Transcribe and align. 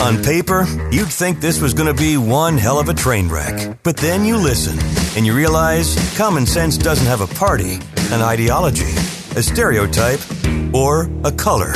On 0.00 0.22
paper, 0.22 0.64
you'd 0.92 1.08
think 1.08 1.40
this 1.40 1.60
was 1.60 1.74
going 1.74 1.92
to 1.92 2.00
be 2.02 2.16
one 2.16 2.56
hell 2.56 2.78
of 2.78 2.88
a 2.88 2.94
train 2.94 3.28
wreck. 3.28 3.78
But 3.82 3.96
then 3.96 4.24
you 4.24 4.36
listen 4.36 4.78
and 5.16 5.26
you 5.26 5.34
realize 5.34 5.96
common 6.16 6.46
sense 6.46 6.78
doesn't 6.78 7.06
have 7.06 7.20
a 7.20 7.26
party, 7.34 7.80
an 8.12 8.22
ideology, 8.22 8.92
a 9.34 9.42
stereotype, 9.42 10.20
or 10.72 11.10
a 11.24 11.32
color. 11.32 11.72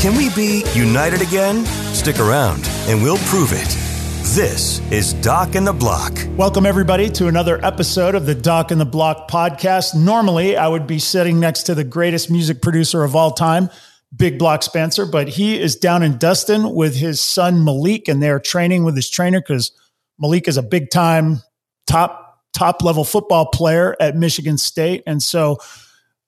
Can 0.00 0.16
we 0.16 0.30
be 0.30 0.62
united 0.74 1.22
again? 1.22 1.66
Stick 1.92 2.20
around 2.20 2.62
and 2.86 3.02
we'll 3.02 3.18
prove 3.18 3.52
it. 3.52 3.68
This 4.32 4.78
is 4.92 5.12
Doc 5.14 5.56
and 5.56 5.66
the 5.66 5.72
Block. 5.72 6.16
Welcome, 6.36 6.66
everybody, 6.66 7.10
to 7.10 7.26
another 7.26 7.58
episode 7.64 8.14
of 8.14 8.26
the 8.26 8.34
Doc 8.36 8.70
and 8.70 8.80
the 8.80 8.84
Block 8.84 9.28
podcast. 9.28 9.96
Normally, 9.96 10.56
I 10.56 10.68
would 10.68 10.86
be 10.86 11.00
sitting 11.00 11.40
next 11.40 11.64
to 11.64 11.74
the 11.74 11.82
greatest 11.82 12.30
music 12.30 12.62
producer 12.62 13.02
of 13.02 13.16
all 13.16 13.32
time, 13.32 13.70
Big 14.14 14.38
Block 14.38 14.62
Spencer, 14.62 15.06
but 15.06 15.28
he 15.28 15.58
is 15.58 15.76
down 15.76 16.02
in 16.02 16.18
Dustin 16.18 16.74
with 16.74 16.96
his 16.96 17.20
son 17.20 17.64
Malik, 17.64 18.08
and 18.08 18.22
they're 18.22 18.40
training 18.40 18.84
with 18.84 18.96
his 18.96 19.08
trainer 19.08 19.40
because 19.40 19.72
Malik 20.18 20.48
is 20.48 20.56
a 20.56 20.62
big 20.62 20.90
time 20.90 21.42
top 21.86 22.40
top 22.52 22.82
level 22.82 23.04
football 23.04 23.46
player 23.46 23.96
at 24.00 24.16
Michigan 24.16 24.58
State, 24.58 25.02
and 25.06 25.22
so. 25.22 25.58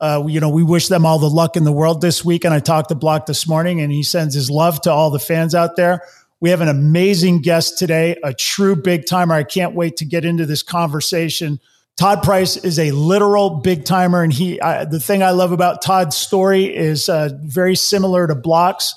Uh, 0.01 0.27
you 0.27 0.41
know, 0.41 0.48
we 0.48 0.65
wish 0.65 0.89
them 0.89 1.07
all 1.07 1.20
the 1.20 1.31
luck 1.31 1.57
in 1.57 1.62
the 1.62 1.70
world 1.70 2.01
this 2.01 2.25
week. 2.25 2.45
And 2.45 2.53
I 2.53 2.59
talked 2.59 2.89
to 2.89 2.97
Block 2.97 3.27
this 3.27 3.47
morning, 3.47 3.81
and 3.81 3.92
he 3.92 4.03
sends 4.03 4.35
his 4.35 4.51
love 4.51 4.81
to 4.81 4.91
all 4.91 5.11
the 5.11 5.20
fans 5.20 5.55
out 5.55 5.77
there. 5.77 6.03
We 6.41 6.51
have 6.51 6.61
an 6.61 6.67
amazing 6.67 7.42
guest 7.42 7.79
today, 7.79 8.17
a 8.25 8.35
true 8.35 8.75
big 8.75 9.07
timer. 9.07 9.37
I 9.37 9.45
can't 9.45 9.77
wait 9.77 9.98
to 9.98 10.05
get 10.05 10.25
into 10.25 10.45
this 10.45 10.64
conversation. 10.64 11.61
Todd 11.97 12.23
Price 12.23 12.57
is 12.57 12.79
a 12.79 12.91
literal 12.91 13.61
big 13.61 13.85
timer, 13.85 14.23
and 14.23 14.33
he. 14.33 14.61
I, 14.61 14.85
the 14.85 15.01
thing 15.01 15.23
I 15.23 15.31
love 15.31 15.53
about 15.53 15.83
Todd's 15.83 16.17
story 16.17 16.75
is 16.75 17.09
uh, 17.09 17.31
very 17.43 17.77
similar 17.77 18.27
to 18.27 18.35
Block's. 18.35 18.95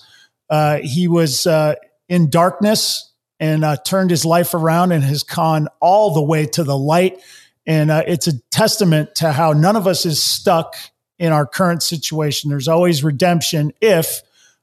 Uh, 0.49 0.79
he 0.81 1.07
was 1.07 1.45
uh, 1.45 1.75
in 2.07 2.29
darkness 2.29 3.11
and 3.39 3.66
uh, 3.66 3.77
turned 3.85 4.11
his 4.11 4.25
life 4.25 4.53
around 4.53 4.91
and 4.91 5.03
has 5.03 5.23
gone 5.23 5.67
all 5.81 6.13
the 6.13 6.23
way 6.23 6.45
to 6.45 6.63
the 6.63 6.77
light. 6.77 7.21
And 7.66 7.91
uh, 7.91 8.03
it's 8.07 8.27
a 8.27 8.39
testament 8.51 9.16
to 9.16 9.31
how 9.31 9.51
none 9.51 9.75
of 9.75 9.88
us 9.88 10.05
is 10.05 10.23
stuck 10.23 10.75
in 11.17 11.31
our 11.31 11.45
current 11.45 11.83
situation. 11.83 12.49
There's 12.49 12.67
always 12.67 13.03
redemption 13.03 13.73
if 13.81 14.21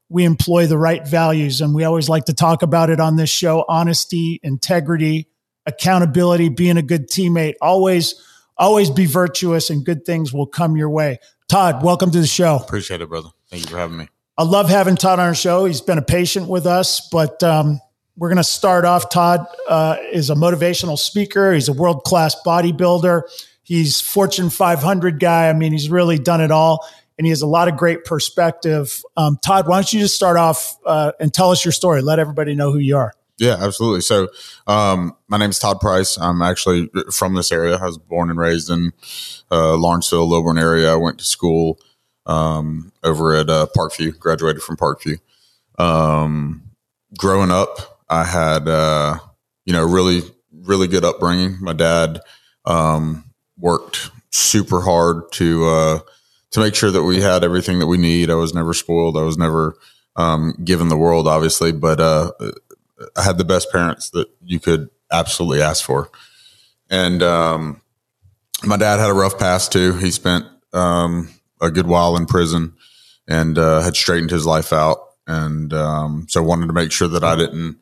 we 0.08 0.24
employ 0.24 0.66
the 0.66 0.78
right 0.78 1.06
values. 1.06 1.60
And 1.60 1.74
we 1.74 1.84
always 1.84 2.08
like 2.08 2.26
to 2.26 2.34
talk 2.34 2.62
about 2.62 2.90
it 2.90 3.00
on 3.00 3.16
this 3.16 3.30
show 3.30 3.64
honesty, 3.68 4.40
integrity, 4.42 5.28
accountability, 5.66 6.48
being 6.48 6.76
a 6.76 6.82
good 6.82 7.08
teammate. 7.08 7.54
Always, 7.60 8.14
always 8.56 8.90
be 8.90 9.06
virtuous 9.06 9.70
and 9.70 9.84
good 9.84 10.04
things 10.04 10.32
will 10.32 10.46
come 10.46 10.76
your 10.76 10.90
way. 10.90 11.18
Todd, 11.48 11.82
welcome 11.82 12.10
to 12.10 12.20
the 12.20 12.26
show. 12.26 12.56
Appreciate 12.56 13.00
it, 13.00 13.08
brother. 13.08 13.28
Thank 13.50 13.64
you 13.64 13.70
for 13.70 13.76
having 13.76 13.98
me. 13.98 14.08
I 14.38 14.44
love 14.44 14.70
having 14.70 14.96
Todd 14.96 15.18
on 15.18 15.26
our 15.26 15.34
show. 15.34 15.66
He's 15.66 15.82
been 15.82 15.98
a 15.98 16.02
patient 16.02 16.48
with 16.48 16.66
us, 16.66 17.06
but 17.12 17.42
um, 17.42 17.80
we're 18.16 18.28
going 18.28 18.38
to 18.38 18.44
start 18.44 18.84
off. 18.84 19.10
Todd 19.10 19.46
uh, 19.68 19.98
is 20.10 20.30
a 20.30 20.34
motivational 20.34 20.98
speaker. 20.98 21.52
He's 21.52 21.68
a 21.68 21.72
world 21.72 22.04
class 22.04 22.34
bodybuilder. 22.44 23.22
He's 23.62 24.00
Fortune 24.00 24.50
500 24.50 25.20
guy. 25.20 25.48
I 25.48 25.52
mean, 25.52 25.72
he's 25.72 25.90
really 25.90 26.18
done 26.18 26.40
it 26.40 26.50
all, 26.50 26.88
and 27.18 27.26
he 27.26 27.30
has 27.30 27.42
a 27.42 27.46
lot 27.46 27.68
of 27.68 27.76
great 27.76 28.04
perspective. 28.04 29.02
Um, 29.16 29.38
Todd, 29.42 29.68
why 29.68 29.76
don't 29.76 29.92
you 29.92 30.00
just 30.00 30.14
start 30.14 30.36
off 30.36 30.76
uh, 30.84 31.12
and 31.20 31.32
tell 31.32 31.50
us 31.50 31.64
your 31.64 31.72
story? 31.72 32.02
Let 32.02 32.18
everybody 32.18 32.54
know 32.54 32.72
who 32.72 32.78
you 32.78 32.96
are. 32.96 33.12
Yeah, 33.42 33.56
absolutely. 33.58 34.02
So, 34.02 34.28
um, 34.68 35.16
my 35.26 35.36
name 35.36 35.50
is 35.50 35.58
Todd 35.58 35.80
Price. 35.80 36.16
I'm 36.16 36.42
actually 36.42 36.88
from 37.10 37.34
this 37.34 37.50
area. 37.50 37.74
I 37.76 37.86
was 37.86 37.98
born 37.98 38.30
and 38.30 38.38
raised 38.38 38.70
in 38.70 38.92
uh, 39.50 39.74
Lawrenceville, 39.74 40.28
Lilburn 40.28 40.58
area. 40.58 40.92
I 40.92 40.94
went 40.94 41.18
to 41.18 41.24
school 41.24 41.80
um, 42.24 42.92
over 43.02 43.34
at 43.34 43.50
uh, 43.50 43.66
Parkview. 43.76 44.16
Graduated 44.16 44.62
from 44.62 44.76
Parkview. 44.76 45.18
Um, 45.76 46.70
growing 47.18 47.50
up, 47.50 48.00
I 48.08 48.22
had 48.22 48.68
uh, 48.68 49.18
you 49.66 49.72
know 49.72 49.84
really 49.88 50.22
really 50.52 50.86
good 50.86 51.04
upbringing. 51.04 51.56
My 51.60 51.72
dad 51.72 52.20
um, 52.64 53.24
worked 53.58 54.12
super 54.30 54.82
hard 54.82 55.32
to 55.32 55.66
uh, 55.66 55.98
to 56.52 56.60
make 56.60 56.76
sure 56.76 56.92
that 56.92 57.02
we 57.02 57.20
had 57.20 57.42
everything 57.42 57.80
that 57.80 57.88
we 57.88 57.98
need. 57.98 58.30
I 58.30 58.36
was 58.36 58.54
never 58.54 58.72
spoiled. 58.72 59.16
I 59.16 59.22
was 59.22 59.36
never 59.36 59.74
um, 60.14 60.54
given 60.62 60.86
the 60.86 60.96
world, 60.96 61.26
obviously, 61.26 61.72
but 61.72 61.98
uh, 61.98 62.30
I 63.16 63.22
had 63.22 63.38
the 63.38 63.44
best 63.44 63.70
parents 63.70 64.10
that 64.10 64.28
you 64.42 64.60
could 64.60 64.90
absolutely 65.10 65.62
ask 65.62 65.84
for. 65.84 66.10
And 66.90 67.22
um, 67.22 67.80
my 68.64 68.76
dad 68.76 68.98
had 68.98 69.10
a 69.10 69.14
rough 69.14 69.38
past 69.38 69.72
too. 69.72 69.94
He 69.94 70.10
spent 70.10 70.44
um, 70.72 71.28
a 71.60 71.70
good 71.70 71.86
while 71.86 72.16
in 72.16 72.26
prison 72.26 72.74
and 73.28 73.58
uh, 73.58 73.80
had 73.82 73.96
straightened 73.96 74.30
his 74.30 74.46
life 74.46 74.72
out, 74.72 74.98
and 75.26 75.72
um, 75.72 76.26
so 76.28 76.42
wanted 76.42 76.66
to 76.66 76.72
make 76.72 76.92
sure 76.92 77.08
that 77.08 77.24
I 77.24 77.36
didn't 77.36 77.78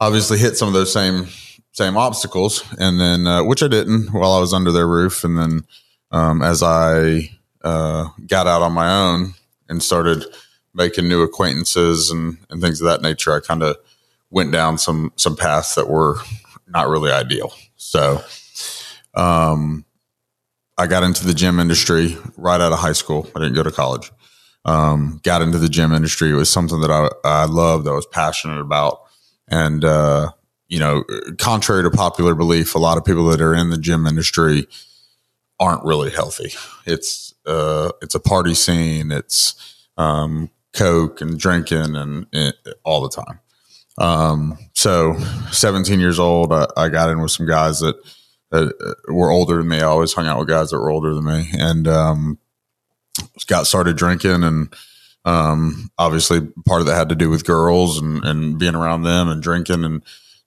obviously 0.00 0.38
hit 0.38 0.56
some 0.56 0.68
of 0.68 0.74
those 0.74 0.92
same 0.92 1.28
same 1.72 1.96
obstacles, 1.96 2.64
and 2.78 3.00
then 3.00 3.26
uh, 3.26 3.44
which 3.44 3.62
I 3.62 3.68
didn't 3.68 4.12
while 4.12 4.32
I 4.32 4.40
was 4.40 4.52
under 4.52 4.72
their 4.72 4.86
roof, 4.86 5.24
and 5.24 5.38
then 5.38 5.64
um, 6.10 6.42
as 6.42 6.62
I 6.62 7.30
uh, 7.62 8.08
got 8.26 8.46
out 8.46 8.62
on 8.62 8.72
my 8.72 8.90
own 8.90 9.34
and 9.68 9.82
started 9.82 10.24
making 10.74 11.08
new 11.08 11.22
acquaintances 11.22 12.10
and, 12.10 12.38
and 12.50 12.60
things 12.60 12.80
of 12.80 12.86
that 12.86 13.02
nature, 13.02 13.32
I 13.32 13.40
kind 13.40 13.62
of 13.62 13.76
went 14.36 14.52
down 14.52 14.76
some 14.76 15.10
some 15.16 15.34
paths 15.34 15.74
that 15.76 15.88
were 15.88 16.18
not 16.68 16.88
really 16.88 17.10
ideal. 17.10 17.54
So, 17.76 18.22
um, 19.14 19.86
I 20.76 20.86
got 20.86 21.02
into 21.02 21.26
the 21.26 21.32
gym 21.32 21.58
industry 21.58 22.18
right 22.36 22.60
out 22.60 22.70
of 22.70 22.78
high 22.78 22.92
school. 22.92 23.28
I 23.34 23.40
didn't 23.40 23.54
go 23.54 23.62
to 23.62 23.72
college. 23.72 24.12
Um, 24.66 25.20
got 25.22 25.40
into 25.40 25.58
the 25.58 25.70
gym 25.70 25.92
industry. 25.92 26.30
It 26.30 26.34
was 26.34 26.50
something 26.50 26.80
that 26.82 26.90
I, 26.90 27.08
I 27.24 27.44
loved. 27.46 27.88
I 27.88 27.92
was 27.92 28.06
passionate 28.06 28.60
about, 28.60 29.00
and 29.48 29.82
uh, 29.82 30.32
you 30.68 30.80
know, 30.80 31.04
contrary 31.38 31.82
to 31.84 31.90
popular 31.90 32.34
belief, 32.34 32.74
a 32.74 32.78
lot 32.78 32.98
of 32.98 33.06
people 33.06 33.24
that 33.28 33.40
are 33.40 33.54
in 33.54 33.70
the 33.70 33.78
gym 33.78 34.06
industry 34.06 34.66
aren't 35.58 35.84
really 35.84 36.10
healthy. 36.10 36.52
It's 36.84 37.32
uh, 37.46 37.92
it's 38.02 38.14
a 38.14 38.20
party 38.20 38.52
scene. 38.52 39.12
It's 39.12 39.54
um, 39.96 40.50
coke 40.74 41.22
and 41.22 41.38
drinking 41.38 41.96
and, 41.96 42.26
and 42.34 42.52
all 42.84 43.00
the 43.00 43.08
time. 43.08 43.40
Um, 43.98 44.58
so 44.74 45.16
17 45.52 46.00
years 46.00 46.18
old, 46.18 46.52
I, 46.52 46.66
I, 46.76 46.88
got 46.88 47.08
in 47.08 47.20
with 47.20 47.30
some 47.30 47.46
guys 47.46 47.80
that, 47.80 47.96
that 48.50 48.96
were 49.08 49.30
older 49.30 49.58
than 49.58 49.68
me. 49.68 49.78
I 49.78 49.84
always 49.84 50.12
hung 50.12 50.26
out 50.26 50.38
with 50.38 50.48
guys 50.48 50.70
that 50.70 50.78
were 50.78 50.90
older 50.90 51.14
than 51.14 51.24
me 51.24 51.48
and, 51.52 51.88
um, 51.88 52.38
got 53.46 53.66
started 53.66 53.96
drinking 53.96 54.44
and, 54.44 54.74
um, 55.24 55.90
obviously 55.98 56.40
part 56.66 56.82
of 56.82 56.86
that 56.86 56.96
had 56.96 57.08
to 57.08 57.14
do 57.14 57.30
with 57.30 57.46
girls 57.46 57.98
and, 58.00 58.22
and 58.22 58.58
being 58.58 58.74
around 58.74 59.02
them 59.02 59.28
and 59.28 59.42
drinking 59.42 59.82
and 59.82 60.02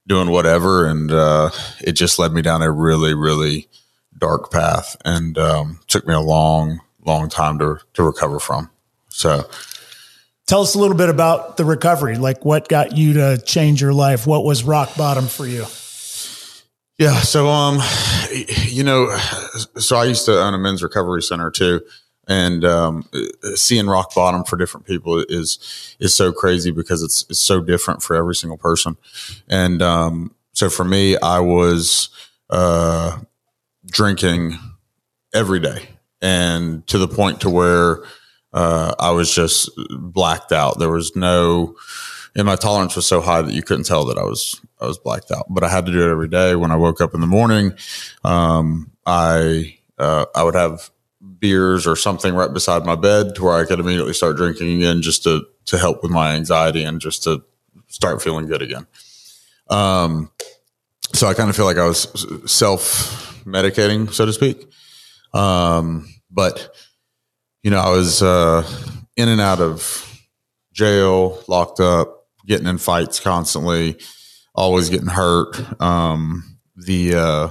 doing 0.08 0.30
whatever. 0.30 0.86
And, 0.86 1.12
uh, 1.12 1.50
it 1.82 1.94
just 1.94 2.20
led 2.20 2.32
me 2.32 2.44
down 2.44 2.62
a 2.62 2.72
really, 2.72 3.16
really 3.16 3.68
dark 4.16 4.52
path 4.52 4.96
and, 5.04 5.38
um, 5.40 5.80
took 5.88 6.06
me 6.06 6.14
a 6.14 6.20
long, 6.20 6.82
long 7.04 7.30
time 7.30 7.58
to, 7.60 7.80
to 7.96 8.04
recover 8.04 8.40
from. 8.40 8.70
So, 9.10 9.50
Tell 10.50 10.64
us 10.64 10.74
a 10.74 10.80
little 10.80 10.98
bit 10.98 11.10
about 11.10 11.58
the 11.58 11.64
recovery. 11.64 12.18
Like 12.18 12.44
what 12.44 12.68
got 12.68 12.98
you 12.98 13.14
to 13.14 13.38
change 13.38 13.84
your 13.84 13.94
life? 13.94 14.26
What 14.26 14.44
was 14.44 14.64
rock 14.64 14.96
bottom 14.98 15.28
for 15.28 15.46
you? 15.46 15.68
Yeah. 16.98 17.22
So, 17.22 17.48
um, 17.50 17.80
you 18.66 18.84
know, 18.84 19.16
so 19.78 19.96
I 19.96 20.06
used 20.06 20.26
to 20.26 20.42
own 20.42 20.56
a 20.56 20.58
men's 20.58 20.82
recovery 20.82 21.22
center 21.22 21.52
too. 21.52 21.82
And, 22.28 22.66
um, 22.66 23.08
seeing 23.54 23.86
rock 23.86 24.16
bottom 24.16 24.44
for 24.44 24.58
different 24.58 24.88
people 24.88 25.24
is, 25.30 25.96
is 26.00 26.16
so 26.16 26.32
crazy 26.32 26.72
because 26.72 27.04
it's, 27.04 27.28
it's 27.30 27.40
so 27.40 27.62
different 27.62 28.02
for 28.02 28.16
every 28.16 28.34
single 28.34 28.58
person. 28.58 28.98
And, 29.48 29.84
um, 29.84 30.34
so 30.54 30.68
for 30.68 30.84
me, 30.84 31.16
I 31.16 31.42
was, 31.42 32.10
uh, 32.50 33.20
drinking 33.86 34.58
every 35.32 35.60
day 35.60 35.90
and 36.24 36.88
to 36.88 36.98
the 36.98 37.08
point 37.08 37.42
to 37.42 37.52
where, 37.52 38.00
uh, 38.54 38.96
I 39.00 39.12
was 39.12 39.34
just 39.34 39.70
blacked 39.92 40.52
out. 40.52 40.80
There 40.80 40.90
was 40.90 41.16
no, 41.16 41.76
and 42.36 42.46
my 42.46 42.56
tolerance 42.56 42.96
was 42.96 43.06
so 43.06 43.22
high 43.22 43.42
that 43.42 43.54
you 43.54 43.64
couldn't 43.64 43.86
tell 43.86 44.06
that 44.06 44.18
I 44.18 44.24
was 44.24 44.60
I 44.80 44.86
was 44.86 44.98
blacked 44.98 45.32
out. 45.32 45.46
But 45.50 45.64
I 45.64 45.70
had 45.70 45.86
to 45.86 45.92
do 45.92 46.08
it 46.08 46.12
every 46.12 46.28
day. 46.28 46.56
When 46.56 46.72
I 46.72 46.76
woke 46.76 47.02
up 47.02 47.14
in 47.14 47.22
the 47.22 47.28
morning, 47.28 47.74
um, 48.24 48.92
I 49.06 49.78
uh, 49.98 50.26
I 50.36 50.44
would 50.44 50.56
have 50.56 50.90
beers 51.40 51.86
or 51.86 51.96
something 51.96 52.34
right 52.34 52.54
beside 52.54 52.86
my 52.86 52.96
bed 52.96 53.36
to 53.36 53.44
where 53.44 53.58
I 53.58 53.66
could 53.66 53.80
immediately 53.80 54.14
start 54.14 54.38
drinking 54.38 54.78
again 54.78 55.02
just 55.02 55.24
to 55.24 55.46
to 55.66 55.78
help 55.78 56.02
with 56.02 56.12
my 56.12 56.34
anxiety 56.34 56.84
and 56.84 57.00
just 57.00 57.24
to 57.24 57.44
start 57.88 58.22
feeling 58.22 58.48
good 58.48 58.62
again. 58.62 58.88
Um, 59.70 60.32
so 61.14 61.28
I 61.28 61.34
kind 61.34 61.50
of 61.50 61.56
feel 61.56 61.66
like 61.66 61.78
I 61.78 61.86
was 61.86 62.26
self 62.46 63.44
medicating, 63.46 64.12
so 64.12 64.26
to 64.26 64.34
speak. 64.34 64.66
Um, 65.34 66.08
but 66.32 66.76
you 67.64 67.72
know, 67.72 67.80
I 67.80 67.90
was 67.90 68.22
uh, 68.22 68.68
in 69.16 69.30
and 69.30 69.42
out 69.42 69.60
of 69.60 70.06
jail, 70.72 71.44
locked 71.48 71.80
up, 71.80 72.28
getting 72.46 72.68
in 72.68 72.78
fights 72.78 73.20
constantly, 73.20 73.98
always 74.56 74.90
getting 74.90 75.08
hurt. 75.08 75.82
Um, 75.82 76.58
the 76.76 77.16
uh, 77.16 77.50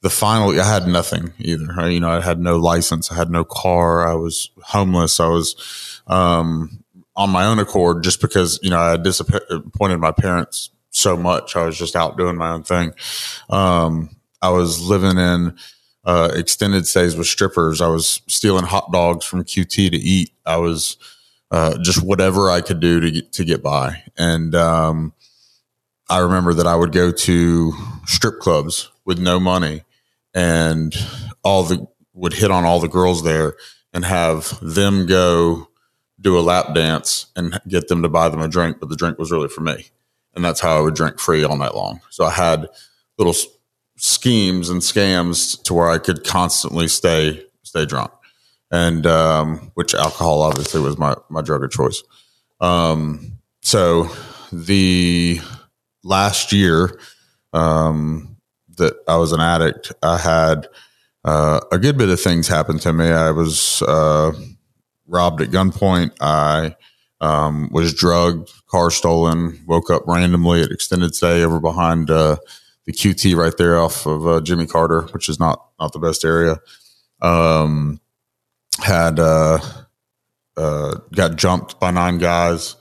the 0.00 0.10
final, 0.10 0.58
I 0.58 0.64
had 0.64 0.86
nothing 0.86 1.32
either. 1.38 1.90
You 1.90 2.00
know, 2.00 2.10
I 2.10 2.20
had 2.20 2.40
no 2.40 2.56
license, 2.56 3.12
I 3.12 3.14
had 3.14 3.30
no 3.30 3.44
car, 3.44 4.06
I 4.06 4.14
was 4.14 4.50
homeless, 4.62 5.20
I 5.20 5.28
was 5.28 6.00
um, 6.06 6.82
on 7.14 7.30
my 7.30 7.44
own 7.44 7.58
accord 7.58 8.02
just 8.02 8.20
because 8.20 8.58
you 8.62 8.70
know 8.70 8.80
I 8.80 8.96
disappointed 8.96 9.98
my 9.98 10.12
parents 10.12 10.70
so 10.90 11.16
much. 11.16 11.56
I 11.56 11.64
was 11.64 11.78
just 11.78 11.96
out 11.96 12.16
doing 12.16 12.36
my 12.36 12.50
own 12.50 12.62
thing. 12.62 12.92
Um, 13.48 14.10
I 14.40 14.50
was 14.50 14.80
living 14.80 15.18
in 15.18 15.56
uh, 16.04 16.30
extended 16.34 16.86
stays 16.86 17.16
with 17.16 17.26
strippers. 17.26 17.80
I 17.80 17.88
was 17.88 18.22
stealing 18.26 18.64
hot 18.64 18.90
dogs 18.92 19.24
from 19.24 19.44
QT 19.44 19.90
to 19.90 19.96
eat. 19.96 20.32
I 20.44 20.56
was 20.56 20.96
uh, 21.50 21.78
just 21.82 22.02
whatever 22.02 22.50
I 22.50 22.60
could 22.60 22.80
do 22.80 23.00
to 23.00 23.10
get, 23.10 23.32
to 23.32 23.44
get 23.44 23.62
by. 23.62 24.02
And 24.16 24.54
um, 24.54 25.12
I 26.08 26.18
remember 26.18 26.54
that 26.54 26.66
I 26.66 26.74
would 26.74 26.92
go 26.92 27.12
to 27.12 27.72
strip 28.06 28.40
clubs 28.40 28.90
with 29.04 29.18
no 29.18 29.38
money, 29.38 29.82
and 30.34 30.94
all 31.42 31.62
the 31.62 31.86
would 32.14 32.34
hit 32.34 32.50
on 32.50 32.64
all 32.64 32.78
the 32.78 32.88
girls 32.88 33.22
there 33.22 33.54
and 33.94 34.04
have 34.04 34.58
them 34.60 35.06
go 35.06 35.68
do 36.20 36.38
a 36.38 36.40
lap 36.40 36.74
dance 36.74 37.26
and 37.34 37.58
get 37.66 37.88
them 37.88 38.02
to 38.02 38.08
buy 38.08 38.28
them 38.28 38.40
a 38.40 38.48
drink, 38.48 38.78
but 38.78 38.88
the 38.88 38.96
drink 38.96 39.18
was 39.18 39.32
really 39.32 39.48
for 39.48 39.62
me 39.62 39.86
and 40.34 40.44
that's 40.44 40.60
how 40.60 40.76
I 40.76 40.80
would 40.80 40.94
drink 40.94 41.18
free 41.18 41.44
all 41.44 41.56
night 41.56 41.74
long. 41.74 42.00
So 42.10 42.24
I 42.24 42.30
had 42.30 42.68
little 43.18 43.34
schemes 43.96 44.68
and 44.68 44.80
scams 44.80 45.62
to 45.64 45.74
where 45.74 45.88
I 45.88 45.98
could 45.98 46.24
constantly 46.24 46.88
stay 46.88 47.44
stay 47.62 47.86
drunk, 47.86 48.10
and 48.70 49.06
um, 49.06 49.70
which 49.74 49.94
alcohol 49.94 50.42
obviously 50.42 50.80
was 50.80 50.98
my 50.98 51.14
my 51.28 51.42
drug 51.42 51.64
of 51.64 51.70
choice. 51.70 52.02
Um, 52.60 53.38
so 53.62 54.08
the 54.52 55.40
last 56.04 56.52
year 56.52 56.98
um, 57.52 58.36
that 58.76 58.94
I 59.08 59.16
was 59.16 59.32
an 59.32 59.40
addict, 59.40 59.92
I 60.02 60.18
had 60.18 60.68
uh, 61.24 61.60
a 61.70 61.78
good 61.78 61.96
bit 61.96 62.08
of 62.08 62.20
things 62.20 62.48
happen 62.48 62.78
to 62.80 62.92
me. 62.92 63.06
I 63.06 63.30
was 63.30 63.82
uh, 63.82 64.32
robbed 65.06 65.42
at 65.42 65.50
gunpoint. 65.50 66.12
I 66.20 66.76
um, 67.20 67.68
was 67.72 67.94
drugged, 67.94 68.50
car 68.66 68.90
stolen, 68.90 69.62
woke 69.66 69.90
up 69.90 70.02
randomly 70.06 70.62
at 70.62 70.72
extended 70.72 71.14
stay 71.14 71.44
over 71.44 71.60
behind 71.60 72.10
uh, 72.10 72.36
the 72.86 72.92
QT 72.92 73.36
right 73.36 73.56
there 73.56 73.78
off 73.78 74.06
of 74.06 74.26
uh, 74.26 74.40
Jimmy 74.40 74.66
Carter, 74.66 75.02
which 75.12 75.28
is 75.28 75.38
not 75.38 75.64
not 75.78 75.92
the 75.92 75.98
best 75.98 76.24
area. 76.24 76.58
Um, 77.20 78.00
had 78.80 79.20
uh, 79.20 79.58
uh, 80.56 80.98
got 81.14 81.36
jumped 81.36 81.78
by 81.78 81.90
nine 81.90 82.18
guys, 82.18 82.76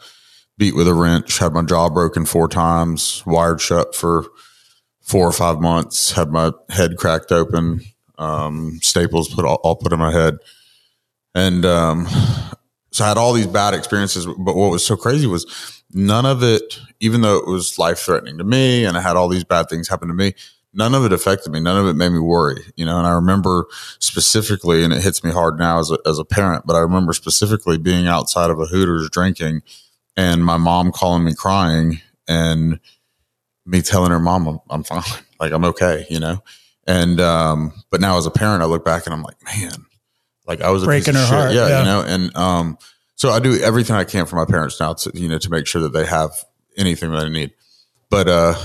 beat 0.57 0.75
with 0.75 0.88
a 0.88 0.94
wrench, 0.94 1.38
had 1.38 1.53
my 1.53 1.63
jaw 1.63 1.89
broken 1.89 2.25
four 2.25 2.48
times, 2.48 3.24
wired 3.25 3.62
shut 3.62 3.95
for 3.95 4.25
four 5.01 5.27
or 5.27 5.31
five 5.31 5.59
months, 5.59 6.12
had 6.12 6.30
my 6.30 6.51
head 6.69 6.98
cracked 6.98 7.31
open, 7.31 7.81
um, 8.18 8.80
staples 8.81 9.33
put 9.33 9.45
all, 9.45 9.59
all, 9.63 9.75
put 9.75 9.94
in 9.94 10.00
my 10.00 10.12
head, 10.12 10.38
and 11.36 11.65
um, 11.65 12.07
so 12.92 13.06
I 13.06 13.09
had 13.09 13.18
all 13.18 13.33
these 13.33 13.48
bad 13.48 13.74
experiences. 13.74 14.25
But 14.25 14.56
what 14.56 14.71
was 14.71 14.86
so 14.86 14.95
crazy 14.95 15.27
was 15.27 15.80
none 15.93 16.25
of 16.25 16.43
it, 16.43 16.79
even 16.99 17.21
though 17.21 17.38
it 17.38 17.47
was 17.47 17.77
life 17.79 17.99
threatening 17.99 18.38
to 18.38 18.43
me 18.43 18.85
and 18.85 18.97
I 18.97 19.01
had 19.01 19.15
all 19.15 19.27
these 19.27 19.43
bad 19.43 19.69
things 19.69 19.88
happen 19.88 20.07
to 20.07 20.13
me, 20.13 20.33
none 20.73 20.95
of 20.95 21.05
it 21.05 21.13
affected 21.13 21.51
me. 21.51 21.59
None 21.59 21.77
of 21.77 21.88
it 21.88 21.95
made 21.95 22.09
me 22.09 22.19
worry, 22.19 22.61
you 22.75 22.85
know. 22.85 22.97
And 22.97 23.07
I 23.07 23.13
remember 23.13 23.67
specifically, 23.99 24.83
and 24.83 24.93
it 24.93 25.01
hits 25.01 25.23
me 25.23 25.31
hard 25.31 25.57
now 25.57 25.79
as 25.79 25.91
a, 25.91 25.97
as 26.05 26.19
a 26.19 26.25
parent, 26.25 26.65
but 26.65 26.75
I 26.75 26.79
remember 26.79 27.13
specifically 27.13 27.77
being 27.77 28.07
outside 28.07 28.49
of 28.49 28.59
a 28.59 28.65
Hooters 28.65 29.09
drinking 29.09 29.63
and 30.17 30.43
my 30.43 30.57
mom 30.57 30.91
calling 30.91 31.23
me 31.23 31.33
crying 31.33 32.01
and 32.27 32.79
me 33.65 33.81
telling 33.81 34.11
her, 34.11 34.19
Mom, 34.19 34.47
I'm, 34.47 34.59
I'm 34.69 34.83
fine. 34.83 35.03
Like, 35.39 35.53
I'm 35.53 35.65
okay, 35.65 36.05
you 36.07 36.19
know. 36.19 36.43
And, 36.85 37.19
um, 37.19 37.73
but 37.89 37.99
now 37.99 38.19
as 38.19 38.27
a 38.27 38.29
parent, 38.29 38.61
I 38.61 38.67
look 38.67 38.85
back 38.85 39.07
and 39.07 39.13
I'm 39.15 39.23
like, 39.23 39.38
man, 39.43 39.88
like 40.45 40.61
I 40.61 40.69
was 40.69 40.83
breaking 40.83 41.15
her 41.15 41.25
heart. 41.25 41.51
Yeah, 41.51 41.67
yeah, 41.67 41.79
you 41.79 41.85
know, 41.85 42.03
and 42.03 42.35
um, 42.38 42.77
so 43.21 43.29
I 43.29 43.39
do 43.39 43.62
everything 43.62 43.95
I 43.95 44.03
can 44.03 44.25
for 44.25 44.35
my 44.35 44.45
parents 44.45 44.79
now 44.79 44.94
to 44.94 45.12
you 45.13 45.27
know 45.27 45.38
to 45.38 45.51
make 45.51 45.68
sure 45.68 45.83
that 45.83 45.94
they 45.94 46.07
have 46.07 46.31
anything 46.75 47.12
that 47.12 47.23
I 47.23 47.29
need. 47.29 47.53
But 48.09 48.27
uh, 48.27 48.56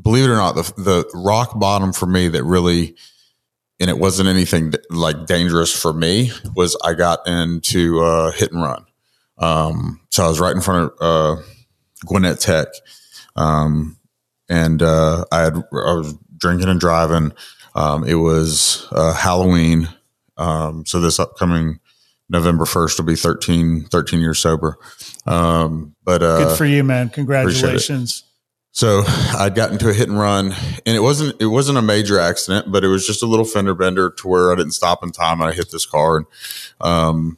believe 0.00 0.24
it 0.24 0.32
or 0.32 0.36
not, 0.36 0.54
the 0.54 0.62
the 0.78 1.10
rock 1.12 1.58
bottom 1.60 1.92
for 1.92 2.06
me 2.06 2.28
that 2.28 2.42
really 2.42 2.96
and 3.78 3.90
it 3.90 3.98
wasn't 3.98 4.30
anything 4.30 4.72
like 4.88 5.26
dangerous 5.26 5.78
for 5.78 5.92
me 5.92 6.32
was 6.56 6.74
I 6.82 6.94
got 6.94 7.28
into 7.28 8.00
uh, 8.00 8.32
hit 8.32 8.50
and 8.50 8.62
run. 8.62 8.86
Um, 9.36 10.00
so 10.08 10.24
I 10.24 10.28
was 10.28 10.40
right 10.40 10.56
in 10.56 10.62
front 10.62 10.90
of 10.98 11.38
uh, 11.38 11.42
Gwinnett 12.06 12.40
Tech, 12.40 12.68
um, 13.36 13.98
and 14.48 14.80
uh, 14.80 15.26
I 15.30 15.40
had 15.40 15.56
I 15.56 15.92
was 15.92 16.14
drinking 16.38 16.70
and 16.70 16.80
driving. 16.80 17.34
Um, 17.74 18.04
it 18.04 18.14
was 18.14 18.88
uh, 18.90 19.12
Halloween 19.12 19.86
um, 20.36 20.84
so 20.86 21.00
this 21.00 21.20
upcoming 21.20 21.78
November 22.28 22.64
1st 22.64 22.98
will 22.98 23.06
be 23.06 23.16
13, 23.16 23.84
13 23.84 24.20
years 24.20 24.38
sober. 24.38 24.78
Um, 25.26 25.94
but, 26.04 26.22
uh, 26.22 26.48
good 26.48 26.56
for 26.58 26.64
you, 26.64 26.82
man. 26.84 27.08
Congratulations. 27.10 28.24
So 28.74 29.02
I'd 29.06 29.54
gotten 29.54 29.76
to 29.78 29.90
a 29.90 29.92
hit 29.92 30.08
and 30.08 30.18
run 30.18 30.52
and 30.86 30.96
it 30.96 31.00
wasn't, 31.00 31.40
it 31.42 31.46
wasn't 31.46 31.76
a 31.76 31.82
major 31.82 32.18
accident, 32.18 32.72
but 32.72 32.84
it 32.84 32.88
was 32.88 33.06
just 33.06 33.22
a 33.22 33.26
little 33.26 33.44
fender 33.44 33.74
bender 33.74 34.10
to 34.10 34.28
where 34.28 34.50
I 34.50 34.54
didn't 34.54 34.72
stop 34.72 35.02
in 35.02 35.10
time 35.10 35.42
and 35.42 35.50
I 35.50 35.52
hit 35.52 35.70
this 35.70 35.84
car 35.84 36.16
and, 36.16 36.26
um, 36.80 37.36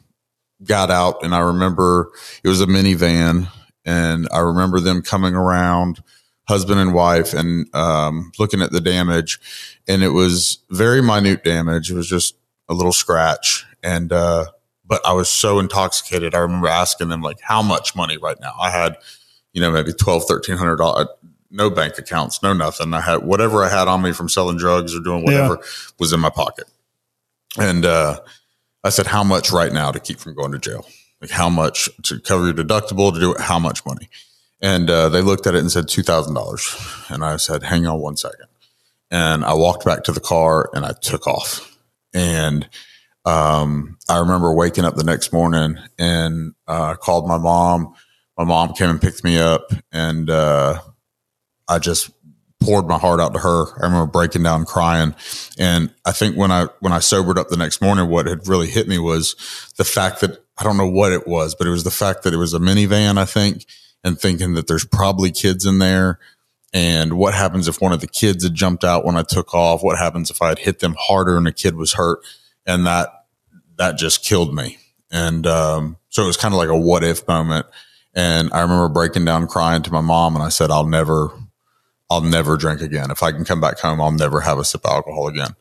got 0.63 0.93
out 0.93 1.25
and 1.25 1.35
I 1.35 1.41
remember 1.41 2.13
it 2.45 2.49
was 2.49 2.61
a 2.61 2.67
minivan 2.67 3.49
and 3.85 4.29
I 4.33 4.39
remember 4.39 4.79
them 4.79 5.03
coming 5.03 5.35
around 5.35 6.03
husband 6.47 6.79
and 6.79 6.95
wife 6.95 7.35
and, 7.35 7.67
um, 7.75 8.31
looking 8.39 8.63
at 8.63 8.71
the 8.71 8.81
damage 8.81 9.41
and 9.89 10.05
it 10.05 10.11
was 10.11 10.59
very 10.71 11.03
minute 11.03 11.43
damage. 11.43 11.91
It 11.91 11.95
was 11.97 12.09
just 12.09 12.37
a 12.69 12.75
little 12.75 12.93
scratch. 12.93 13.67
And, 13.83 14.13
uh, 14.13 14.47
but 14.87 15.05
I 15.07 15.13
was 15.13 15.29
so 15.29 15.59
intoxicated. 15.59 16.35
I 16.35 16.39
remember 16.39 16.69
asking 16.69 17.09
them 17.09 17.23
like, 17.23 17.41
how 17.41 17.63
much 17.63 17.97
money 17.97 18.17
right 18.17 18.39
now? 18.41 18.55
I 18.61 18.71
had, 18.71 18.97
you 19.53 19.61
know, 19.61 19.71
maybe 19.71 19.93
twelve, 19.93 20.25
thirteen 20.27 20.57
hundred 20.57 20.77
dollars, 20.77 21.09
no 21.51 21.71
bank 21.71 21.99
accounts, 21.99 22.43
no 22.43 22.53
nothing. 22.53 22.93
I 22.93 23.01
had 23.01 23.25
whatever 23.25 23.65
I 23.65 23.69
had 23.69 23.89
on 23.89 24.03
me 24.03 24.13
from 24.13 24.29
selling 24.29 24.57
drugs 24.57 24.95
or 24.95 25.01
doing 25.01 25.25
whatever 25.25 25.55
yeah. 25.61 25.69
was 25.99 26.13
in 26.13 26.21
my 26.21 26.31
pocket. 26.31 26.65
And, 27.59 27.87
uh, 27.87 28.21
I 28.83 28.91
said, 28.91 29.07
how 29.07 29.25
much 29.25 29.51
right 29.51 29.73
now 29.73 29.93
to 29.93 30.01
keep 30.01 30.19
from 30.19 30.35
going 30.35 30.53
to 30.53 30.59
jail? 30.59 30.87
Like 31.21 31.31
how 31.31 31.49
much 31.49 31.89
to 32.03 32.21
cover 32.21 32.45
your 32.47 32.55
deductible 32.55 33.15
to 33.15 33.21
do 33.21 33.33
it? 33.33 33.41
How 33.41 33.59
much 33.59 33.87
money? 33.87 34.11
And, 34.61 34.91
uh, 34.91 35.09
they 35.09 35.23
looked 35.23 35.47
at 35.47 35.55
it 35.55 35.61
and 35.61 35.71
said 35.71 35.85
$2,000. 35.85 37.11
And 37.11 37.25
I 37.25 37.37
said, 37.37 37.63
hang 37.63 37.87
on 37.87 38.01
one 38.01 38.17
second. 38.17 38.47
And 39.11 39.45
I 39.45 39.55
walked 39.55 39.85
back 39.85 40.03
to 40.05 40.13
the 40.13 40.21
car 40.21 40.69
and 40.75 40.85
I 40.85 40.93
took 41.01 41.27
off 41.27 41.79
and 42.13 42.69
um, 43.25 43.99
I 44.09 44.19
remember 44.19 44.53
waking 44.53 44.85
up 44.85 44.97
the 44.97 45.05
next 45.05 45.33
morning 45.33 45.79
and 45.99 46.55
uh, 46.67 46.95
called 46.95 47.27
my 47.27 47.39
mom. 47.39 47.95
My 48.37 48.45
mom 48.45 48.75
came 48.75 48.91
and 48.91 49.01
picked 49.01 49.25
me 49.25 49.39
up, 49.39 49.71
and 49.93 50.29
uh, 50.29 50.81
I 51.69 51.79
just 51.79 52.11
poured 52.61 52.87
my 52.87 52.99
heart 52.99 53.21
out 53.21 53.33
to 53.35 53.39
her. 53.41 53.67
I 53.81 53.87
remember 53.87 54.11
breaking 54.11 54.43
down 54.43 54.65
crying, 54.65 55.15
and 55.59 55.93
I 56.05 56.13
think 56.13 56.37
when 56.37 56.51
I 56.51 56.67
when 56.81 56.93
I 56.93 56.99
sobered 56.99 57.39
up 57.39 57.49
the 57.49 57.57
next 57.57 57.81
morning, 57.81 58.09
what 58.09 58.27
had 58.27 58.49
really 58.49 58.69
hit 58.69 58.89
me 58.89 58.99
was 58.99 59.37
the 59.77 59.85
fact 59.85 60.21
that 60.21 60.45
I 60.59 60.65
don't 60.65 60.77
know 60.77 60.89
what 60.89 61.13
it 61.13 61.27
was, 61.29 61.55
but 61.55 61.67
it 61.67 61.71
was 61.71 61.85
the 61.85 61.91
fact 61.91 62.25
that 62.25 62.35
it 62.35 62.39
was 62.39 62.55
a 62.55 62.59
minivan. 62.59 63.19
I 63.19 63.25
think, 63.25 63.65
and 64.03 64.19
thinking 64.19 64.55
that 64.55 64.67
there's 64.67 64.85
probably 64.85 65.31
kids 65.31 65.65
in 65.65 65.79
there 65.79 66.19
and 66.75 67.17
what 67.17 67.35
happens 67.35 67.69
if 67.69 67.81
one 67.81 67.93
of 67.93 68.01
the 68.01 68.09
kids 68.09 68.43
had 68.43 68.53
jumped 68.55 68.83
out 68.83 69.05
when 69.05 69.17
I 69.17 69.23
took 69.23 69.55
off? 69.55 69.85
What 69.85 69.97
happens 69.97 70.29
if 70.29 70.43
I 70.43 70.49
had 70.49 70.59
hit 70.59 70.81
them 70.81 70.97
harder 70.99 71.37
and 71.37 71.47
a 71.47 71.53
kid 71.53 71.77
was 71.77 71.93
hurt? 71.93 72.19
And 72.67 72.87
that, 72.87 73.09
that 73.77 73.99
just 73.99 74.25
killed 74.25 74.55
me. 74.55 74.79
And, 75.11 75.47
um, 75.47 75.97
so 76.09 76.23
it 76.23 76.27
was 76.27 76.37
kind 76.37 76.55
of 76.55 76.59
like 76.59 76.69
a 76.69 76.79
what 76.79 77.05
if 77.05 77.27
moment. 77.27 77.67
And 78.15 78.53
I 78.53 78.63
remember 78.63 78.89
breaking 78.89 79.25
down 79.25 79.47
crying 79.49 79.83
to 79.83 79.93
my 79.93 80.01
mom 80.01 80.35
and 80.35 80.43
I 80.45 80.49
said, 80.49 80.71
I'll 80.71 80.87
never, 80.87 81.31
I'll 82.11 82.21
never 82.21 82.57
drink 82.57 82.81
again. 82.81 83.11
If 83.11 83.23
I 83.23 83.33
can 83.33 83.45
come 83.45 83.61
back 83.61 83.79
home, 83.79 84.01
I'll 84.01 84.13
never 84.13 84.41
have 84.41 84.59
a 84.59 84.65
sip 84.65 84.85
of 84.85 84.93
alcohol 84.93 85.27
again. 85.29 85.57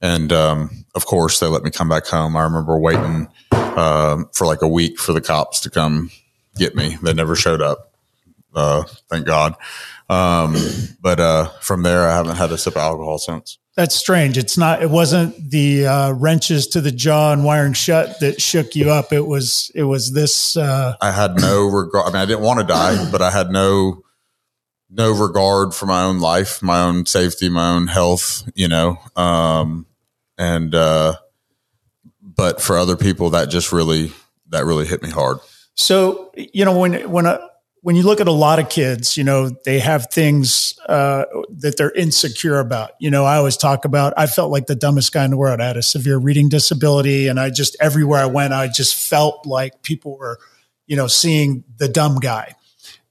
And, 0.00 0.32
um, 0.32 0.84
of 0.94 1.06
course 1.06 1.40
they 1.40 1.46
let 1.46 1.62
me 1.62 1.70
come 1.70 1.88
back 1.88 2.06
home. 2.06 2.36
I 2.36 2.42
remember 2.42 2.78
waiting, 2.78 3.28
uh, 3.50 4.24
for 4.32 4.46
like 4.46 4.62
a 4.62 4.68
week 4.68 4.98
for 4.98 5.12
the 5.12 5.20
cops 5.20 5.60
to 5.60 5.70
come 5.70 6.10
get 6.56 6.74
me. 6.74 6.96
They 7.02 7.12
never 7.12 7.36
showed 7.36 7.60
up. 7.60 7.92
Uh, 8.54 8.84
thank 9.10 9.26
God. 9.26 9.54
Um, 10.08 10.56
but 11.00 11.20
uh, 11.20 11.48
from 11.60 11.82
there, 11.82 12.08
I 12.08 12.14
haven't 12.14 12.36
had 12.36 12.52
a 12.52 12.58
sip 12.58 12.74
of 12.74 12.82
alcohol 12.82 13.18
since. 13.18 13.58
That's 13.76 13.94
strange. 13.94 14.38
It's 14.38 14.56
not. 14.56 14.82
It 14.82 14.88
wasn't 14.88 15.50
the 15.50 15.86
uh, 15.86 16.12
wrenches 16.12 16.66
to 16.68 16.80
the 16.80 16.90
jaw 16.90 17.34
and 17.34 17.44
wiring 17.44 17.74
shut 17.74 18.18
that 18.20 18.40
shook 18.40 18.74
you 18.74 18.90
up. 18.90 19.12
It 19.12 19.26
was. 19.26 19.70
It 19.74 19.82
was 19.82 20.12
this. 20.12 20.56
Uh, 20.56 20.96
I 21.02 21.10
had 21.10 21.38
no 21.38 21.66
regard. 21.66 22.06
I 22.06 22.08
mean, 22.08 22.22
I 22.22 22.24
didn't 22.24 22.40
want 22.40 22.60
to 22.60 22.66
die, 22.66 23.10
but 23.10 23.20
I 23.20 23.30
had 23.30 23.50
no 23.50 24.02
no 24.88 25.12
regard 25.12 25.74
for 25.74 25.84
my 25.84 26.04
own 26.04 26.20
life, 26.20 26.62
my 26.62 26.80
own 26.80 27.04
safety, 27.04 27.50
my 27.50 27.68
own 27.68 27.88
health. 27.88 28.50
You 28.54 28.68
know, 28.68 28.98
um, 29.14 29.84
and 30.38 30.74
uh, 30.74 31.16
but 32.22 32.62
for 32.62 32.78
other 32.78 32.96
people, 32.96 33.30
that 33.30 33.50
just 33.50 33.72
really 33.72 34.10
that 34.48 34.64
really 34.64 34.86
hit 34.86 35.02
me 35.02 35.10
hard. 35.10 35.36
So 35.74 36.32
you 36.34 36.64
know 36.64 36.78
when 36.78 37.10
when 37.10 37.26
a 37.26 37.46
when 37.86 37.94
you 37.94 38.02
look 38.02 38.20
at 38.20 38.26
a 38.26 38.32
lot 38.32 38.58
of 38.58 38.68
kids, 38.68 39.16
you 39.16 39.22
know, 39.22 39.48
they 39.64 39.78
have 39.78 40.08
things 40.10 40.76
uh, 40.88 41.24
that 41.50 41.76
they're 41.76 41.92
insecure 41.92 42.58
about. 42.58 42.90
You 42.98 43.12
know, 43.12 43.24
I 43.24 43.36
always 43.36 43.56
talk 43.56 43.84
about, 43.84 44.12
I 44.16 44.26
felt 44.26 44.50
like 44.50 44.66
the 44.66 44.74
dumbest 44.74 45.12
guy 45.12 45.24
in 45.24 45.30
the 45.30 45.36
world. 45.36 45.60
I 45.60 45.68
had 45.68 45.76
a 45.76 45.84
severe 45.84 46.18
reading 46.18 46.48
disability, 46.48 47.28
and 47.28 47.38
I 47.38 47.50
just, 47.50 47.76
everywhere 47.78 48.18
I 48.18 48.26
went, 48.26 48.52
I 48.52 48.66
just 48.66 48.96
felt 48.96 49.46
like 49.46 49.82
people 49.82 50.18
were, 50.18 50.40
you 50.88 50.96
know, 50.96 51.06
seeing 51.06 51.62
the 51.76 51.88
dumb 51.88 52.16
guy. 52.18 52.56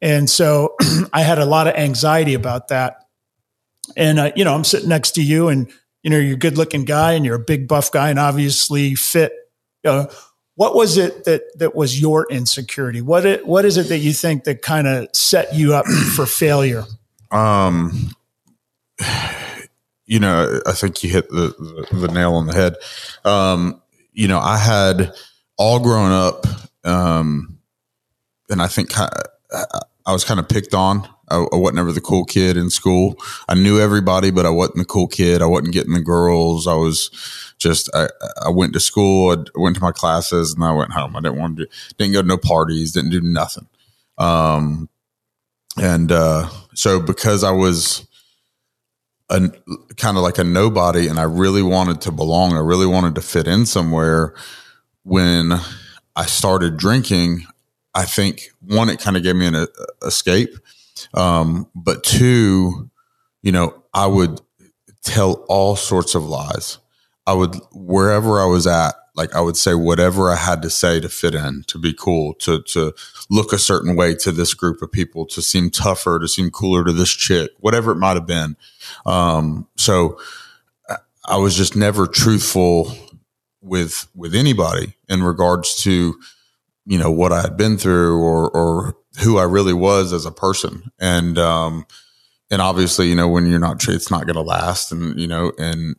And 0.02 0.30
so 0.30 0.76
I 1.14 1.22
had 1.22 1.40
a 1.40 1.46
lot 1.46 1.68
of 1.68 1.76
anxiety 1.76 2.34
about 2.34 2.68
that. 2.68 2.98
And, 3.96 4.20
uh, 4.20 4.34
you 4.36 4.44
know, 4.44 4.54
I'm 4.54 4.66
sitting 4.66 4.90
next 4.90 5.12
to 5.12 5.24
you, 5.24 5.48
and, 5.48 5.72
you 6.04 6.10
know, 6.10 6.20
you're 6.20 6.36
a 6.36 6.38
good 6.38 6.58
looking 6.58 6.84
guy, 6.84 7.14
and 7.14 7.26
you're 7.26 7.36
a 7.36 7.40
big 7.40 7.70
buff 7.70 7.94
guy, 7.94 8.10
and 8.10 8.20
obviously 8.20 8.94
fit. 8.96 9.32
Uh, 9.86 10.08
what 10.56 10.76
was 10.76 10.98
it 10.98 11.26
that 11.26 11.44
that 11.60 11.76
was 11.76 12.00
your 12.00 12.26
insecurity? 12.30 13.02
What 13.02 13.26
it 13.26 13.46
what 13.46 13.66
is 13.66 13.78
it 13.78 13.90
that 13.90 14.00
you 14.00 14.14
think 14.14 14.46
that 14.46 14.62
kind 14.62 14.88
of 14.88 15.08
set 15.14 15.54
you 15.54 15.74
up 15.74 15.86
for 15.86 16.26
failure? 16.26 16.86
Um, 17.32 18.12
you 20.06 20.20
know, 20.20 20.62
I 20.66 20.72
think 20.72 21.04
you 21.04 21.10
hit 21.10 21.30
the 21.30 21.86
the, 21.92 22.08
the 22.08 22.14
nail 22.14 22.34
on 22.36 22.48
the 22.48 22.54
head. 22.54 22.76
Um, 23.24 23.82
you 24.14 24.28
know, 24.28 24.40
I 24.40 24.58
had 24.58 25.14
all 25.58 25.80
grown 25.80 26.12
up, 26.12 26.46
um, 26.86 27.60
and 28.50 28.62
I 28.62 28.68
think 28.68 28.98
I, 28.98 29.10
was 30.12 30.24
kind 30.24 30.40
of 30.40 30.48
picked 30.48 30.74
on. 30.74 31.08
I, 31.30 31.38
I 31.38 31.56
wasn't 31.56 31.80
ever 31.80 31.92
the 31.92 32.02
cool 32.02 32.26
kid 32.26 32.58
in 32.58 32.70
school. 32.70 33.18
I 33.50 33.56
knew 33.56 33.80
everybody, 33.80 34.32
but 34.32 34.46
I 34.46 34.52
wasn't 34.52 34.78
the 34.78 34.86
cool 34.86 35.08
kid. 35.08 35.42
I 35.42 35.48
wasn't 35.48 35.74
getting 35.74 35.94
the 35.94 36.02
girls. 36.02 36.68
I 36.68 36.76
was 36.76 37.10
just 37.58 37.90
I, 37.94 38.08
I 38.46 38.50
went 38.50 38.74
to 38.74 38.80
school, 38.80 39.32
I 39.32 39.60
went 39.60 39.76
to 39.78 39.82
my 39.82 39.92
classes, 39.92 40.54
and 40.54 40.64
I 40.64 40.74
went 40.74 40.92
home. 40.92 41.16
I 41.16 41.22
didn't 41.22 41.40
want 41.40 41.58
to 41.58 41.66
do, 41.66 41.72
didn't 41.98 42.14
go 42.14 42.22
to 42.22 42.28
no 42.28 42.38
parties, 42.38 42.92
didn't 42.92 43.12
do 43.12 43.22
nothing. 43.22 43.68
Um, 44.18 44.90
and 45.78 46.12
uh, 46.12 46.50
so 46.74 47.00
because 47.00 47.44
I 47.44 47.52
was 47.52 48.08
a 49.30 49.50
kind 49.98 50.18
of 50.18 50.24
like 50.24 50.38
a 50.38 50.44
nobody, 50.44 51.08
and 51.08 51.20
I 51.20 51.24
really 51.24 51.64
wanted 51.64 52.02
to 52.02 52.12
belong, 52.12 52.54
I 52.54 52.60
really 52.60 52.86
wanted 52.86 53.16
to 53.16 53.22
fit 53.22 53.48
in 53.48 53.66
somewhere. 53.66 54.36
When 55.04 55.54
I 56.16 56.26
started 56.26 56.78
drinking, 56.78 57.46
I 57.94 58.06
think 58.06 58.50
one, 58.68 58.90
it 58.90 59.00
kind 59.00 59.18
of 59.18 59.24
gave 59.24 59.36
me 59.36 59.48
an 59.48 59.56
a, 59.56 59.68
escape, 60.06 60.56
um, 61.14 61.70
but 61.76 62.04
two, 62.04 62.90
you 63.42 63.52
know, 63.52 63.84
I 63.94 64.08
would 64.08 64.42
tell 65.04 65.46
all 65.48 65.76
sorts 65.76 66.16
of 66.16 66.24
lies 66.24 66.80
I 67.28 67.34
would 67.34 67.56
wherever 67.72 68.40
I 68.40 68.46
was 68.46 68.68
at, 68.68 68.94
like 69.16 69.34
I 69.34 69.42
would 69.42 69.58
say 69.58 69.74
whatever 69.74 70.30
I 70.30 70.36
had 70.36 70.62
to 70.62 70.70
say 70.70 71.00
to 71.00 71.10
fit 71.10 71.34
in, 71.34 71.64
to 71.68 71.80
be 71.80 71.94
cool, 71.94 72.36
to 72.36 72.62
to 72.64 72.94
look 73.30 73.52
a 73.52 73.58
certain 73.58 73.96
way 73.96 74.14
to 74.16 74.32
this 74.32 74.54
group 74.54 74.82
of 74.82 74.92
people, 74.92 75.26
to 75.28 75.42
seem 75.42 75.70
tougher, 75.70 76.20
to 76.20 76.28
seem 76.28 76.52
cooler 76.52 76.84
to 76.84 76.94
this 76.94 77.12
chick, 77.12 77.52
whatever 77.60 77.92
it 77.92 77.96
might 77.96 78.16
have 78.16 78.28
been. 78.28 78.56
Um, 79.06 79.68
so 79.76 80.20
I 81.26 81.38
was 81.38 81.56
just 81.56 81.76
never 81.76 82.06
truthful 82.06 82.96
with 83.62 84.08
with 84.14 84.36
anybody 84.36 84.96
in 85.10 85.24
regards 85.24 85.82
to 85.84 86.20
you 86.86 86.98
know 86.98 87.12
what 87.12 87.32
I 87.32 87.42
had 87.42 87.58
been 87.58 87.78
through 87.78 88.22
or 88.22 88.50
or 88.52 88.98
who 89.22 89.38
I 89.38 89.44
really 89.44 89.74
was 89.74 90.14
as 90.14 90.26
a 90.26 90.32
person, 90.32 90.92
and 91.00 91.38
um, 91.38 91.86
and 92.52 92.62
obviously 92.62 93.08
you 93.10 93.16
know 93.16 93.28
when 93.28 93.48
you're 93.48 93.60
not 93.60 93.88
it's 93.88 94.12
not 94.12 94.26
going 94.26 94.36
to 94.36 94.42
last, 94.42 94.92
and 94.92 95.20
you 95.20 95.28
know 95.28 95.52
and 95.58 95.96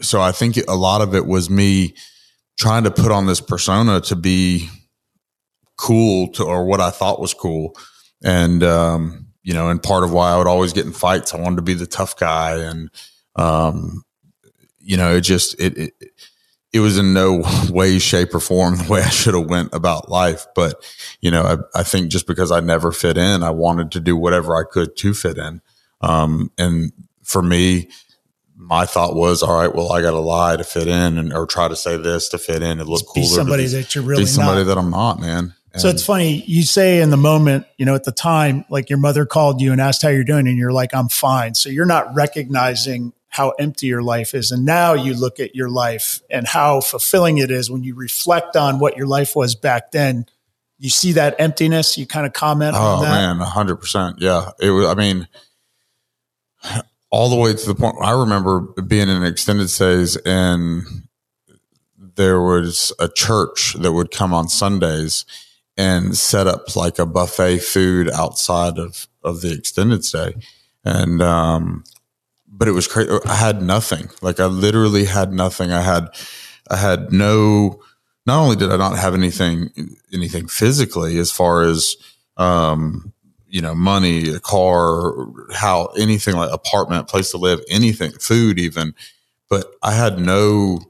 so 0.00 0.20
I 0.20 0.32
think 0.32 0.56
a 0.68 0.76
lot 0.76 1.00
of 1.00 1.14
it 1.14 1.26
was 1.26 1.50
me 1.50 1.94
trying 2.56 2.84
to 2.84 2.90
put 2.90 3.12
on 3.12 3.26
this 3.26 3.40
persona 3.40 4.00
to 4.00 4.16
be 4.16 4.68
cool 5.76 6.28
to 6.32 6.44
or 6.44 6.64
what 6.64 6.80
I 6.80 6.90
thought 6.90 7.20
was 7.20 7.34
cool. 7.34 7.76
And 8.22 8.62
um, 8.62 9.28
you 9.42 9.54
know, 9.54 9.70
and 9.70 9.82
part 9.82 10.04
of 10.04 10.12
why 10.12 10.32
I 10.32 10.36
would 10.36 10.46
always 10.46 10.72
get 10.72 10.86
in 10.86 10.92
fights, 10.92 11.32
I 11.32 11.40
wanted 11.40 11.56
to 11.56 11.62
be 11.62 11.74
the 11.74 11.86
tough 11.86 12.16
guy 12.16 12.58
and 12.58 12.90
um, 13.36 14.02
you 14.78 14.96
know, 14.96 15.16
it 15.16 15.20
just 15.22 15.58
it, 15.60 15.78
it 15.78 15.92
it 16.72 16.80
was 16.80 16.98
in 16.98 17.14
no 17.14 17.42
way, 17.70 17.98
shape, 17.98 18.34
or 18.34 18.40
form 18.40 18.76
the 18.76 18.90
way 18.90 19.02
I 19.02 19.08
should 19.08 19.34
have 19.34 19.48
went 19.48 19.74
about 19.74 20.08
life. 20.08 20.46
But 20.54 20.84
you 21.20 21.30
know, 21.30 21.42
I, 21.42 21.80
I, 21.80 21.82
think 21.82 22.10
just 22.10 22.26
because 22.26 22.52
I 22.52 22.60
never 22.60 22.92
fit 22.92 23.16
in, 23.16 23.42
I 23.42 23.50
wanted 23.50 23.92
to 23.92 24.00
do 24.00 24.16
whatever 24.16 24.56
I 24.56 24.64
could 24.70 24.96
to 24.98 25.14
fit 25.14 25.38
in. 25.38 25.60
Um, 26.00 26.52
and 26.58 26.92
for 27.22 27.42
me, 27.42 27.88
my 28.56 28.86
thought 28.86 29.14
was, 29.14 29.42
all 29.42 29.58
right, 29.58 29.74
well, 29.74 29.92
I 29.92 30.02
got 30.02 30.10
to 30.10 30.18
lie 30.18 30.56
to 30.56 30.64
fit 30.64 30.88
in, 30.88 31.18
and 31.18 31.32
or 31.32 31.46
try 31.46 31.68
to 31.68 31.76
say 31.76 31.96
this 31.96 32.28
to 32.30 32.38
fit 32.38 32.62
in 32.62 32.80
and 32.80 32.88
look 32.88 33.06
cooler. 33.06 33.24
Be 33.24 33.26
somebody 33.26 33.62
be, 33.64 33.68
that 33.70 33.94
you're 33.94 34.04
really 34.04 34.22
be 34.22 34.26
somebody 34.26 34.60
not. 34.60 34.74
that 34.74 34.78
I'm 34.78 34.90
not, 34.90 35.20
man. 35.20 35.54
And 35.72 35.82
so 35.82 35.88
it's 35.88 36.04
funny 36.04 36.42
you 36.46 36.62
say 36.62 37.02
in 37.02 37.10
the 37.10 37.18
moment, 37.18 37.66
you 37.76 37.84
know, 37.84 37.94
at 37.94 38.04
the 38.04 38.12
time, 38.12 38.64
like 38.70 38.88
your 38.88 38.98
mother 38.98 39.26
called 39.26 39.60
you 39.60 39.70
and 39.70 39.80
asked 39.80 40.02
how 40.02 40.08
you're 40.08 40.24
doing, 40.24 40.48
and 40.48 40.56
you're 40.56 40.72
like, 40.72 40.94
I'm 40.94 41.08
fine. 41.08 41.54
So 41.54 41.68
you're 41.68 41.86
not 41.86 42.14
recognizing 42.14 43.12
how 43.28 43.50
empty 43.50 43.86
your 43.86 44.02
life 44.02 44.34
is, 44.34 44.50
and 44.50 44.64
now 44.64 44.94
you 44.94 45.14
look 45.14 45.38
at 45.38 45.54
your 45.54 45.68
life 45.68 46.20
and 46.30 46.46
how 46.46 46.80
fulfilling 46.80 47.38
it 47.38 47.50
is 47.50 47.70
when 47.70 47.84
you 47.84 47.94
reflect 47.94 48.56
on 48.56 48.78
what 48.78 48.96
your 48.96 49.06
life 49.06 49.36
was 49.36 49.54
back 49.54 49.92
then. 49.92 50.26
You 50.78 50.90
see 50.90 51.12
that 51.12 51.36
emptiness. 51.38 51.98
You 51.98 52.06
kind 52.06 52.26
of 52.26 52.32
comment 52.32 52.74
oh, 52.76 52.80
on 52.80 53.02
that. 53.02 53.10
man, 53.10 53.46
hundred 53.46 53.76
percent. 53.76 54.16
Yeah, 54.20 54.50
it 54.60 54.70
was. 54.70 54.86
I 54.86 54.94
mean 54.94 55.28
all 57.10 57.30
the 57.30 57.36
way 57.36 57.54
to 57.54 57.66
the 57.66 57.74
point 57.74 57.96
I 58.02 58.12
remember 58.12 58.60
being 58.60 59.08
in 59.08 59.24
extended 59.24 59.70
stays 59.70 60.16
and 60.16 60.82
there 62.16 62.40
was 62.40 62.92
a 62.98 63.08
church 63.08 63.74
that 63.74 63.92
would 63.92 64.10
come 64.10 64.34
on 64.34 64.48
Sundays 64.48 65.24
and 65.76 66.16
set 66.16 66.46
up 66.46 66.74
like 66.74 66.98
a 66.98 67.06
buffet 67.06 67.58
food 67.58 68.10
outside 68.10 68.78
of, 68.78 69.06
of 69.22 69.40
the 69.40 69.52
extended 69.52 70.04
stay. 70.04 70.34
And, 70.84 71.22
um, 71.22 71.84
but 72.50 72.68
it 72.68 72.72
was 72.72 72.88
crazy. 72.88 73.10
I 73.26 73.34
had 73.34 73.62
nothing. 73.62 74.10
Like 74.22 74.40
I 74.40 74.46
literally 74.46 75.04
had 75.04 75.32
nothing. 75.32 75.70
I 75.72 75.82
had, 75.82 76.08
I 76.70 76.76
had 76.76 77.12
no, 77.12 77.82
not 78.26 78.40
only 78.40 78.56
did 78.56 78.70
I 78.70 78.76
not 78.76 78.98
have 78.98 79.14
anything, 79.14 79.70
anything 80.12 80.48
physically 80.48 81.18
as 81.18 81.30
far 81.30 81.62
as, 81.62 81.96
um, 82.36 83.12
you 83.48 83.62
know, 83.62 83.74
money, 83.74 84.28
a 84.28 84.40
car, 84.40 85.14
how 85.54 85.86
anything 85.96 86.36
like 86.36 86.50
apartment, 86.52 87.08
place 87.08 87.30
to 87.30 87.38
live, 87.38 87.60
anything, 87.70 88.12
food, 88.12 88.58
even. 88.58 88.94
But 89.48 89.66
I 89.82 89.92
had 89.92 90.18
no, 90.18 90.80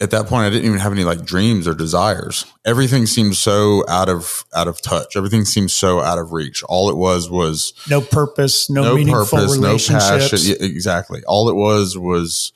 at 0.00 0.10
that 0.12 0.26
point, 0.26 0.46
I 0.46 0.50
didn't 0.50 0.64
even 0.64 0.78
have 0.78 0.92
any 0.92 1.04
like 1.04 1.24
dreams 1.24 1.68
or 1.68 1.74
desires. 1.74 2.46
Everything 2.64 3.04
seemed 3.04 3.36
so 3.36 3.84
out 3.88 4.08
of 4.08 4.44
out 4.54 4.66
of 4.66 4.80
touch. 4.80 5.16
Everything 5.16 5.44
seemed 5.44 5.70
so 5.70 6.00
out 6.00 6.18
of 6.18 6.32
reach. 6.32 6.62
All 6.64 6.88
it 6.88 6.96
was 6.96 7.28
was 7.28 7.74
no 7.88 8.00
purpose, 8.00 8.70
no, 8.70 8.82
no 8.82 8.94
meaningful 8.94 9.38
purpose, 9.38 9.56
relationships. 9.56 10.32
No 10.32 10.54
passion. 10.54 10.64
exactly. 10.64 11.22
All 11.26 11.50
it 11.50 11.54
was 11.54 11.98
was 11.98 12.52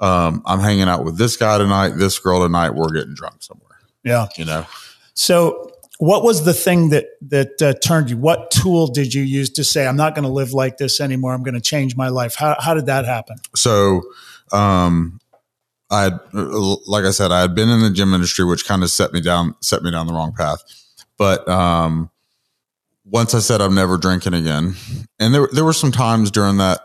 um, 0.00 0.42
I'm 0.46 0.60
hanging 0.60 0.88
out 0.88 1.04
with 1.04 1.18
this 1.18 1.36
guy 1.36 1.58
tonight, 1.58 1.90
this 1.90 2.18
girl 2.18 2.42
tonight. 2.42 2.70
We're 2.70 2.92
getting 2.92 3.14
drunk 3.14 3.42
somewhere. 3.42 3.78
Yeah, 4.02 4.28
you 4.36 4.46
know. 4.46 4.66
So 5.12 5.72
what 5.98 6.22
was 6.22 6.44
the 6.44 6.54
thing 6.54 6.88
that 6.90 7.06
that 7.22 7.60
uh, 7.60 7.74
turned 7.74 8.08
you? 8.08 8.16
What 8.16 8.50
tool 8.50 8.86
did 8.86 9.12
you 9.12 9.22
use 9.22 9.50
to 9.50 9.64
say, 9.64 9.86
"I'm 9.86 9.96
not 9.96 10.14
going 10.14 10.24
to 10.24 10.30
live 10.30 10.54
like 10.54 10.78
this 10.78 11.00
anymore. 11.00 11.34
I'm 11.34 11.42
going 11.42 11.54
to 11.54 11.60
change 11.60 11.96
my 11.96 12.08
life"? 12.08 12.34
How 12.36 12.56
how 12.58 12.72
did 12.72 12.86
that 12.86 13.04
happen? 13.04 13.38
So, 13.54 14.02
um, 14.52 15.20
I 15.90 16.02
had, 16.02 16.20
like 16.32 17.04
I 17.04 17.10
said, 17.10 17.32
I 17.32 17.40
had 17.40 17.54
been 17.54 17.68
in 17.68 17.80
the 17.80 17.90
gym 17.90 18.12
industry, 18.12 18.44
which 18.44 18.66
kind 18.66 18.82
of 18.82 18.90
set 18.90 19.12
me 19.12 19.20
down 19.20 19.54
set 19.60 19.82
me 19.82 19.90
down 19.90 20.06
the 20.06 20.12
wrong 20.12 20.32
path. 20.36 20.62
But 21.16 21.48
um, 21.48 22.10
once 23.04 23.34
I 23.34 23.38
said 23.38 23.60
I'm 23.60 23.74
never 23.74 23.96
drinking 23.96 24.34
again, 24.34 24.74
and 25.18 25.34
there 25.34 25.48
there 25.52 25.64
were 25.64 25.72
some 25.72 25.92
times 25.92 26.30
during 26.30 26.58
that 26.58 26.80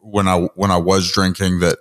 when 0.00 0.26
I 0.26 0.48
when 0.56 0.70
I 0.70 0.78
was 0.78 1.10
drinking 1.12 1.60
that 1.60 1.78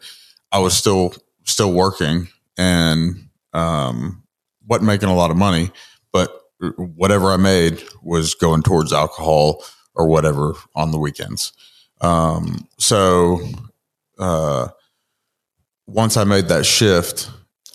I 0.51 0.59
was 0.59 0.77
still 0.77 1.13
still 1.43 1.73
working 1.73 2.27
and 2.57 3.29
um, 3.53 4.23
wasn't 4.67 4.87
making 4.87 5.09
a 5.09 5.15
lot 5.15 5.31
of 5.31 5.37
money 5.37 5.71
but 6.11 6.41
whatever 6.77 7.31
I 7.31 7.37
made 7.37 7.81
was 8.01 8.35
going 8.35 8.63
towards 8.63 8.93
alcohol 8.93 9.63
or 9.95 10.07
whatever 10.07 10.53
on 10.75 10.91
the 10.91 10.99
weekends. 10.99 11.53
Um, 12.01 12.67
so, 12.77 13.41
uh, 14.19 14.69
once 15.87 16.17
I 16.17 16.23
made 16.23 16.47
that 16.47 16.65
shift, 16.65 17.29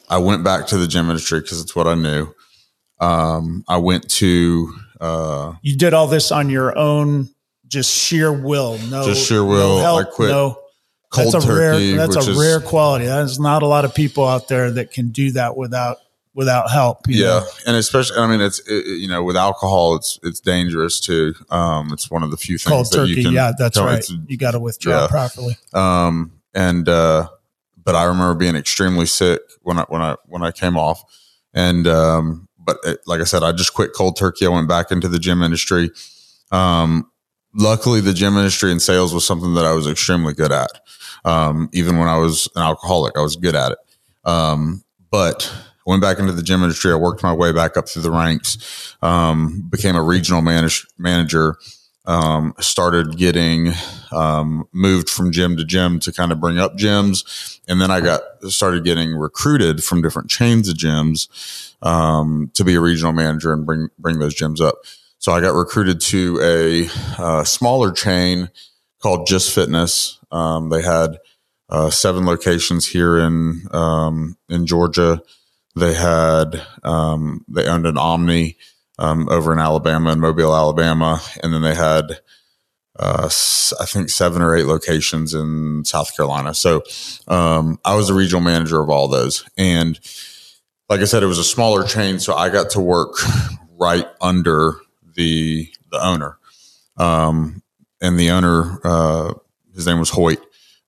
I 0.08 0.18
went 0.18 0.44
back 0.44 0.66
to 0.68 0.76
the 0.78 0.86
gym 0.86 1.06
industry 1.08 1.40
because 1.40 1.60
it's 1.60 1.74
what 1.74 1.86
I 1.86 1.94
knew. 1.94 2.28
Um, 3.00 3.64
I 3.68 3.76
went 3.78 4.08
to, 4.12 4.72
uh, 5.00 5.52
you 5.62 5.76
did 5.76 5.92
all 5.92 6.06
this 6.06 6.32
on 6.32 6.48
your 6.48 6.76
own, 6.78 7.28
just 7.66 7.92
sheer 7.92 8.32
will, 8.32 8.78
no, 8.88 9.04
just 9.04 9.26
sheer 9.26 9.44
will. 9.44 9.76
No 9.76 9.82
help, 9.82 10.06
I 10.06 10.10
quit. 10.10 10.30
No. 10.30 10.58
cold 11.10 11.34
that's 11.34 11.44
a 11.44 11.48
turkey. 11.48 11.94
rare 11.94 12.06
that's 12.06 12.16
a 12.16 12.30
is- 12.30 12.38
rare 12.38 12.60
quality. 12.60 13.04
There's 13.06 13.38
not 13.38 13.62
a 13.62 13.66
lot 13.66 13.84
of 13.84 13.94
people 13.94 14.24
out 14.24 14.48
there 14.48 14.70
that 14.72 14.92
can 14.92 15.08
do 15.10 15.32
that 15.32 15.56
without 15.56 15.98
without 16.34 16.70
help. 16.70 17.08
you 17.08 17.22
Yeah, 17.24 17.28
know? 17.40 17.46
and 17.66 17.76
especially, 17.76 18.18
I 18.18 18.26
mean, 18.28 18.40
it's 18.42 18.60
it, 18.68 18.86
you 18.86 19.08
know, 19.08 19.22
with 19.22 19.36
alcohol, 19.36 19.96
it's 19.96 20.18
it's 20.22 20.38
dangerous 20.40 21.00
too. 21.00 21.34
Um, 21.50 21.92
it's 21.92 22.10
one 22.10 22.22
of 22.22 22.30
the 22.30 22.36
few 22.36 22.56
things 22.58 22.70
cold 22.70 22.86
that 22.92 23.08
you 23.08 23.14
turkey. 23.16 23.24
can. 23.24 23.32
Yeah, 23.32 23.52
that's 23.58 23.78
right. 23.78 24.04
You 24.26 24.36
got 24.36 24.52
to 24.52 24.60
withdraw 24.60 25.02
yeah. 25.02 25.06
properly. 25.08 25.56
Um, 25.74 26.32
and 26.54 26.88
uh, 26.88 27.28
but 27.86 27.94
I 27.94 28.04
remember 28.04 28.34
being 28.34 28.56
extremely 28.56 29.06
sick 29.06 29.40
when 29.62 29.78
I 29.78 29.84
when 29.88 30.02
I 30.02 30.16
when 30.26 30.42
I 30.42 30.50
came 30.50 30.76
off, 30.76 31.02
and 31.54 31.86
um, 31.86 32.48
but 32.58 32.78
it, 32.84 32.98
like 33.06 33.20
I 33.20 33.24
said, 33.24 33.44
I 33.44 33.52
just 33.52 33.72
quit 33.72 33.92
cold 33.96 34.16
turkey. 34.18 34.44
I 34.44 34.50
went 34.50 34.68
back 34.68 34.90
into 34.90 35.08
the 35.08 35.20
gym 35.20 35.40
industry. 35.40 35.90
Um, 36.50 37.08
luckily, 37.54 38.00
the 38.00 38.12
gym 38.12 38.36
industry 38.36 38.72
and 38.72 38.82
sales 38.82 39.14
was 39.14 39.24
something 39.24 39.54
that 39.54 39.64
I 39.64 39.72
was 39.72 39.86
extremely 39.86 40.34
good 40.34 40.50
at. 40.50 40.70
Um, 41.24 41.70
even 41.72 41.98
when 41.98 42.08
I 42.08 42.18
was 42.18 42.48
an 42.56 42.62
alcoholic, 42.62 43.16
I 43.16 43.22
was 43.22 43.36
good 43.36 43.54
at 43.54 43.72
it. 43.72 43.78
Um, 44.24 44.82
but 45.12 45.50
went 45.86 46.02
back 46.02 46.18
into 46.18 46.32
the 46.32 46.42
gym 46.42 46.62
industry. 46.62 46.90
I 46.90 46.96
worked 46.96 47.22
my 47.22 47.32
way 47.32 47.52
back 47.52 47.76
up 47.76 47.88
through 47.88 48.02
the 48.02 48.10
ranks. 48.10 48.96
Um, 49.00 49.68
became 49.70 49.94
a 49.94 50.02
regional 50.02 50.42
manage, 50.42 50.84
manager. 50.98 51.56
Um, 52.06 52.54
started 52.60 53.16
getting 53.16 53.72
um, 54.12 54.68
moved 54.72 55.10
from 55.10 55.32
gym 55.32 55.56
to 55.56 55.64
gym 55.64 55.98
to 56.00 56.12
kind 56.12 56.30
of 56.30 56.40
bring 56.40 56.56
up 56.56 56.76
gyms, 56.76 57.58
and 57.66 57.80
then 57.80 57.90
I 57.90 58.00
got 58.00 58.20
started 58.44 58.84
getting 58.84 59.14
recruited 59.14 59.82
from 59.82 60.02
different 60.02 60.30
chains 60.30 60.68
of 60.68 60.76
gyms 60.76 61.74
um, 61.82 62.50
to 62.54 62.62
be 62.62 62.76
a 62.76 62.80
regional 62.80 63.12
manager 63.12 63.52
and 63.52 63.66
bring 63.66 63.88
bring 63.98 64.20
those 64.20 64.36
gyms 64.36 64.60
up. 64.60 64.76
So 65.18 65.32
I 65.32 65.40
got 65.40 65.54
recruited 65.54 66.00
to 66.02 66.38
a 66.40 66.88
uh, 67.20 67.44
smaller 67.44 67.90
chain 67.90 68.50
called 69.02 69.26
Just 69.26 69.52
Fitness. 69.52 70.18
Um, 70.30 70.68
they 70.68 70.82
had 70.82 71.18
uh, 71.68 71.90
seven 71.90 72.24
locations 72.26 72.86
here 72.86 73.18
in 73.18 73.62
um, 73.72 74.36
in 74.48 74.66
Georgia. 74.66 75.22
They 75.74 75.94
had 75.94 76.62
um, 76.82 77.44
they 77.48 77.66
owned 77.66 77.86
an 77.86 77.98
Omni 77.98 78.56
um, 78.98 79.28
over 79.28 79.52
in 79.52 79.58
Alabama 79.58 80.10
and 80.10 80.20
Mobile, 80.20 80.54
Alabama, 80.54 81.20
and 81.42 81.52
then 81.52 81.62
they 81.62 81.74
had 81.74 82.20
uh, 82.98 83.28
I 83.80 83.84
think 83.84 84.08
seven 84.08 84.42
or 84.42 84.56
eight 84.56 84.66
locations 84.66 85.34
in 85.34 85.84
South 85.84 86.16
Carolina. 86.16 86.54
So 86.54 86.82
um, 87.28 87.78
I 87.84 87.94
was 87.94 88.08
the 88.08 88.14
regional 88.14 88.40
manager 88.40 88.80
of 88.80 88.88
all 88.88 89.08
those, 89.08 89.44
and 89.56 89.98
like 90.88 91.00
I 91.00 91.04
said, 91.04 91.22
it 91.22 91.26
was 91.26 91.38
a 91.38 91.44
smaller 91.44 91.84
chain, 91.84 92.18
so 92.18 92.34
I 92.34 92.48
got 92.48 92.70
to 92.70 92.80
work 92.80 93.16
right 93.78 94.06
under 94.20 94.76
the 95.14 95.70
the 95.90 96.04
owner, 96.04 96.38
um, 96.96 97.62
and 98.00 98.18
the 98.18 98.30
owner 98.30 98.80
uh, 98.84 99.34
his 99.74 99.86
name 99.86 99.98
was 99.98 100.10
Hoyt, 100.10 100.40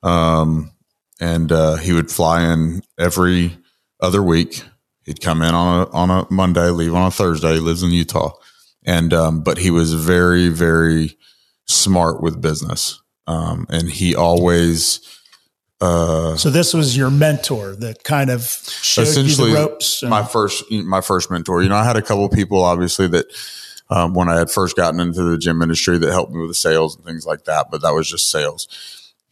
um, 0.02 0.72
and 1.20 1.52
uh, 1.52 1.76
he 1.76 1.92
would 1.92 2.10
fly 2.10 2.52
in 2.52 2.82
every 2.98 3.58
other 4.00 4.22
week. 4.22 4.64
He'd 5.08 5.22
come 5.22 5.40
in 5.40 5.54
on 5.54 5.80
a 5.86 5.90
on 5.90 6.10
a 6.10 6.26
Monday, 6.30 6.68
leave 6.68 6.94
on 6.94 7.06
a 7.06 7.10
Thursday. 7.10 7.54
He 7.54 7.60
lives 7.60 7.82
in 7.82 7.90
Utah, 7.92 8.32
and 8.84 9.14
um, 9.14 9.42
but 9.42 9.56
he 9.56 9.70
was 9.70 9.94
very 9.94 10.48
very 10.48 11.16
smart 11.64 12.22
with 12.22 12.42
business, 12.42 13.00
um, 13.26 13.66
and 13.70 13.88
he 13.88 14.14
always. 14.14 15.00
Uh, 15.80 16.36
So 16.36 16.50
this 16.50 16.74
was 16.74 16.94
your 16.94 17.08
mentor 17.08 17.74
that 17.76 18.04
kind 18.04 18.28
of 18.28 18.42
showed 18.42 19.06
you 19.16 19.34
the 19.46 19.54
ropes. 19.54 20.02
and- 20.02 20.10
my 20.10 20.24
first 20.24 20.64
my 20.70 21.00
first 21.00 21.30
mentor 21.30 21.62
you 21.62 21.68
know 21.70 21.76
i 21.76 21.84
had 21.84 21.96
a 21.96 22.02
couple 22.02 22.24
of 22.24 22.32
people 22.32 22.62
obviously 22.64 23.06
that 23.06 23.26
um, 23.88 24.12
when 24.12 24.28
i 24.28 24.36
had 24.36 24.50
first 24.50 24.74
gotten 24.76 24.98
into 24.98 25.22
the 25.22 25.38
gym 25.38 25.62
industry 25.62 25.96
that 25.96 26.10
helped 26.10 26.32
me 26.32 26.40
with 26.40 26.50
the 26.50 26.54
sales 26.54 26.96
and 26.96 27.04
things 27.04 27.24
like 27.24 27.44
that 27.44 27.68
but 27.70 27.80
that 27.80 27.94
was 27.94 28.10
just 28.10 28.28
sales 28.28 28.66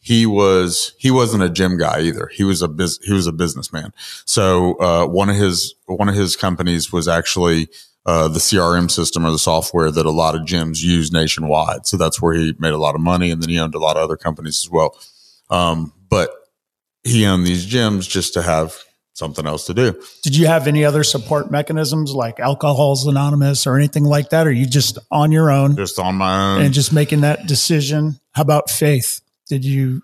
he 0.07 0.25
was 0.25 0.93
he 0.97 1.11
wasn't 1.11 1.43
a 1.43 1.49
gym 1.49 1.77
guy 1.77 1.99
either 1.99 2.29
he 2.33 2.45
was 2.45 2.61
a 2.61 2.69
he 3.03 3.11
was 3.11 3.27
a 3.27 3.31
businessman 3.33 3.91
so 4.23 4.75
uh, 4.79 5.05
one 5.05 5.29
of 5.29 5.35
his 5.35 5.75
one 5.85 6.07
of 6.07 6.15
his 6.15 6.37
companies 6.37 6.93
was 6.93 7.09
actually 7.09 7.67
uh, 8.05 8.29
the 8.29 8.39
crm 8.39 8.89
system 8.89 9.25
or 9.25 9.31
the 9.31 9.37
software 9.37 9.91
that 9.91 10.05
a 10.05 10.11
lot 10.11 10.33
of 10.33 10.43
gyms 10.43 10.81
use 10.81 11.11
nationwide 11.11 11.85
so 11.85 11.97
that's 11.97 12.21
where 12.21 12.33
he 12.33 12.55
made 12.57 12.71
a 12.71 12.77
lot 12.77 12.95
of 12.95 13.01
money 13.01 13.31
and 13.31 13.43
then 13.43 13.49
he 13.49 13.59
owned 13.59 13.75
a 13.75 13.79
lot 13.79 13.97
of 13.97 14.03
other 14.03 14.15
companies 14.15 14.63
as 14.63 14.69
well 14.69 14.97
um, 15.49 15.91
but 16.09 16.29
he 17.03 17.25
owned 17.25 17.45
these 17.45 17.67
gyms 17.67 18.07
just 18.07 18.33
to 18.33 18.41
have 18.41 18.77
something 19.11 19.45
else 19.45 19.65
to 19.65 19.73
do 19.73 20.01
Did 20.23 20.37
you 20.37 20.47
have 20.47 20.67
any 20.67 20.85
other 20.85 21.03
support 21.03 21.51
mechanisms 21.51 22.13
like 22.13 22.39
Alcoholics 22.39 23.03
Anonymous 23.03 23.65
or 23.67 23.75
anything 23.75 24.03
like 24.03 24.29
that? 24.29 24.45
Or 24.45 24.51
you 24.51 24.67
just 24.67 24.99
on 25.09 25.31
your 25.31 25.49
own 25.49 25.75
just 25.75 25.97
on 25.97 26.15
my 26.15 26.53
own. 26.53 26.61
and 26.61 26.71
just 26.73 26.93
making 26.93 27.21
that 27.21 27.47
decision? 27.47 28.19
How 28.33 28.43
about 28.43 28.69
faith? 28.69 29.21
Did 29.47 29.63
you, 29.65 30.01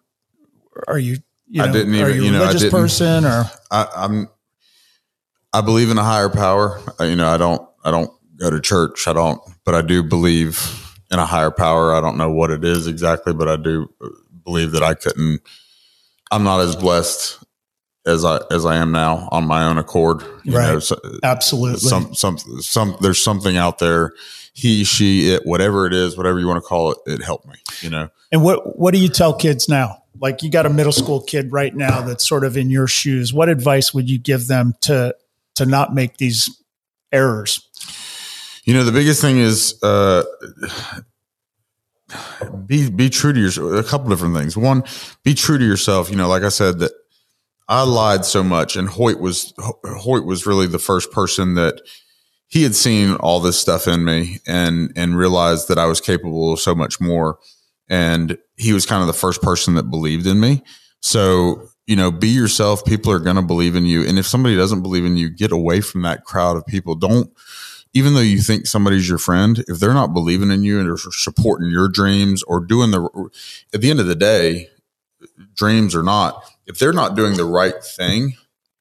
are 0.88 0.97
you, 0.99 1.17
you 1.47 1.62
I 1.62 1.67
know, 1.67 1.73
didn't 1.73 1.95
are 1.95 2.10
even- 2.10 2.15
you 2.15 2.21
a 2.21 2.25
you 2.25 2.32
know, 2.32 2.38
I 2.38 2.41
religious 2.41 2.62
didn't- 2.63 2.79
person 2.79 3.25
or 3.25 3.45
I, 3.71 3.88
I'm, 3.95 4.29
I 5.53 5.62
believe 5.62 5.89
in 5.91 5.97
a 5.97 6.03
higher 6.03 6.29
power. 6.29 6.82
I- 6.99 7.06
You 7.06 7.15
know, 7.15 7.27
I 7.27 7.38
don't, 7.38 7.62
I 7.84 7.91
don't 7.91 8.12
go 8.38 8.49
to 8.49 8.60
church. 8.60 9.08
I 9.08 9.13
don't, 9.13 9.39
but 9.65 9.75
I 9.75 9.82
do 9.82 10.01
believe 10.03 10.79
in 11.12 11.19
a 11.19 11.25
higher 11.25 11.51
power. 11.51 11.93
I 11.93 12.01
don't 12.01 12.17
know 12.17 12.32
what 12.32 12.49
it 12.49 12.63
is 12.63 12.88
exactly, 12.88 13.34
but 13.34 13.47
I 13.47 13.56
do 13.58 13.88
believe 14.43 14.71
that 14.71 14.84
I 14.84 14.93
couldn't. 14.95 15.41
I'm 16.32 16.43
not 16.43 16.62
as 16.62 16.75
blessed 16.75 17.39
as 18.08 18.25
I 18.25 18.39
as 18.49 18.65
I 18.65 18.77
am 18.77 18.91
now 18.91 19.29
on 19.32 19.45
my 19.45 19.63
own 19.65 19.77
accord. 19.77 20.23
You 20.43 20.58
Right. 20.58 20.73
know, 20.73 20.79
so, 20.79 20.95
uh, 21.03 21.19
absolutely? 21.23 21.79
some 21.88 22.15
some 22.15 22.38
some. 22.60 22.97
There's 23.01 23.23
something 23.23 23.56
out 23.56 23.77
there. 23.79 24.13
He, 24.53 24.83
she, 24.83 25.31
it, 25.33 25.45
whatever 25.45 25.87
it 25.87 25.93
is, 25.93 26.15
whatever 26.15 26.39
you 26.39 26.47
want 26.47 26.63
to 26.63 26.67
call 26.67 26.91
it, 26.91 26.97
it 27.07 27.23
helped 27.23 27.47
me. 27.47 27.55
You 27.81 27.89
know. 27.89 28.09
And 28.31 28.43
what 28.43 28.77
what 28.77 28.93
do 28.93 28.99
you 28.99 29.09
tell 29.09 29.33
kids 29.33 29.67
now? 29.67 30.03
Like 30.19 30.43
you 30.43 30.49
got 30.49 30.65
a 30.65 30.69
middle 30.69 30.91
school 30.91 31.21
kid 31.21 31.51
right 31.51 31.75
now 31.75 32.01
that's 32.01 32.27
sort 32.27 32.43
of 32.43 32.55
in 32.55 32.69
your 32.69 32.87
shoes. 32.87 33.33
What 33.33 33.49
advice 33.49 33.93
would 33.93 34.09
you 34.09 34.19
give 34.19 34.47
them 34.47 34.75
to 34.81 35.15
to 35.55 35.65
not 35.65 35.93
make 35.93 36.17
these 36.17 36.49
errors? 37.11 37.67
You 38.63 38.73
know, 38.73 38.83
the 38.83 38.91
biggest 38.91 39.21
thing 39.21 39.37
is 39.39 39.77
uh, 39.83 40.23
be 42.65 42.89
be 42.89 43.09
true 43.09 43.33
to 43.33 43.39
yourself. 43.39 43.73
A 43.73 43.83
couple 43.83 44.09
different 44.09 44.35
things. 44.35 44.55
One, 44.55 44.83
be 45.23 45.33
true 45.33 45.57
to 45.57 45.65
yourself. 45.65 46.09
You 46.09 46.15
know, 46.15 46.27
like 46.27 46.43
I 46.43 46.49
said, 46.49 46.79
that 46.79 46.91
I 47.67 47.83
lied 47.83 48.25
so 48.25 48.43
much, 48.43 48.75
and 48.75 48.87
Hoyt 48.87 49.19
was 49.19 49.53
Hoyt 49.59 50.25
was 50.25 50.45
really 50.45 50.67
the 50.67 50.79
first 50.79 51.11
person 51.11 51.55
that 51.55 51.81
he 52.53 52.61
had 52.61 52.75
seen 52.75 53.15
all 53.15 53.39
this 53.39 53.59
stuff 53.59 53.87
in 53.87 54.05
me 54.05 54.37
and 54.45 54.93
and 54.95 55.17
realized 55.17 55.69
that 55.69 55.79
I 55.79 55.87
was 55.87 55.99
capable 55.99 56.53
of 56.53 56.59
so 56.59 56.75
much 56.75 57.01
more. 57.01 57.39
And 57.89 58.37
he 58.57 58.73
was 58.73 58.85
kind 58.85 59.01
of 59.01 59.07
the 59.07 59.13
first 59.13 59.41
person 59.41 59.73
that 59.73 59.89
believed 59.89 60.27
in 60.27 60.39
me. 60.39 60.61
So 61.01 61.69
you 61.87 61.95
know, 61.95 62.11
be 62.11 62.27
yourself. 62.29 62.85
People 62.85 63.11
are 63.11 63.19
going 63.19 63.37
to 63.37 63.41
believe 63.41 63.75
in 63.75 63.87
you, 63.87 64.07
and 64.07 64.19
if 64.19 64.27
somebody 64.27 64.55
doesn't 64.55 64.83
believe 64.83 65.03
in 65.03 65.17
you, 65.17 65.31
get 65.31 65.51
away 65.51 65.81
from 65.81 66.03
that 66.03 66.25
crowd 66.25 66.55
of 66.55 66.65
people. 66.67 66.93
Don't 66.93 67.33
even 67.91 68.13
though 68.13 68.21
you 68.21 68.39
think 68.39 68.67
somebody's 68.67 69.09
your 69.09 69.17
friend, 69.17 69.65
if 69.67 69.79
they're 69.79 69.93
not 69.93 70.13
believing 70.13 70.51
in 70.51 70.63
you 70.63 70.79
and 70.79 70.87
are 70.87 70.97
supporting 70.97 71.71
your 71.71 71.87
dreams 71.89 72.43
or 72.43 72.59
doing 72.59 72.91
the, 72.91 73.29
at 73.73 73.81
the 73.81 73.89
end 73.91 73.99
of 73.99 74.07
the 74.07 74.15
day, 74.15 74.69
dreams 75.55 75.95
or 75.95 76.01
not, 76.01 76.43
if 76.65 76.79
they're 76.79 76.93
not 76.93 77.15
doing 77.15 77.35
the 77.35 77.45
right 77.45 77.83
thing 77.83 78.33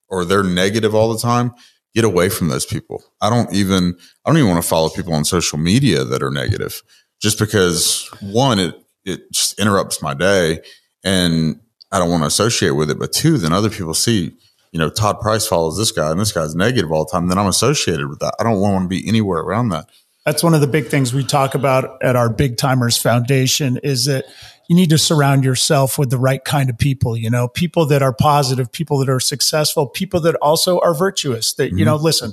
or 0.09 0.25
they're 0.25 0.43
negative 0.43 0.95
all 0.95 1.13
the 1.13 1.19
time, 1.19 1.53
get 1.95 2.05
away 2.05 2.29
from 2.29 2.49
those 2.49 2.67
people. 2.67 3.03
I 3.21 3.31
don't 3.31 3.53
even, 3.53 3.97
I 4.25 4.31
don't 4.31 4.39
even 4.39 4.51
want 4.51 4.63
to 4.63 4.69
follow 4.69 4.89
people 4.89 5.13
on 5.15 5.25
social 5.25 5.59
media 5.59 6.05
that 6.05 6.23
are 6.23 6.31
negative 6.31 6.83
just 7.21 7.39
because 7.39 8.09
one, 8.21 8.59
it, 8.59 8.75
it 9.05 9.31
just 9.33 9.59
interrupts 9.59 10.03
my 10.03 10.15
day 10.15 10.61
and 11.05 11.61
I 11.91 11.99
don't 11.99 12.11
want 12.11 12.23
to 12.23 12.29
associate 12.29 12.71
with 12.71 12.91
it. 12.91 12.99
But 12.99 13.13
two, 13.13 13.37
then 13.39 13.53
other 13.53 13.71
people 13.71 13.95
see, 13.95 14.35
you 14.73 14.79
know, 14.79 14.89
Todd 14.89 15.21
Price 15.21 15.47
follows 15.47 15.77
this 15.77 15.93
guy 15.93 16.11
and 16.11 16.21
this 16.21 16.33
guy's 16.33 16.55
negative 16.55 16.91
all 16.91 17.05
the 17.05 17.11
time, 17.11 17.29
then 17.29 17.39
I'm 17.39 17.47
associated 17.47 18.09
with 18.09 18.21
that. 18.21 18.35
I 18.41 18.45
don't 18.45 18.61
want 18.61 18.85
to 18.85 18.89
be 18.89 19.07
anywhere 19.07 19.41
around 19.41 19.69
that. 19.71 19.89
That's 20.25 20.43
one 20.43 20.55
of 20.55 20.61
the 20.61 20.69
big 20.69 20.87
things 20.87 21.13
we 21.13 21.25
talk 21.25 21.55
about 21.55 22.03
at 22.03 22.15
our 22.15 22.31
Big 22.31 22.57
Timers 22.57 22.97
Foundation 22.97 23.79
is 23.83 24.05
that 24.05 24.25
you 24.69 24.77
need 24.77 24.91
to 24.91 24.99
surround 24.99 25.45
yourself 25.45 25.99
with 25.99 26.11
the 26.11 26.19
right 26.19 26.45
kind 26.45 26.71
of 26.71 26.79
people, 26.79 27.17
you 27.17 27.31
know, 27.31 27.49
people 27.49 27.87
that 27.87 28.03
are 28.03 28.13
positive, 28.13 28.71
people 28.71 28.99
that 28.99 29.09
are 29.09 29.21
successful, 29.21 29.87
people 29.87 30.21
that 30.21 30.35
also 30.37 30.79
are 30.81 30.95
virtuous 30.95 31.55
that, 31.55 31.73
you 31.73 31.85
know, 31.85 31.97
mm-hmm. 31.97 32.05
listen, 32.05 32.33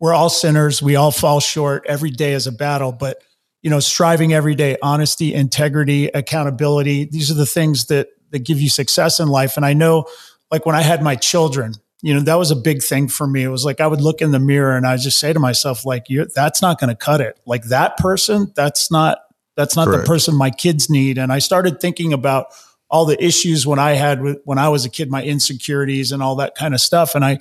we're 0.00 0.14
all 0.14 0.30
sinners. 0.30 0.82
We 0.82 0.96
all 0.96 1.10
fall 1.10 1.40
short. 1.40 1.84
Every 1.86 2.10
day 2.10 2.32
is 2.32 2.46
a 2.46 2.52
battle, 2.52 2.92
but 2.92 3.22
you 3.62 3.70
know, 3.70 3.80
striving 3.80 4.32
every 4.32 4.54
day, 4.54 4.76
honesty, 4.82 5.34
integrity, 5.34 6.06
accountability. 6.06 7.06
These 7.06 7.30
are 7.30 7.34
the 7.34 7.46
things 7.46 7.86
that, 7.86 8.08
that 8.30 8.44
give 8.44 8.60
you 8.60 8.70
success 8.70 9.18
in 9.18 9.28
life. 9.28 9.56
And 9.56 9.66
I 9.66 9.72
know 9.72 10.06
like 10.50 10.64
when 10.64 10.76
I 10.76 10.82
had 10.82 11.02
my 11.02 11.16
children, 11.16 11.74
you 12.00 12.14
know, 12.14 12.20
that 12.20 12.36
was 12.36 12.52
a 12.52 12.56
big 12.56 12.82
thing 12.82 13.08
for 13.08 13.26
me. 13.26 13.42
It 13.42 13.48
was 13.48 13.64
like 13.64 13.80
I 13.80 13.86
would 13.86 14.00
look 14.00 14.20
in 14.20 14.30
the 14.30 14.38
mirror 14.38 14.76
and 14.76 14.86
I 14.86 14.96
just 14.96 15.18
say 15.18 15.32
to 15.32 15.40
myself, 15.40 15.84
like, 15.84 16.08
you 16.08 16.26
that's 16.32 16.62
not 16.62 16.78
going 16.78 16.90
to 16.90 16.96
cut 16.96 17.20
it. 17.20 17.40
Like 17.44 17.64
that 17.64 17.96
person, 17.96 18.52
that's 18.54 18.90
not 18.90 19.18
that's 19.58 19.74
not 19.74 19.88
Correct. 19.88 20.04
the 20.04 20.06
person 20.06 20.36
my 20.36 20.50
kids 20.50 20.88
need. 20.88 21.18
And 21.18 21.32
I 21.32 21.40
started 21.40 21.80
thinking 21.80 22.12
about 22.12 22.46
all 22.88 23.04
the 23.04 23.22
issues 23.22 23.66
when 23.66 23.78
I 23.78 23.92
had 23.92 24.22
with, 24.22 24.38
when 24.44 24.56
I 24.56 24.68
was 24.68 24.84
a 24.84 24.88
kid, 24.88 25.10
my 25.10 25.22
insecurities 25.22 26.12
and 26.12 26.22
all 26.22 26.36
that 26.36 26.54
kind 26.54 26.74
of 26.74 26.80
stuff. 26.80 27.14
And 27.14 27.24
I 27.24 27.40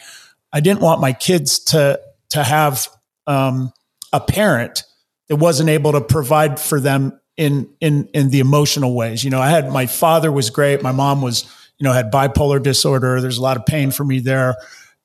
I 0.51 0.59
didn't 0.59 0.81
want 0.81 0.99
my 0.99 1.13
kids 1.13 1.59
to 1.65 2.01
to 2.31 2.43
have 2.43 2.87
um, 3.27 3.71
a 4.11 4.19
parent 4.19 4.83
that 5.27 5.35
wasn't 5.35 5.69
able 5.69 5.91
to 5.91 6.01
provide 6.01 6.59
for 6.59 6.79
them 6.79 7.19
in 7.37 7.69
in 7.79 8.09
in 8.13 8.31
the 8.31 8.39
emotional 8.39 8.95
ways. 8.95 9.23
You 9.23 9.29
know, 9.29 9.39
I 9.39 9.49
had 9.49 9.71
my 9.71 9.85
father 9.85 10.31
was 10.31 10.49
great, 10.49 10.81
my 10.81 10.91
mom 10.91 11.21
was 11.21 11.45
you 11.77 11.83
know, 11.83 11.93
had 11.93 12.11
bipolar 12.11 12.61
disorder. 12.61 13.21
There's 13.21 13.37
a 13.37 13.41
lot 13.41 13.57
of 13.57 13.65
pain 13.65 13.91
for 13.91 14.03
me 14.03 14.19
there. 14.19 14.55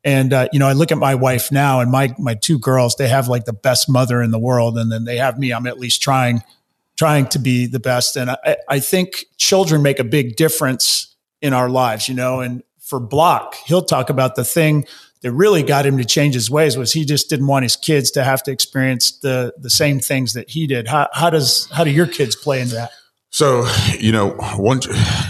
And 0.04 0.32
uh, 0.32 0.48
you 0.52 0.58
know, 0.58 0.66
I 0.66 0.72
look 0.72 0.90
at 0.90 0.98
my 0.98 1.14
wife 1.14 1.52
now, 1.52 1.80
and 1.80 1.90
my 1.90 2.12
my 2.18 2.34
two 2.34 2.58
girls. 2.58 2.96
They 2.96 3.06
have 3.06 3.28
like 3.28 3.44
the 3.44 3.52
best 3.52 3.88
mother 3.88 4.20
in 4.20 4.32
the 4.32 4.38
world, 4.38 4.76
and 4.76 4.90
then 4.90 5.04
they 5.04 5.18
have 5.18 5.38
me. 5.38 5.52
I'm 5.52 5.66
at 5.66 5.78
least 5.78 6.02
trying 6.02 6.42
trying 6.96 7.26
to 7.28 7.38
be 7.38 7.66
the 7.66 7.80
best. 7.80 8.16
And 8.16 8.30
I, 8.30 8.56
I 8.68 8.80
think 8.80 9.24
children 9.38 9.82
make 9.82 9.98
a 9.98 10.04
big 10.04 10.36
difference 10.36 11.16
in 11.40 11.52
our 11.52 11.68
lives. 11.68 12.08
You 12.08 12.14
know, 12.14 12.40
and 12.40 12.62
for 12.80 13.00
Block, 13.00 13.54
he'll 13.66 13.82
talk 13.82 14.10
about 14.10 14.34
the 14.34 14.44
thing 14.44 14.86
that 15.22 15.32
really 15.32 15.62
got 15.62 15.86
him 15.86 15.98
to 15.98 16.04
change 16.04 16.34
his 16.34 16.50
ways 16.50 16.76
was 16.76 16.92
he 16.92 17.04
just 17.04 17.30
didn't 17.30 17.46
want 17.46 17.62
his 17.62 17.76
kids 17.76 18.10
to 18.10 18.24
have 18.24 18.42
to 18.42 18.50
experience 18.50 19.18
the 19.20 19.54
the 19.58 19.70
same 19.70 20.00
things 20.00 20.32
that 20.34 20.50
he 20.50 20.66
did. 20.66 20.88
How, 20.88 21.08
how 21.12 21.30
does 21.30 21.68
how 21.72 21.84
do 21.84 21.90
your 21.90 22.06
kids 22.06 22.36
play 22.36 22.60
into 22.60 22.74
that? 22.74 22.90
So 23.30 23.66
you 23.98 24.12
know, 24.12 24.36
once 24.58 24.86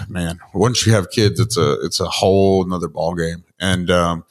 man, 0.08 0.40
once 0.54 0.86
you 0.86 0.92
have 0.92 1.10
kids, 1.10 1.38
it's 1.38 1.56
a 1.56 1.80
it's 1.84 2.00
a 2.00 2.08
whole 2.08 2.64
another 2.64 2.88
ball 2.88 3.14
game, 3.14 3.44
and 3.60 3.90
um, 3.90 4.24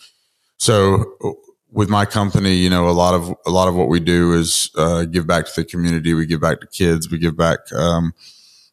so 0.57 1.37
with 1.71 1.89
my 1.89 2.05
company, 2.05 2.53
you 2.55 2.69
know, 2.69 2.89
a 2.89 2.91
lot 2.91 3.13
of 3.13 3.33
a 3.45 3.49
lot 3.49 3.67
of 3.67 3.75
what 3.75 3.87
we 3.87 3.99
do 3.99 4.33
is 4.33 4.69
uh, 4.77 5.05
give 5.05 5.25
back 5.25 5.45
to 5.45 5.51
the 5.55 5.65
community. 5.65 6.13
We 6.13 6.25
give 6.25 6.41
back 6.41 6.59
to 6.61 6.67
kids. 6.67 7.09
We 7.09 7.17
give 7.17 7.37
back 7.37 7.59
um, 7.73 8.13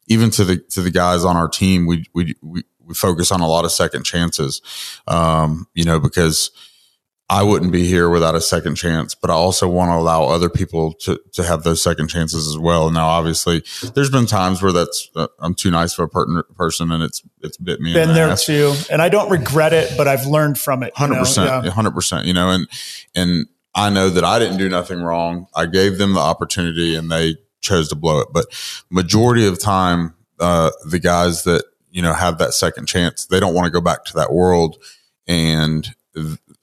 even 0.07 0.29
to 0.31 0.43
the 0.43 0.57
to 0.71 0.81
the 0.81 0.91
guys 0.91 1.23
on 1.23 1.37
our 1.37 1.47
team. 1.47 1.85
We 1.85 2.05
we 2.13 2.35
we, 2.41 2.63
we 2.83 2.93
focus 2.93 3.31
on 3.31 3.39
a 3.39 3.47
lot 3.47 3.65
of 3.65 3.71
second 3.71 4.03
chances, 4.03 4.61
um, 5.07 5.67
you 5.73 5.85
know, 5.85 5.99
because 5.99 6.51
I 7.31 7.43
wouldn't 7.43 7.71
be 7.71 7.85
here 7.85 8.09
without 8.09 8.33
a 8.33 8.41
second 8.41 8.73
chance, 8.73 9.13
but 9.13 9.29
I 9.29 9.33
also 9.33 9.67
want 9.67 9.91
to 9.91 9.95
allow 9.95 10.23
other 10.23 10.49
people 10.49 10.93
to, 10.93 11.19
to 11.33 11.43
have 11.43 11.61
those 11.61 11.79
second 11.79 12.07
chances 12.07 12.47
as 12.47 12.57
well. 12.57 12.89
Now, 12.89 13.07
obviously, 13.07 13.63
there's 13.93 14.09
been 14.09 14.25
times 14.25 14.63
where 14.63 14.71
that's 14.71 15.11
uh, 15.15 15.27
I'm 15.37 15.53
too 15.53 15.69
nice 15.69 15.97
of 15.99 16.05
a 16.05 16.07
per- 16.07 16.43
person, 16.55 16.91
and 16.91 17.03
it's 17.03 17.21
it's 17.41 17.57
bit 17.57 17.81
me. 17.81 17.93
Been 17.93 18.07
the 18.09 18.13
there 18.15 18.29
ass. 18.29 18.45
too, 18.45 18.73
and 18.91 18.99
I 18.99 19.09
don't 19.09 19.29
regret 19.29 19.73
it, 19.73 19.95
but 19.95 20.07
I've 20.07 20.25
learned 20.25 20.57
from 20.57 20.81
it. 20.81 20.91
Hundred 20.95 21.19
percent, 21.19 21.67
hundred 21.67 21.91
percent. 21.91 22.25
You 22.25 22.33
know, 22.33 22.49
and 22.49 22.67
and 23.13 23.45
I 23.75 23.91
know 23.91 24.09
that 24.09 24.23
I 24.23 24.39
didn't 24.39 24.57
do 24.57 24.67
nothing 24.67 24.99
wrong. 24.99 25.45
I 25.55 25.67
gave 25.67 25.99
them 25.99 26.13
the 26.13 26.21
opportunity, 26.21 26.95
and 26.95 27.11
they 27.11 27.35
chose 27.61 27.89
to 27.89 27.95
blow 27.95 28.21
it. 28.21 28.29
But 28.33 28.47
majority 28.89 29.45
of 29.45 29.59
time, 29.59 30.15
uh, 30.39 30.71
the 30.83 30.99
guys 30.99 31.43
that 31.43 31.63
you 31.91 32.01
know 32.01 32.13
have 32.13 32.39
that 32.39 32.55
second 32.55 32.87
chance, 32.87 33.27
they 33.27 33.39
don't 33.39 33.53
want 33.53 33.65
to 33.65 33.71
go 33.71 33.81
back 33.81 34.03
to 34.05 34.13
that 34.15 34.33
world, 34.33 34.83
and 35.27 35.93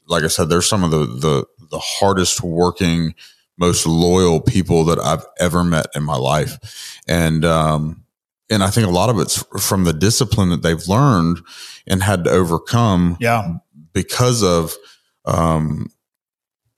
like 0.06 0.24
I 0.24 0.28
said, 0.28 0.48
they're 0.48 0.62
some 0.62 0.84
of 0.84 0.90
the 0.90 1.06
the 1.06 1.46
the 1.70 1.78
hardest 1.78 2.42
working, 2.42 3.14
most 3.58 3.86
loyal 3.86 4.40
people 4.40 4.84
that 4.84 4.98
I've 4.98 5.24
ever 5.38 5.64
met 5.64 5.86
in 5.94 6.02
my 6.02 6.16
life, 6.16 7.00
and 7.06 7.44
um, 7.44 8.04
and 8.50 8.62
I 8.62 8.70
think 8.70 8.86
a 8.86 8.90
lot 8.90 9.10
of 9.10 9.18
it's 9.18 9.44
from 9.60 9.84
the 9.84 9.92
discipline 9.92 10.50
that 10.50 10.62
they've 10.62 10.86
learned 10.88 11.40
and 11.86 12.02
had 12.02 12.24
to 12.24 12.30
overcome, 12.30 13.16
yeah, 13.20 13.56
because 13.92 14.42
of 14.42 14.74
um 15.24 15.90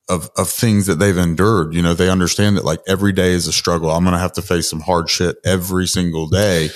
of 0.08 0.30
of 0.36 0.48
things 0.48 0.86
that 0.86 0.98
they've 0.98 1.16
endured. 1.16 1.74
You 1.74 1.82
know, 1.82 1.94
they 1.94 2.08
understand 2.08 2.56
that 2.56 2.64
like 2.64 2.80
every 2.86 3.12
day 3.12 3.32
is 3.32 3.46
a 3.46 3.52
struggle. 3.52 3.90
I'm 3.90 4.04
going 4.04 4.14
to 4.14 4.18
have 4.18 4.32
to 4.34 4.42
face 4.42 4.68
some 4.68 4.80
hard 4.80 5.10
shit 5.10 5.36
every 5.44 5.86
single 5.86 6.28
day, 6.28 6.70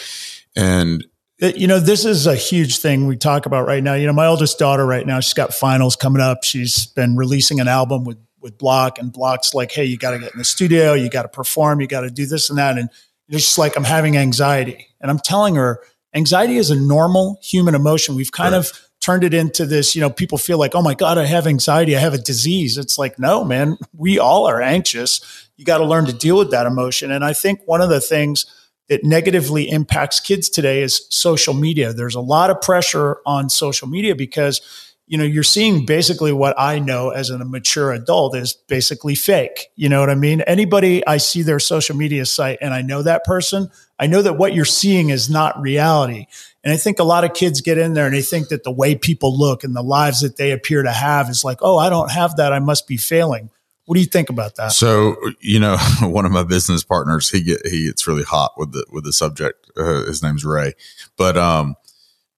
and 0.54 1.04
you 1.42 1.66
know, 1.66 1.80
this 1.80 2.04
is 2.04 2.26
a 2.26 2.36
huge 2.36 2.78
thing 2.78 3.06
we 3.06 3.16
talk 3.16 3.46
about 3.46 3.66
right 3.66 3.82
now. 3.82 3.94
You 3.94 4.06
know, 4.06 4.12
my 4.12 4.26
oldest 4.26 4.58
daughter 4.58 4.86
right 4.86 5.04
now, 5.04 5.18
she's 5.20 5.34
got 5.34 5.52
finals 5.52 5.96
coming 5.96 6.22
up. 6.22 6.44
She's 6.44 6.86
been 6.86 7.16
releasing 7.16 7.60
an 7.60 7.68
album 7.68 8.04
with 8.04 8.18
with 8.40 8.58
Block, 8.58 8.98
and 8.98 9.12
Block's 9.12 9.54
like, 9.54 9.70
"Hey, 9.70 9.84
you 9.84 9.96
got 9.96 10.12
to 10.12 10.18
get 10.18 10.32
in 10.32 10.38
the 10.38 10.44
studio, 10.44 10.94
you 10.94 11.08
got 11.08 11.22
to 11.22 11.28
perform, 11.28 11.80
you 11.80 11.86
got 11.86 12.00
to 12.00 12.10
do 12.10 12.26
this 12.26 12.50
and 12.50 12.58
that." 12.58 12.76
And 12.76 12.90
it's 13.28 13.44
just 13.44 13.58
like 13.58 13.76
I'm 13.76 13.84
having 13.84 14.16
anxiety, 14.16 14.88
and 15.00 15.10
I'm 15.10 15.18
telling 15.18 15.54
her, 15.54 15.80
anxiety 16.14 16.56
is 16.56 16.70
a 16.70 16.76
normal 16.76 17.38
human 17.42 17.74
emotion. 17.74 18.14
We've 18.14 18.32
kind 18.32 18.52
right. 18.52 18.58
of 18.58 18.88
turned 19.00 19.24
it 19.24 19.34
into 19.34 19.64
this. 19.64 19.94
You 19.94 20.00
know, 20.00 20.10
people 20.10 20.38
feel 20.38 20.58
like, 20.58 20.74
"Oh 20.74 20.82
my 20.82 20.94
god, 20.94 21.18
I 21.18 21.24
have 21.24 21.46
anxiety, 21.46 21.96
I 21.96 22.00
have 22.00 22.14
a 22.14 22.18
disease." 22.18 22.78
It's 22.78 22.98
like, 22.98 23.18
no, 23.18 23.44
man, 23.44 23.78
we 23.96 24.18
all 24.18 24.46
are 24.46 24.60
anxious. 24.60 25.20
You 25.56 25.64
got 25.64 25.78
to 25.78 25.84
learn 25.84 26.06
to 26.06 26.12
deal 26.12 26.36
with 26.36 26.50
that 26.50 26.66
emotion, 26.66 27.10
and 27.10 27.24
I 27.24 27.32
think 27.32 27.60
one 27.64 27.80
of 27.80 27.90
the 27.90 28.00
things 28.00 28.46
that 28.92 29.04
negatively 29.04 29.70
impacts 29.70 30.20
kids 30.20 30.50
today 30.50 30.82
is 30.82 31.06
social 31.08 31.54
media. 31.54 31.94
There's 31.94 32.14
a 32.14 32.20
lot 32.20 32.50
of 32.50 32.60
pressure 32.60 33.20
on 33.24 33.48
social 33.48 33.88
media 33.88 34.14
because 34.14 34.60
you 35.06 35.16
know 35.16 35.24
you're 35.24 35.42
seeing 35.42 35.86
basically 35.86 36.30
what 36.30 36.54
I 36.58 36.78
know 36.78 37.08
as 37.08 37.30
a 37.30 37.42
mature 37.42 37.90
adult 37.90 38.36
is 38.36 38.52
basically 38.52 39.14
fake. 39.14 39.68
You 39.76 39.88
know 39.88 40.00
what 40.00 40.10
I 40.10 40.14
mean? 40.14 40.42
Anybody 40.42 41.06
I 41.06 41.16
see 41.16 41.40
their 41.40 41.58
social 41.58 41.96
media 41.96 42.26
site 42.26 42.58
and 42.60 42.74
I 42.74 42.82
know 42.82 43.02
that 43.02 43.24
person, 43.24 43.70
I 43.98 44.08
know 44.08 44.20
that 44.20 44.36
what 44.36 44.54
you're 44.54 44.66
seeing 44.66 45.08
is 45.08 45.30
not 45.30 45.58
reality. 45.58 46.26
And 46.62 46.70
I 46.70 46.76
think 46.76 46.98
a 46.98 47.04
lot 47.04 47.24
of 47.24 47.32
kids 47.32 47.62
get 47.62 47.78
in 47.78 47.94
there 47.94 48.04
and 48.04 48.14
they 48.14 48.20
think 48.20 48.48
that 48.48 48.62
the 48.62 48.70
way 48.70 48.94
people 48.94 49.38
look 49.38 49.64
and 49.64 49.74
the 49.74 49.82
lives 49.82 50.20
that 50.20 50.36
they 50.36 50.50
appear 50.50 50.82
to 50.82 50.92
have 50.92 51.30
is 51.30 51.44
like, 51.44 51.60
"Oh, 51.62 51.78
I 51.78 51.88
don't 51.88 52.10
have 52.10 52.36
that. 52.36 52.52
I 52.52 52.58
must 52.58 52.86
be 52.86 52.98
failing." 52.98 53.48
What 53.92 53.96
do 53.96 54.00
you 54.00 54.06
think 54.06 54.30
about 54.30 54.56
that? 54.56 54.72
So, 54.72 55.18
you 55.42 55.60
know, 55.60 55.76
one 56.00 56.24
of 56.24 56.32
my 56.32 56.44
business 56.44 56.82
partners, 56.82 57.28
he 57.28 57.42
get 57.42 57.60
he 57.66 57.84
gets 57.84 58.06
really 58.06 58.22
hot 58.22 58.52
with 58.56 58.72
the 58.72 58.86
with 58.90 59.04
the 59.04 59.12
subject. 59.12 59.70
Uh, 59.76 60.06
his 60.06 60.22
name's 60.22 60.46
Ray, 60.46 60.72
but 61.18 61.36
um, 61.36 61.76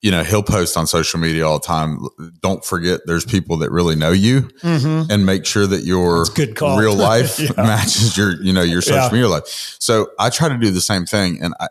you 0.01 0.11
know, 0.11 0.25
he'll 0.25 0.43
post 0.43 0.77
on 0.77 0.89
social 0.89 1.21
media 1.21 1.47
all 1.47 1.61
the 1.61 1.65
time. 1.65 2.01
Don't 2.41 2.65
forget, 2.65 3.03
there's 3.07 3.25
people 3.25 3.59
that 3.59 3.71
really 3.71 3.95
know 3.95 4.11
you, 4.11 4.49
mm-hmm. 4.65 5.09
and 5.09 5.25
make 5.25 5.47
sure 5.47 5.65
that 5.65 5.85
your 5.85 6.25
good 6.35 6.57
call. 6.57 6.77
real 6.77 6.95
life 7.13 7.39
yeah. 7.39 7.53
matches 7.57 8.17
your 8.17 8.33
you 8.43 8.53
know 8.53 8.63
your 8.63 8.83
social 8.83 9.05
yeah. 9.05 9.13
media 9.13 9.29
life. 9.29 9.77
So 9.79 10.09
I 10.19 10.31
try 10.31 10.49
to 10.49 10.59
do 10.59 10.73
the 10.73 10.81
same 10.81 11.07
thing, 11.07 11.41
and 11.41 11.55
I, 11.61 11.69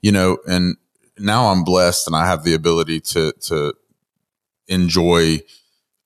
you 0.00 0.10
know, 0.10 0.38
and 0.46 0.78
now 1.18 1.48
I'm 1.48 1.64
blessed, 1.64 2.06
and 2.06 2.16
I 2.16 2.24
have 2.24 2.44
the 2.44 2.54
ability 2.54 3.00
to 3.00 3.32
to 3.42 3.74
enjoy 4.68 5.40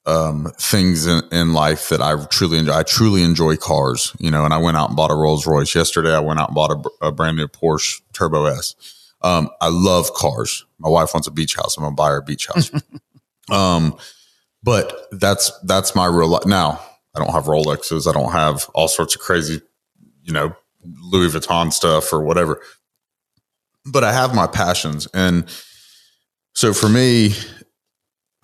um, 0.07 0.53
things 0.59 1.07
in, 1.07 1.23
in, 1.31 1.53
life 1.53 1.89
that 1.91 2.03
I 2.03 2.25
truly 2.27 2.59
enjoy. 2.59 2.73
I 2.73 2.83
truly 2.83 3.23
enjoy 3.23 3.57
cars, 3.57 4.15
you 4.19 4.31
know, 4.31 4.45
and 4.45 4.53
I 4.53 4.59
went 4.59 4.77
out 4.77 4.89
and 4.89 4.97
bought 4.97 5.13
a 5.13 5.15
Rolls 5.15 5.47
Royce 5.47 5.75
yesterday. 5.75 6.15
I 6.15 6.21
went 6.21 6.41
out 6.41 6.49
and 6.49 6.55
bought 6.55 6.73
a, 6.73 7.07
a 7.07 7.13
brand 7.13 7.37
new 7.37 7.47
Porsche 7.47 8.01
Turbo 8.13 8.47
S. 8.47 8.75
Um, 9.23 9.49
I 9.61 9.69
love 9.69 10.13
cars. 10.15 10.65
My 10.79 10.89
wife 10.89 11.15
wants 11.15 11.29
a 11.29 11.31
beach 11.31 11.55
house. 11.55 11.77
I'm 11.77 11.85
gonna 11.85 11.95
buy 11.95 12.11
her 12.11 12.17
a 12.17 12.23
beach 12.23 12.49
house. 12.49 12.71
um, 13.51 13.97
but 14.63 15.07
that's 15.13 15.53
that's 15.65 15.95
my 15.95 16.07
real 16.07 16.29
life. 16.29 16.47
Now 16.47 16.81
I 17.15 17.21
don't 17.21 17.33
have 17.33 17.45
Rolexes. 17.45 18.09
I 18.09 18.13
don't 18.13 18.33
have 18.33 18.69
all 18.75 18.89
sorts 18.89 19.15
of 19.15 19.21
crazy, 19.21 19.61
you 20.23 20.33
know, 20.33 20.55
Louis 20.85 21.33
Vuitton 21.33 21.73
stuff 21.73 22.13
or 22.13 22.23
whatever. 22.23 22.61
But 23.85 24.03
I 24.03 24.13
have 24.13 24.35
my 24.35 24.47
passions, 24.49 25.07
and 25.15 25.45
so 26.55 26.73
for 26.73 26.89
me, 26.89 27.35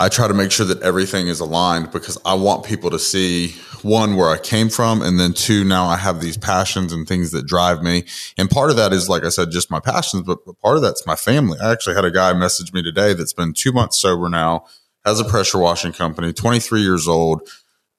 I 0.01 0.09
try 0.09 0.29
to 0.29 0.35
make 0.35 0.53
sure 0.53 0.67
that 0.67 0.81
everything 0.83 1.27
is 1.27 1.41
aligned 1.41 1.91
because 1.91 2.19
I 2.25 2.35
want 2.35 2.65
people 2.65 2.91
to 2.91 2.99
see 2.99 3.57
one, 3.83 4.17
where 4.17 4.29
I 4.29 4.39
came 4.39 4.69
from. 4.69 5.03
And 5.03 5.19
then 5.19 5.33
two, 5.33 5.65
now 5.65 5.87
I 5.87 5.97
have 5.97 6.21
these 6.21 6.37
passions 6.37 6.93
and 6.93 7.07
things 7.07 7.31
that 7.33 7.47
drive 7.47 7.83
me. 7.83 8.05
And 8.37 8.51
part 8.51 8.71
of 8.71 8.77
that 8.77 8.93
is, 8.93 9.09
like 9.09 9.25
I 9.25 9.29
said, 9.29 9.51
just 9.51 9.71
my 9.71 9.81
passions, 9.81 10.23
but 10.25 10.39
part 10.61 10.77
of 10.77 10.83
that's 10.83 11.07
my 11.07 11.17
family. 11.17 11.59
I 11.61 11.73
actually 11.73 11.97
had 11.97 12.05
a 12.05 12.11
guy 12.11 12.33
message 12.33 12.73
me 12.73 12.83
today 12.83 13.13
that's 13.13 13.33
been 13.33 13.53
two 13.53 13.73
months 13.73 13.99
sober 13.99 14.29
now, 14.29 14.67
has 15.05 15.21
a 15.21 15.25
pressure 15.25 15.59
washing 15.59 15.93
company, 15.93 16.33
23 16.33 16.81
years 16.81 17.09
old, 17.09 17.49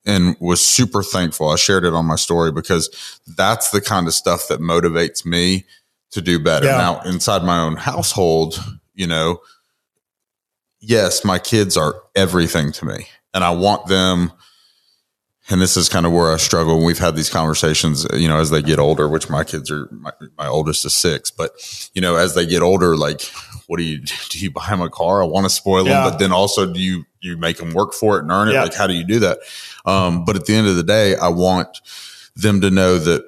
and 0.05 0.35
was 0.39 0.61
super 0.65 1.03
thankful. 1.03 1.49
I 1.49 1.55
shared 1.55 1.85
it 1.85 1.93
on 1.93 2.05
my 2.05 2.15
story 2.15 2.51
because 2.51 3.19
that's 3.37 3.71
the 3.71 3.81
kind 3.81 4.07
of 4.07 4.13
stuff 4.13 4.47
that 4.47 4.59
motivates 4.59 5.25
me 5.25 5.65
to 6.11 6.21
do 6.21 6.39
better. 6.39 6.65
Yeah. 6.65 6.77
Now, 6.77 7.01
inside 7.01 7.43
my 7.43 7.59
own 7.59 7.75
household, 7.75 8.63
you 8.95 9.07
know, 9.07 9.39
yes, 10.79 11.23
my 11.25 11.39
kids 11.39 11.77
are 11.77 12.01
everything 12.15 12.71
to 12.73 12.85
me 12.85 13.07
and 13.33 13.43
I 13.43 13.51
want 13.51 13.87
them. 13.87 14.31
And 15.51 15.59
this 15.59 15.77
is 15.77 15.89
kind 15.89 16.05
of 16.05 16.11
where 16.11 16.31
I 16.31 16.37
struggle. 16.37 16.75
And 16.77 16.85
we've 16.85 16.99
had 16.99 17.15
these 17.15 17.29
conversations, 17.29 18.05
you 18.13 18.27
know, 18.27 18.37
as 18.37 18.51
they 18.51 18.61
get 18.61 18.77
older, 18.77 19.09
which 19.09 19.31
my 19.31 19.43
kids 19.43 19.71
are, 19.71 19.87
my, 19.91 20.11
my 20.37 20.47
oldest 20.47 20.85
is 20.85 20.93
six, 20.93 21.31
but 21.31 21.51
you 21.95 22.01
know, 22.01 22.17
as 22.17 22.35
they 22.35 22.45
get 22.45 22.61
older, 22.61 22.95
like, 22.95 23.23
what 23.65 23.77
do 23.77 23.83
you, 23.83 23.99
do 24.29 24.39
you 24.39 24.51
buy 24.51 24.67
them 24.69 24.81
a 24.81 24.89
car? 24.89 25.23
I 25.23 25.25
want 25.25 25.45
to 25.45 25.49
spoil 25.49 25.87
yeah. 25.87 26.03
them, 26.03 26.11
but 26.11 26.19
then 26.19 26.31
also 26.31 26.71
do 26.71 26.79
you, 26.79 27.05
you 27.21 27.35
make 27.35 27.57
them 27.57 27.73
work 27.73 27.93
for 27.93 28.17
it 28.17 28.23
and 28.23 28.31
earn 28.31 28.49
it? 28.49 28.53
Yeah. 28.53 28.63
Like, 28.63 28.75
how 28.75 28.85
do 28.85 28.93
you 28.93 29.03
do 29.03 29.19
that? 29.19 29.39
Um, 29.85 30.23
but 30.23 30.35
at 30.35 30.45
the 30.45 30.53
end 30.53 30.67
of 30.67 30.75
the 30.75 30.83
day, 30.83 31.15
I 31.15 31.29
want 31.29 31.81
them 32.35 32.61
to 32.61 32.69
know 32.69 32.99
that 32.99 33.23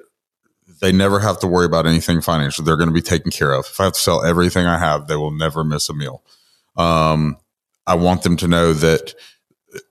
they 0.80 0.92
never 0.92 1.18
have 1.20 1.40
to 1.40 1.46
worry 1.46 1.66
about 1.66 1.86
anything 1.86 2.20
financial. 2.20 2.64
They're 2.64 2.76
going 2.76 2.88
to 2.88 2.94
be 2.94 3.02
taken 3.02 3.30
care 3.30 3.52
of. 3.52 3.66
If 3.66 3.80
I 3.80 3.84
have 3.84 3.92
to 3.94 4.00
sell 4.00 4.24
everything 4.24 4.66
I 4.66 4.78
have, 4.78 5.06
they 5.06 5.16
will 5.16 5.30
never 5.30 5.64
miss 5.64 5.88
a 5.88 5.94
meal. 5.94 6.22
Um, 6.76 7.36
I 7.86 7.94
want 7.94 8.22
them 8.22 8.36
to 8.38 8.48
know 8.48 8.72
that 8.72 9.14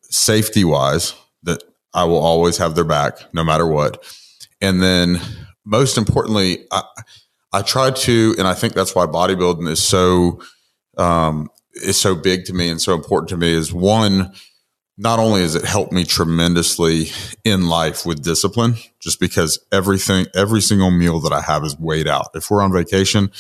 safety 0.04 0.64
wise, 0.64 1.14
that 1.44 1.64
I 1.94 2.06
will 2.06 2.20
always 2.20 2.58
have 2.58 2.76
their 2.76 2.84
back 2.84 3.34
no 3.34 3.44
matter 3.44 3.66
what. 3.66 4.04
And 4.62 4.82
then 4.82 5.20
most 5.66 5.98
importantly, 5.98 6.66
I, 6.72 6.84
I 7.54 7.62
try 7.62 7.92
to, 7.92 8.36
and 8.38 8.48
I 8.48 8.54
think 8.54 8.74
that's 8.74 8.96
why 8.96 9.06
bodybuilding 9.06 9.68
is 9.68 9.82
so, 9.82 10.42
um, 10.98 11.50
is 11.74 12.00
so 12.00 12.16
big 12.16 12.46
to 12.46 12.54
me 12.54 12.70
and 12.70 12.82
so 12.82 12.94
important 12.94 13.30
to 13.30 13.38
me 13.38 13.52
is 13.52 13.74
one, 13.74 14.34
not 14.98 15.20
only 15.20 15.42
has 15.42 15.56
it 15.56 15.66
helped 15.66 15.92
me 15.92 16.04
tremendously 16.04 17.08
in 17.44 17.68
life 17.68 18.06
with 18.06 18.24
discipline, 18.24 18.76
just 19.00 19.20
because 19.20 19.60
everything, 19.72 20.28
every 20.36 20.62
single 20.62 20.92
meal 20.92 21.20
that 21.22 21.34
I 21.34 21.42
have 21.42 21.64
is 21.64 21.78
weighed 21.80 22.08
out. 22.08 22.30
If 22.36 22.52
we're 22.52 22.62
on 22.62 22.72
vacation, 22.72 23.32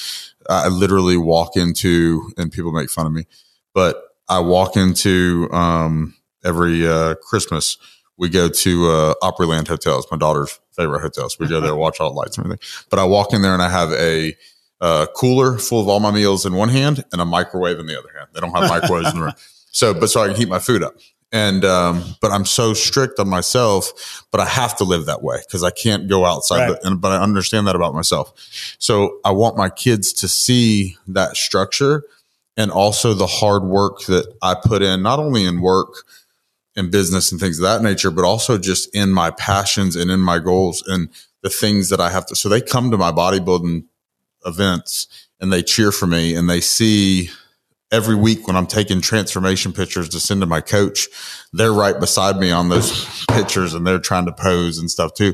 I 0.50 0.70
literally 0.70 1.18
walk 1.18 1.56
into, 1.56 2.32
and 2.38 2.52
people 2.52 2.72
make 2.72 2.90
fun 2.90 3.06
of 3.06 3.12
me, 3.12 3.28
but 3.74 4.02
I 4.32 4.40
walk 4.40 4.78
into 4.78 5.50
um, 5.52 6.16
every 6.46 6.88
uh, 6.88 7.16
Christmas. 7.16 7.78
We 8.18 8.30
go 8.30 8.48
to 8.48 8.88
uh, 8.88 9.14
Opryland 9.22 9.68
hotels, 9.68 10.08
my 10.10 10.18
daughter's 10.18 10.58
favorite 10.74 11.02
hotels. 11.02 11.38
We 11.38 11.48
go 11.48 11.60
there, 11.60 11.76
watch 11.76 12.00
all 12.00 12.12
the 12.12 12.16
lights 12.16 12.38
and 12.38 12.46
everything. 12.46 12.66
But 12.90 13.00
I 13.00 13.04
walk 13.04 13.34
in 13.34 13.42
there 13.42 13.52
and 13.52 13.62
I 13.62 13.68
have 13.68 13.92
a 13.92 14.34
uh, 14.80 15.08
cooler 15.18 15.58
full 15.58 15.82
of 15.82 15.90
all 15.90 16.00
my 16.00 16.12
meals 16.12 16.46
in 16.46 16.54
one 16.54 16.70
hand 16.70 17.04
and 17.12 17.20
a 17.20 17.26
microwave 17.26 17.78
in 17.78 17.88
the 17.88 18.00
other 18.00 18.08
hand. 18.18 18.30
They 18.34 18.40
don't 18.40 18.56
have 18.56 18.70
microwaves 18.70 19.10
in 19.10 19.20
the 19.20 19.26
room. 19.26 19.34
So, 19.72 19.94
but 19.94 20.10
so 20.10 20.22
I 20.22 20.28
can 20.28 20.38
heat 20.38 20.48
my 20.48 20.60
food 20.60 20.82
up. 20.82 20.96
And, 21.34 21.66
um, 21.66 22.04
but 22.22 22.32
I'm 22.32 22.46
so 22.46 22.74
strict 22.74 23.20
on 23.20 23.28
myself, 23.28 24.26
but 24.32 24.40
I 24.40 24.46
have 24.46 24.78
to 24.78 24.86
live 24.86 25.08
that 25.08 25.22
way 25.24 25.40
because 25.46 25.64
I 25.64 25.72
can't 25.72 26.08
go 26.08 26.26
outside. 26.26 26.70
Right. 26.70 26.82
The, 26.82 26.88
and, 26.88 27.02
but 27.02 27.12
I 27.12 27.22
understand 27.22 27.68
that 27.68 27.76
about 27.76 27.94
myself. 27.94 28.34
So 28.80 29.20
I 29.26 29.32
want 29.32 29.58
my 29.58 29.70
kids 29.70 30.14
to 30.14 30.30
see 30.30 30.98
that 31.08 31.36
structure 31.36 32.04
and 32.58 32.72
also 32.72 33.14
the 33.14 33.28
hard 33.28 33.64
work 33.64 34.02
that 34.08 34.34
I 34.42 34.56
put 34.56 34.82
in, 34.82 35.02
not 35.02 35.20
only 35.20 35.46
in 35.46 35.62
work 35.62 36.06
and 36.76 36.92
business 36.92 37.32
and 37.32 37.40
things 37.40 37.60
of 37.60 37.64
that 37.64 37.82
nature, 37.82 38.12
but 38.12 38.26
also 38.26 38.58
just 38.58 38.94
in 38.96 39.12
my 39.12 39.32
passions 39.32 39.96
and 39.96 40.12
in 40.12 40.20
my 40.20 40.40
goals 40.40 40.84
and 40.88 41.10
the 41.42 41.50
things 41.50 41.90
that 41.90 42.00
I 42.00 42.10
have 42.10 42.26
to. 42.28 42.36
So 42.36 42.50
they 42.50 42.62
come 42.62 42.92
to 42.92 42.98
my 42.98 43.12
bodybuilding 43.12 43.86
events 44.46 45.08
and 45.40 45.52
they 45.52 45.64
cheer 45.64 45.92
for 45.92 46.08
me 46.08 46.36
and 46.36 46.50
they 46.50 46.62
see 46.62 47.30
every 47.92 48.16
week 48.16 48.48
when 48.48 48.56
I'm 48.56 48.68
taking 48.68 49.02
transformation 49.02 49.74
pictures 49.74 50.08
to 50.10 50.20
send 50.20 50.42
to 50.42 50.48
my 50.48 50.62
coach, 50.62 51.08
they're 51.52 51.74
right 51.74 52.00
beside 52.00 52.38
me 52.38 52.52
on 52.52 52.70
those 52.70 53.26
pictures 53.30 53.74
and 53.74 53.86
they're 53.86 54.00
trying 54.00 54.26
to 54.26 54.32
pose 54.32 54.78
and 54.78 54.90
stuff 54.90 55.14
too. 55.14 55.34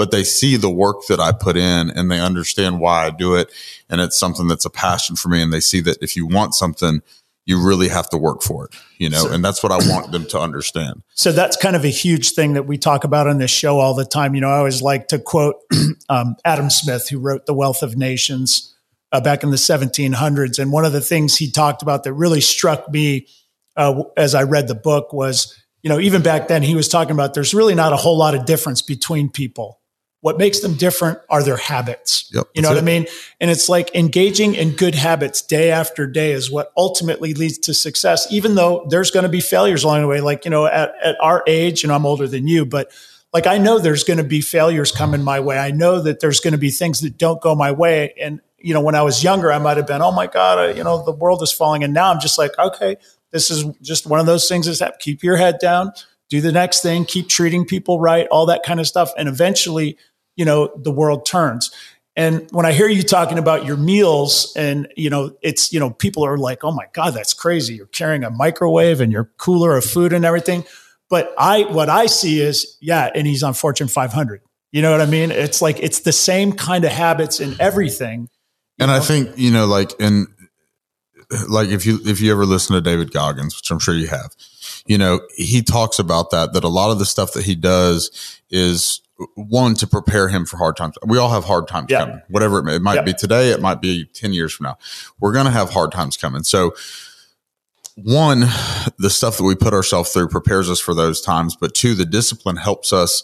But 0.00 0.12
they 0.12 0.24
see 0.24 0.56
the 0.56 0.70
work 0.70 1.08
that 1.08 1.20
I 1.20 1.30
put 1.30 1.58
in 1.58 1.90
and 1.90 2.10
they 2.10 2.18
understand 2.18 2.80
why 2.80 3.04
I 3.04 3.10
do 3.10 3.34
it. 3.34 3.52
And 3.90 4.00
it's 4.00 4.18
something 4.18 4.48
that's 4.48 4.64
a 4.64 4.70
passion 4.70 5.14
for 5.14 5.28
me. 5.28 5.42
And 5.42 5.52
they 5.52 5.60
see 5.60 5.82
that 5.82 5.98
if 6.00 6.16
you 6.16 6.26
want 6.26 6.54
something, 6.54 7.02
you 7.44 7.62
really 7.62 7.88
have 7.88 8.08
to 8.08 8.16
work 8.16 8.40
for 8.40 8.64
it, 8.64 8.74
you 8.96 9.10
know, 9.10 9.28
and 9.30 9.44
that's 9.44 9.62
what 9.62 9.72
I 9.72 9.76
want 9.76 10.10
them 10.10 10.24
to 10.28 10.40
understand. 10.40 11.02
So 11.12 11.32
that's 11.32 11.54
kind 11.54 11.76
of 11.76 11.84
a 11.84 11.88
huge 11.88 12.30
thing 12.30 12.54
that 12.54 12.62
we 12.62 12.78
talk 12.78 13.04
about 13.04 13.26
on 13.26 13.36
this 13.36 13.50
show 13.50 13.78
all 13.78 13.92
the 13.92 14.06
time. 14.06 14.34
You 14.34 14.40
know, 14.40 14.48
I 14.48 14.56
always 14.56 14.80
like 14.80 15.08
to 15.08 15.18
quote 15.18 15.56
um, 16.08 16.36
Adam 16.46 16.70
Smith, 16.70 17.10
who 17.10 17.18
wrote 17.18 17.44
The 17.44 17.52
Wealth 17.52 17.82
of 17.82 17.94
Nations 17.94 18.74
uh, 19.12 19.20
back 19.20 19.42
in 19.42 19.50
the 19.50 19.58
1700s. 19.58 20.58
And 20.58 20.72
one 20.72 20.86
of 20.86 20.94
the 20.94 21.02
things 21.02 21.36
he 21.36 21.50
talked 21.50 21.82
about 21.82 22.04
that 22.04 22.14
really 22.14 22.40
struck 22.40 22.90
me 22.90 23.26
uh, 23.76 24.02
as 24.16 24.34
I 24.34 24.44
read 24.44 24.66
the 24.66 24.74
book 24.74 25.12
was, 25.12 25.62
you 25.82 25.90
know, 25.90 26.00
even 26.00 26.22
back 26.22 26.48
then 26.48 26.62
he 26.62 26.74
was 26.74 26.88
talking 26.88 27.12
about 27.12 27.34
there's 27.34 27.52
really 27.52 27.74
not 27.74 27.92
a 27.92 27.96
whole 27.96 28.16
lot 28.16 28.34
of 28.34 28.46
difference 28.46 28.80
between 28.80 29.28
people. 29.28 29.79
What 30.22 30.36
makes 30.36 30.60
them 30.60 30.74
different 30.74 31.18
are 31.30 31.42
their 31.42 31.56
habits. 31.56 32.30
Yep, 32.32 32.48
you 32.54 32.60
know 32.60 32.68
that's 32.68 32.82
what 32.82 32.90
I 32.90 32.98
mean? 32.98 33.06
And 33.40 33.50
it's 33.50 33.68
like 33.70 33.94
engaging 33.94 34.54
in 34.54 34.72
good 34.72 34.94
habits 34.94 35.40
day 35.40 35.70
after 35.70 36.06
day 36.06 36.32
is 36.32 36.50
what 36.50 36.72
ultimately 36.76 37.32
leads 37.32 37.56
to 37.58 37.74
success, 37.74 38.26
even 38.30 38.54
though 38.54 38.86
there's 38.90 39.10
going 39.10 39.22
to 39.22 39.30
be 39.30 39.40
failures 39.40 39.82
along 39.82 40.02
the 40.02 40.06
way. 40.06 40.20
Like, 40.20 40.44
you 40.44 40.50
know, 40.50 40.66
at, 40.66 40.92
at 41.02 41.16
our 41.20 41.42
age, 41.46 41.84
and 41.84 41.92
I'm 41.92 42.04
older 42.04 42.28
than 42.28 42.46
you, 42.46 42.66
but 42.66 42.90
like 43.32 43.46
I 43.46 43.58
know 43.58 43.78
there's 43.78 44.04
going 44.04 44.18
to 44.18 44.24
be 44.24 44.42
failures 44.42 44.92
coming 44.92 45.22
my 45.22 45.40
way. 45.40 45.58
I 45.58 45.70
know 45.70 46.02
that 46.02 46.20
there's 46.20 46.40
going 46.40 46.52
to 46.52 46.58
be 46.58 46.70
things 46.70 47.00
that 47.00 47.16
don't 47.16 47.40
go 47.40 47.54
my 47.54 47.72
way. 47.72 48.12
And, 48.20 48.40
you 48.58 48.74
know, 48.74 48.80
when 48.82 48.94
I 48.94 49.02
was 49.02 49.24
younger, 49.24 49.50
I 49.50 49.58
might 49.58 49.78
have 49.78 49.86
been, 49.86 50.02
oh 50.02 50.12
my 50.12 50.26
God, 50.26 50.58
I, 50.58 50.72
you 50.72 50.84
know, 50.84 51.02
the 51.02 51.12
world 51.12 51.42
is 51.42 51.52
falling. 51.52 51.82
And 51.82 51.94
now 51.94 52.10
I'm 52.12 52.20
just 52.20 52.36
like, 52.36 52.50
okay, 52.58 52.96
this 53.30 53.50
is 53.50 53.64
just 53.80 54.06
one 54.06 54.20
of 54.20 54.26
those 54.26 54.48
things 54.48 54.66
that 54.66 54.84
have, 54.84 54.98
keep 54.98 55.22
your 55.22 55.36
head 55.36 55.58
down, 55.60 55.92
do 56.28 56.40
the 56.40 56.52
next 56.52 56.82
thing, 56.82 57.04
keep 57.04 57.28
treating 57.28 57.64
people 57.64 58.00
right, 58.00 58.26
all 58.28 58.46
that 58.46 58.62
kind 58.64 58.80
of 58.80 58.86
stuff. 58.86 59.12
And 59.16 59.28
eventually, 59.28 59.96
you 60.40 60.46
know, 60.46 60.72
the 60.74 60.90
world 60.90 61.26
turns. 61.26 61.70
And 62.16 62.48
when 62.50 62.64
I 62.64 62.72
hear 62.72 62.88
you 62.88 63.02
talking 63.02 63.36
about 63.36 63.66
your 63.66 63.76
meals 63.76 64.54
and, 64.56 64.88
you 64.96 65.10
know, 65.10 65.36
it's, 65.42 65.70
you 65.70 65.78
know, 65.78 65.90
people 65.90 66.24
are 66.24 66.38
like, 66.38 66.64
oh 66.64 66.72
my 66.72 66.86
God, 66.94 67.12
that's 67.12 67.34
crazy. 67.34 67.74
You're 67.74 67.84
carrying 67.88 68.24
a 68.24 68.30
microwave 68.30 69.02
and 69.02 69.12
your 69.12 69.30
cooler 69.36 69.76
of 69.76 69.84
food 69.84 70.14
and 70.14 70.24
everything. 70.24 70.64
But 71.10 71.34
I, 71.36 71.64
what 71.64 71.90
I 71.90 72.06
see 72.06 72.40
is, 72.40 72.78
yeah, 72.80 73.10
and 73.14 73.26
he's 73.26 73.42
on 73.42 73.52
Fortune 73.52 73.86
500. 73.86 74.40
You 74.72 74.80
know 74.80 74.90
what 74.90 75.02
I 75.02 75.06
mean? 75.06 75.30
It's 75.30 75.60
like, 75.60 75.78
it's 75.78 76.00
the 76.00 76.12
same 76.12 76.52
kind 76.52 76.86
of 76.86 76.90
habits 76.90 77.38
in 77.38 77.54
everything. 77.60 78.30
And 78.78 78.90
I 78.90 79.00
think, 79.00 79.36
you 79.36 79.50
know, 79.50 79.66
like, 79.66 79.92
in 80.00 80.26
like 81.50 81.68
if 81.68 81.84
you, 81.84 82.00
if 82.06 82.22
you 82.22 82.32
ever 82.32 82.46
listen 82.46 82.74
to 82.76 82.80
David 82.80 83.12
Goggins, 83.12 83.56
which 83.56 83.70
I'm 83.70 83.78
sure 83.78 83.94
you 83.94 84.08
have, 84.08 84.34
you 84.86 84.96
know, 84.96 85.20
he 85.36 85.60
talks 85.60 85.98
about 85.98 86.30
that, 86.30 86.54
that 86.54 86.64
a 86.64 86.68
lot 86.68 86.90
of 86.90 86.98
the 86.98 87.04
stuff 87.04 87.34
that 87.34 87.44
he 87.44 87.54
does 87.54 88.40
is 88.48 89.02
one 89.34 89.74
to 89.74 89.86
prepare 89.86 90.28
him 90.28 90.46
for 90.46 90.56
hard 90.56 90.76
times. 90.76 90.96
We 91.06 91.18
all 91.18 91.30
have 91.30 91.44
hard 91.44 91.68
times 91.68 91.86
Yeah. 91.90 92.00
coming, 92.00 92.22
whatever 92.28 92.58
it 92.58 92.64
may, 92.64 92.76
it 92.76 92.82
might 92.82 92.94
Yeah. 92.96 93.02
be 93.02 93.12
today. 93.12 93.50
It 93.50 93.60
might 93.60 93.80
be 93.80 94.04
10 94.06 94.32
years 94.32 94.52
from 94.52 94.64
now. 94.64 94.78
We're 95.18 95.32
going 95.32 95.44
to 95.46 95.50
have 95.50 95.70
hard 95.70 95.92
times 95.92 96.16
coming. 96.16 96.42
So 96.44 96.74
one, 97.96 98.40
the 98.98 99.10
stuff 99.10 99.36
that 99.36 99.44
we 99.44 99.54
put 99.54 99.74
ourselves 99.74 100.10
through 100.10 100.28
prepares 100.28 100.70
us 100.70 100.80
for 100.80 100.94
those 100.94 101.20
times, 101.20 101.56
but 101.60 101.74
two, 101.74 101.94
the 101.94 102.06
discipline 102.06 102.56
helps 102.56 102.92
us 102.92 103.22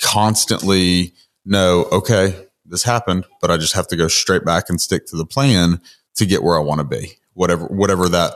constantly 0.00 1.14
know, 1.44 1.84
okay, 1.90 2.46
this 2.64 2.84
happened, 2.84 3.24
but 3.40 3.50
I 3.50 3.56
just 3.56 3.74
have 3.74 3.88
to 3.88 3.96
go 3.96 4.08
straight 4.08 4.44
back 4.44 4.70
and 4.70 4.80
stick 4.80 5.06
to 5.08 5.16
the 5.16 5.26
plan 5.26 5.80
to 6.16 6.26
get 6.26 6.42
where 6.42 6.56
I 6.56 6.60
want 6.60 6.78
to 6.78 6.84
be, 6.84 7.18
whatever, 7.34 7.66
whatever 7.66 8.08
that 8.08 8.32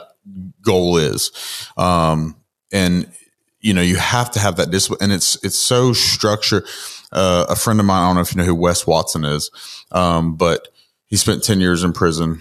goal 0.63 0.97
is. 0.99 1.31
Um, 1.77 2.37
and 2.73 3.11
you 3.61 3.75
know, 3.75 3.83
you 3.83 3.97
have 3.97 4.31
to 4.33 4.40
have 4.40 4.57
that 4.57 4.71
discipline 4.71 4.99
and 5.03 5.12
it's, 5.12 5.42
it's 5.44 5.59
so 5.59 5.92
structured. 5.92 6.64
Uh, 7.11 7.47
a 7.49 7.57
friend 7.57 7.81
of 7.81 7.87
mine, 7.87 8.03
I 8.03 8.09
don't 8.09 8.16
know 8.16 8.21
if 8.21 8.35
you 8.35 8.38
know 8.38 8.44
who 8.44 8.55
Wes 8.55 8.87
Watson 8.87 9.25
is. 9.25 9.51
Um, 9.90 10.37
but 10.37 10.68
he 11.07 11.16
spent 11.16 11.42
10 11.42 11.61
years 11.61 11.83
in 11.83 11.92
prison, 11.92 12.40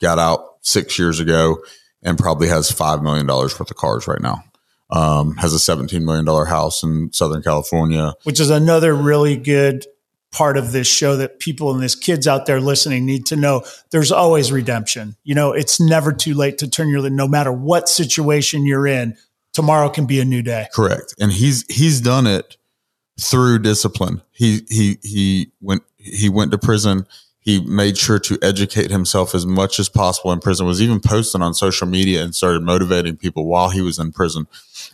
got 0.00 0.18
out 0.18 0.56
six 0.62 0.98
years 0.98 1.20
ago 1.20 1.58
and 2.02 2.18
probably 2.18 2.48
has 2.48 2.70
$5 2.70 3.02
million 3.02 3.26
worth 3.26 3.60
of 3.60 3.76
cars 3.76 4.08
right 4.08 4.20
now. 4.20 4.44
Um, 4.90 5.36
has 5.36 5.54
a 5.54 5.58
$17 5.58 6.02
million 6.02 6.26
house 6.46 6.82
in 6.82 7.12
Southern 7.12 7.42
California. 7.42 8.14
which 8.24 8.40
is 8.40 8.50
another 8.50 8.92
really 8.94 9.36
good 9.36 9.86
part 10.32 10.56
of 10.56 10.72
this 10.72 10.86
show 10.86 11.16
that 11.16 11.40
people 11.40 11.72
and 11.72 11.82
these 11.82 11.96
kids 11.96 12.26
out 12.28 12.46
there 12.46 12.60
listening 12.60 13.04
need 13.04 13.26
to 13.26 13.36
know 13.36 13.64
there's 13.90 14.12
always 14.12 14.52
redemption 14.52 15.16
you 15.24 15.34
know 15.34 15.52
it's 15.52 15.80
never 15.80 16.12
too 16.12 16.34
late 16.34 16.58
to 16.58 16.70
turn 16.70 16.88
your 16.88 17.08
no 17.10 17.26
matter 17.26 17.52
what 17.52 17.88
situation 17.88 18.64
you're 18.64 18.86
in 18.86 19.16
tomorrow 19.52 19.88
can 19.88 20.06
be 20.06 20.20
a 20.20 20.24
new 20.24 20.42
day 20.42 20.66
Correct. 20.72 21.14
And 21.18 21.32
he's 21.32 21.64
he's 21.72 22.00
done 22.00 22.26
it 22.26 22.56
through 23.20 23.60
discipline. 23.60 24.22
He 24.32 24.66
he 24.68 24.98
he 25.02 25.52
went 25.60 25.82
he 25.96 26.28
went 26.28 26.50
to 26.52 26.58
prison. 26.58 27.06
He 27.40 27.64
made 27.64 27.96
sure 27.96 28.18
to 28.18 28.38
educate 28.42 28.90
himself 28.90 29.34
as 29.34 29.46
much 29.46 29.78
as 29.78 29.88
possible 29.88 30.32
in 30.32 30.40
prison. 30.40 30.66
Was 30.66 30.82
even 30.82 31.00
posting 31.00 31.42
on 31.42 31.54
social 31.54 31.86
media 31.86 32.22
and 32.22 32.34
started 32.34 32.62
motivating 32.62 33.16
people 33.16 33.46
while 33.46 33.70
he 33.70 33.80
was 33.80 33.98
in 33.98 34.12
prison. 34.12 34.46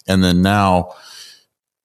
And 0.06 0.22
then 0.22 0.42
now 0.42 0.94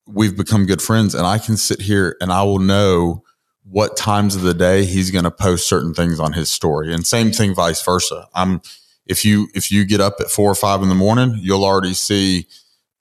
we've 0.07 0.35
become 0.35 0.65
good 0.65 0.81
friends 0.81 1.15
and 1.15 1.25
I 1.25 1.37
can 1.37 1.57
sit 1.57 1.81
here 1.81 2.17
and 2.21 2.31
I 2.31 2.43
will 2.43 2.59
know 2.59 3.23
what 3.63 3.95
times 3.95 4.35
of 4.35 4.41
the 4.41 4.53
day 4.53 4.85
he's 4.85 5.11
going 5.11 5.23
to 5.23 5.31
post 5.31 5.67
certain 5.67 5.93
things 5.93 6.19
on 6.19 6.33
his 6.33 6.49
story 6.49 6.93
and 6.93 7.05
same 7.05 7.31
thing 7.31 7.55
vice 7.55 7.83
versa. 7.83 8.27
I'm 8.33 8.61
if 9.05 9.25
you 9.25 9.47
if 9.53 9.71
you 9.71 9.85
get 9.85 10.01
up 10.01 10.15
at 10.19 10.29
four 10.29 10.49
or 10.49 10.55
five 10.55 10.81
in 10.81 10.89
the 10.89 10.95
morning, 10.95 11.37
you'll 11.39 11.65
already 11.65 11.93
see 11.93 12.47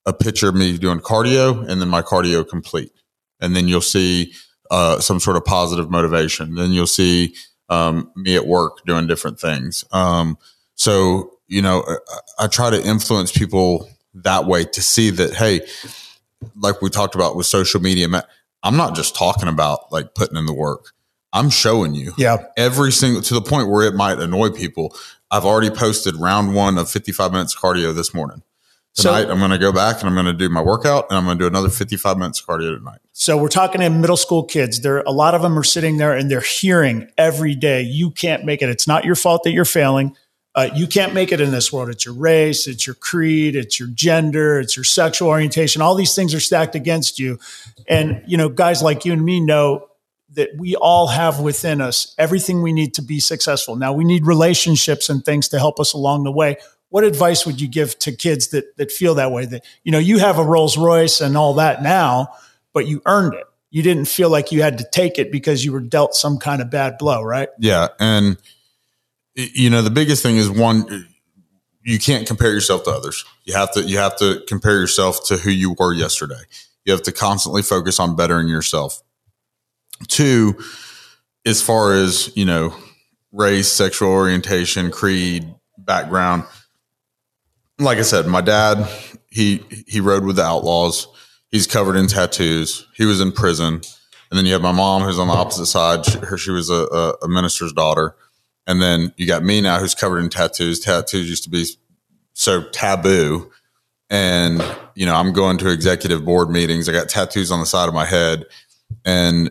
a 0.06 0.12
picture 0.12 0.48
of 0.48 0.54
me 0.54 0.78
doing 0.78 0.98
cardio 0.98 1.66
and 1.68 1.80
then 1.80 1.88
my 1.88 2.02
cardio 2.02 2.46
complete. 2.48 2.92
And 3.40 3.54
then 3.54 3.68
you'll 3.68 3.80
see 3.80 4.32
uh, 4.70 4.98
some 5.00 5.20
sort 5.20 5.36
of 5.36 5.44
positive 5.44 5.90
motivation. 5.90 6.54
Then 6.54 6.70
you'll 6.70 6.86
see 6.86 7.34
um, 7.68 8.10
me 8.16 8.36
at 8.36 8.46
work 8.46 8.84
doing 8.86 9.06
different 9.06 9.38
things. 9.38 9.84
Um, 9.92 10.38
so, 10.74 11.30
you 11.48 11.62
know, 11.62 11.84
I, 11.86 12.44
I 12.44 12.46
try 12.46 12.70
to 12.70 12.86
influence 12.86 13.32
people 13.32 13.88
that 14.14 14.46
way 14.46 14.64
to 14.64 14.82
see 14.82 15.10
that, 15.10 15.34
hey, 15.34 15.60
like 16.56 16.82
we 16.82 16.90
talked 16.90 17.14
about 17.14 17.36
with 17.36 17.46
social 17.46 17.80
media, 17.80 18.08
I'm 18.62 18.76
not 18.76 18.94
just 18.94 19.14
talking 19.14 19.48
about 19.48 19.92
like 19.92 20.14
putting 20.14 20.36
in 20.36 20.46
the 20.46 20.54
work. 20.54 20.92
I'm 21.32 21.50
showing 21.50 21.94
you. 21.94 22.12
Yeah. 22.18 22.38
Every 22.56 22.90
single 22.92 23.22
to 23.22 23.34
the 23.34 23.42
point 23.42 23.68
where 23.68 23.86
it 23.86 23.94
might 23.94 24.18
annoy 24.18 24.50
people. 24.50 24.96
I've 25.30 25.44
already 25.44 25.70
posted 25.70 26.16
round 26.16 26.54
one 26.54 26.76
of 26.76 26.90
55 26.90 27.30
minutes 27.32 27.56
cardio 27.56 27.94
this 27.94 28.12
morning. 28.12 28.42
So- 28.94 29.10
Tonight, 29.14 29.30
I'm 29.30 29.38
going 29.38 29.52
to 29.52 29.58
go 29.58 29.70
back 29.72 30.00
and 30.00 30.08
I'm 30.08 30.14
going 30.14 30.26
to 30.26 30.32
do 30.32 30.48
my 30.48 30.60
workout 30.60 31.06
and 31.08 31.16
I'm 31.16 31.24
going 31.24 31.38
to 31.38 31.44
do 31.44 31.46
another 31.46 31.68
55 31.68 32.18
minutes 32.18 32.42
cardio 32.44 32.76
tonight. 32.76 32.98
so 33.12 33.36
we're 33.36 33.48
talking 33.48 33.80
to 33.80 33.88
middle 33.90 34.16
school 34.16 34.42
kids. 34.42 34.80
There 34.80 34.98
a 35.02 35.12
lot 35.12 35.34
of 35.36 35.42
them 35.42 35.56
are 35.56 35.62
sitting 35.62 35.98
there 35.98 36.16
and 36.16 36.28
they're 36.28 36.40
hearing 36.40 37.08
every 37.16 37.54
day 37.54 37.82
you 37.82 38.10
can't 38.10 38.44
make 38.44 38.60
it. 38.62 38.68
It's 38.68 38.88
not 38.88 39.04
your 39.04 39.14
fault 39.14 39.44
that 39.44 39.52
you're 39.52 39.64
failing. 39.64 40.16
Uh, 40.56 40.68
you 40.74 40.88
can't 40.88 41.14
make 41.14 41.30
it 41.30 41.40
in 41.40 41.52
this 41.52 41.72
world. 41.72 41.88
It's 41.90 42.04
your 42.04 42.14
race 42.14 42.66
it's 42.66 42.84
your 42.84 42.94
creed 42.94 43.54
it's 43.54 43.78
your 43.78 43.88
gender 43.90 44.58
it's 44.58 44.76
your 44.76 44.82
sexual 44.82 45.28
orientation. 45.28 45.80
All 45.80 45.94
these 45.94 46.16
things 46.16 46.34
are 46.34 46.40
stacked 46.40 46.74
against 46.74 47.20
you. 47.20 47.38
And 47.86 48.20
you 48.26 48.36
know 48.36 48.48
guys 48.48 48.82
like 48.82 49.04
you 49.04 49.12
and 49.12 49.24
me 49.24 49.38
know 49.38 49.86
that 50.34 50.50
we 50.56 50.76
all 50.76 51.08
have 51.08 51.40
within 51.40 51.80
us 51.80 52.14
everything 52.18 52.62
we 52.62 52.72
need 52.72 52.94
to 52.94 53.02
be 53.02 53.20
successful 53.20 53.76
now 53.76 53.92
we 53.92 54.04
need 54.04 54.26
relationships 54.26 55.08
and 55.08 55.24
things 55.24 55.48
to 55.48 55.58
help 55.58 55.80
us 55.80 55.92
along 55.92 56.24
the 56.24 56.32
way 56.32 56.56
what 56.88 57.04
advice 57.04 57.46
would 57.46 57.60
you 57.60 57.68
give 57.68 57.98
to 57.98 58.12
kids 58.12 58.48
that 58.48 58.76
that 58.76 58.90
feel 58.90 59.14
that 59.14 59.32
way 59.32 59.44
that 59.44 59.64
you 59.84 59.92
know 59.92 59.98
you 59.98 60.18
have 60.18 60.38
a 60.38 60.44
rolls 60.44 60.76
royce 60.76 61.20
and 61.20 61.36
all 61.36 61.54
that 61.54 61.82
now 61.82 62.28
but 62.72 62.86
you 62.86 63.02
earned 63.06 63.34
it 63.34 63.44
you 63.70 63.82
didn't 63.82 64.06
feel 64.06 64.28
like 64.28 64.50
you 64.50 64.62
had 64.62 64.78
to 64.78 64.86
take 64.90 65.18
it 65.18 65.30
because 65.30 65.64
you 65.64 65.72
were 65.72 65.80
dealt 65.80 66.14
some 66.14 66.38
kind 66.38 66.60
of 66.60 66.70
bad 66.70 66.98
blow 66.98 67.22
right 67.22 67.48
Yeah. 67.58 67.88
And, 67.98 68.36
you 69.34 69.70
know, 69.70 69.82
the 69.82 69.90
biggest 69.90 70.22
thing 70.22 70.36
is 70.36 70.50
one, 70.50 71.08
you 71.82 71.98
can't 71.98 72.26
compare 72.26 72.52
yourself 72.52 72.82
to 72.84 72.90
others. 72.90 73.24
You 73.44 73.54
have 73.54 73.72
to 73.72 73.82
you 73.82 73.98
have 73.98 74.16
to 74.18 74.42
compare 74.46 74.78
yourself 74.78 75.26
to 75.28 75.36
who 75.36 75.50
you 75.50 75.74
were 75.78 75.94
yesterday. 75.94 76.42
You 76.84 76.92
have 76.92 77.02
to 77.02 77.12
constantly 77.12 77.62
focus 77.62 77.98
on 78.00 78.16
bettering 78.16 78.48
yourself. 78.48 79.02
Two, 80.08 80.58
as 81.44 81.62
far 81.62 81.92
as, 81.92 82.34
you 82.36 82.44
know, 82.44 82.74
race, 83.32 83.68
sexual 83.68 84.10
orientation, 84.10 84.90
creed, 84.90 85.54
background, 85.78 86.44
like 87.78 87.98
I 87.98 88.02
said, 88.02 88.26
my 88.26 88.40
dad, 88.40 88.88
he 89.30 89.64
he 89.86 90.00
rode 90.00 90.24
with 90.24 90.36
the 90.36 90.44
outlaws. 90.44 91.08
He's 91.50 91.66
covered 91.66 91.96
in 91.96 92.06
tattoos. 92.06 92.86
He 92.94 93.04
was 93.04 93.20
in 93.20 93.32
prison. 93.32 93.80
And 94.30 94.38
then 94.38 94.46
you 94.46 94.52
have 94.52 94.62
my 94.62 94.72
mom, 94.72 95.02
who's 95.02 95.18
on 95.18 95.26
the 95.26 95.34
opposite 95.34 95.66
side. 95.66 96.06
She, 96.06 96.18
her, 96.18 96.38
she 96.38 96.52
was 96.52 96.70
a, 96.70 97.14
a 97.22 97.28
minister's 97.28 97.72
daughter. 97.72 98.14
And 98.66 98.80
then 98.80 99.12
you 99.16 99.26
got 99.26 99.42
me 99.42 99.60
now, 99.60 99.80
who's 99.80 99.94
covered 99.94 100.20
in 100.20 100.30
tattoos. 100.30 100.78
Tattoos 100.78 101.28
used 101.28 101.42
to 101.44 101.50
be 101.50 101.64
so 102.34 102.62
taboo. 102.70 103.50
And, 104.08 104.62
you 104.94 105.06
know, 105.06 105.16
I'm 105.16 105.32
going 105.32 105.58
to 105.58 105.70
executive 105.70 106.24
board 106.24 106.50
meetings. 106.50 106.88
I 106.88 106.92
got 106.92 107.08
tattoos 107.08 107.50
on 107.50 107.58
the 107.58 107.66
side 107.66 107.88
of 107.88 107.94
my 107.94 108.04
head 108.04 108.44
and 109.04 109.50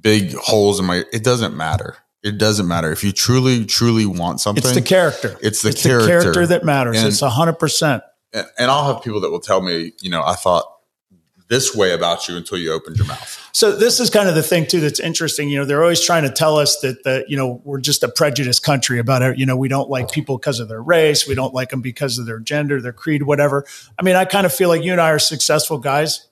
big 0.00 0.34
holes 0.34 0.78
in 0.78 0.86
my, 0.86 1.04
it 1.12 1.24
doesn't 1.24 1.56
matter. 1.56 1.96
It 2.22 2.36
doesn't 2.38 2.68
matter. 2.68 2.92
If 2.92 3.02
you 3.02 3.12
truly, 3.12 3.64
truly 3.64 4.04
want 4.06 4.40
something, 4.40 4.62
It's 4.62 4.74
the 4.74 4.82
character. 4.82 5.38
It's 5.42 5.62
the 5.62 5.70
it's 5.70 5.82
character. 5.82 6.16
the 6.18 6.22
character 6.22 6.46
that 6.48 6.64
matters. 6.64 6.98
And- 6.98 7.08
it's 7.08 7.20
hundred 7.20 7.54
percent. 7.54 8.02
and, 8.32 8.46
and 8.58 8.70
I'll 8.70 8.92
have 8.92 9.02
people 9.02 9.20
that 9.22 9.30
will 9.30 9.40
tell 9.40 9.62
me, 9.62 9.92
you 10.02 10.10
know, 10.10 10.22
I 10.22 10.34
thought 10.34 10.64
this 11.48 11.74
way 11.74 11.92
about 11.92 12.28
you 12.28 12.36
until 12.36 12.58
you 12.58 12.72
opened 12.72 12.96
your 12.96 13.06
mouth. 13.06 13.50
So 13.52 13.72
this 13.72 13.98
is 13.98 14.08
kind 14.08 14.28
of 14.28 14.36
the 14.36 14.42
thing 14.42 14.66
too 14.66 14.78
that's 14.80 15.00
interesting. 15.00 15.48
You 15.48 15.58
know, 15.58 15.64
they're 15.64 15.82
always 15.82 16.00
trying 16.00 16.22
to 16.22 16.30
tell 16.30 16.56
us 16.56 16.78
that 16.80 17.02
the 17.02 17.24
you 17.26 17.36
know 17.36 17.60
we're 17.64 17.80
just 17.80 18.04
a 18.04 18.08
prejudiced 18.08 18.62
country 18.62 19.00
about 19.00 19.22
it. 19.22 19.36
You 19.38 19.46
know, 19.46 19.56
we 19.56 19.68
don't 19.68 19.90
like 19.90 20.12
people 20.12 20.38
because 20.38 20.60
of 20.60 20.68
their 20.68 20.80
race. 20.80 21.26
We 21.26 21.34
don't 21.34 21.52
like 21.52 21.70
them 21.70 21.80
because 21.80 22.18
of 22.18 22.26
their 22.26 22.38
gender, 22.38 22.80
their 22.80 22.92
creed, 22.92 23.24
whatever. 23.24 23.66
I 23.98 24.02
mean, 24.02 24.14
I 24.14 24.26
kind 24.26 24.46
of 24.46 24.54
feel 24.54 24.68
like 24.68 24.84
you 24.84 24.92
and 24.92 25.00
I 25.00 25.10
are 25.10 25.18
successful 25.18 25.78
guys. 25.78 26.28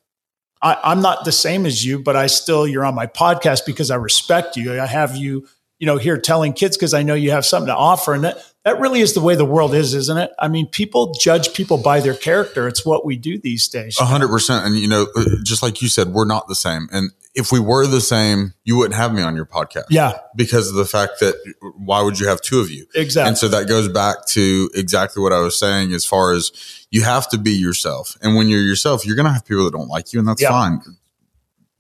I, 0.61 0.77
I'm 0.83 1.01
not 1.01 1.25
the 1.25 1.33
same 1.33 1.67
as 1.67 1.85
you, 1.85 1.99
but 1.99 2.17
I 2.17 2.27
still 2.27 2.67
you're 2.67 2.85
on 2.85 2.95
my 2.95 3.07
podcast 3.07 3.67
because 3.67 3.91
I 3.91 3.97
respect 3.97 4.57
you. 4.57 4.81
I 4.81 4.87
have 4.87 5.17
you, 5.17 5.47
you 5.79 5.87
know, 5.87 5.97
here 5.97 6.19
telling 6.19 6.53
kids 6.53 6.77
because 6.77 6.95
I 6.95 7.03
know 7.03 7.15
you 7.15 7.31
have 7.31 7.47
something 7.47 7.69
to 7.69 7.77
offer, 7.77 8.15
and 8.15 8.25
that 8.25 8.39
that 8.65 8.81
really 8.81 9.01
is 9.01 9.15
the 9.15 9.21
way 9.21 9.35
the 9.35 9.45
world 9.45 9.75
is, 9.75 9.95
isn't 9.95 10.19
it? 10.19 10.33
I 10.39 10.49
mean, 10.49 10.67
people 10.67 11.15
judge 11.15 11.55
people 11.55 11.79
by 11.79 12.01
their 12.01 12.15
character. 12.15 12.67
It's 12.67 12.85
what 12.85 13.05
we 13.05 13.17
do 13.17 13.39
these 13.39 13.69
days. 13.69 13.97
A 14.01 14.05
hundred 14.05 14.29
percent. 14.29 14.67
And 14.67 14.77
you 14.77 14.89
know, 14.89 15.07
uh, 15.15 15.25
just 15.45 15.63
like 15.63 15.81
you 15.81 15.89
said, 15.89 16.09
we're 16.09 16.27
not 16.27 16.49
the 16.49 16.55
same. 16.55 16.89
And 16.93 17.11
if 17.39 17.51
we 17.53 17.61
were 17.61 17.87
the 17.87 18.01
same, 18.01 18.53
you 18.65 18.77
wouldn't 18.77 18.97
have 18.97 19.15
me 19.15 19.23
on 19.23 19.35
your 19.37 19.47
podcast. 19.47 19.85
Yeah, 19.89 20.19
Because 20.37 20.69
of 20.69 20.75
the 20.75 20.85
fact 20.85 21.21
that 21.21 21.35
why 21.77 22.03
would 22.03 22.19
you 22.19 22.27
have 22.29 22.41
two 22.43 22.61
of 22.61 22.71
you? 22.71 22.87
exactly. 22.95 23.29
And 23.29 23.39
so 23.39 23.49
that 23.49 23.69
goes 23.69 23.89
back 23.89 24.27
to 24.29 24.69
exactly 24.75 25.23
what 25.23 25.33
I 25.33 25.39
was 25.41 25.59
saying 25.59 25.93
as 25.93 26.05
far 26.05 26.33
as 26.35 26.51
you 26.91 27.03
have 27.05 27.29
to 27.31 27.39
be 27.39 27.53
yourself. 27.53 28.17
And 28.23 28.35
when 28.37 28.49
you're 28.49 28.61
yourself, 28.63 29.07
you're 29.07 29.17
going 29.17 29.27
to 29.27 29.33
have 29.33 29.47
people 29.47 29.65
that 29.65 29.73
don't 29.73 29.89
like 29.89 30.13
you, 30.13 30.19
and 30.19 30.29
that's 30.29 30.43
Yeah. 30.43 30.51
fine. 30.51 30.83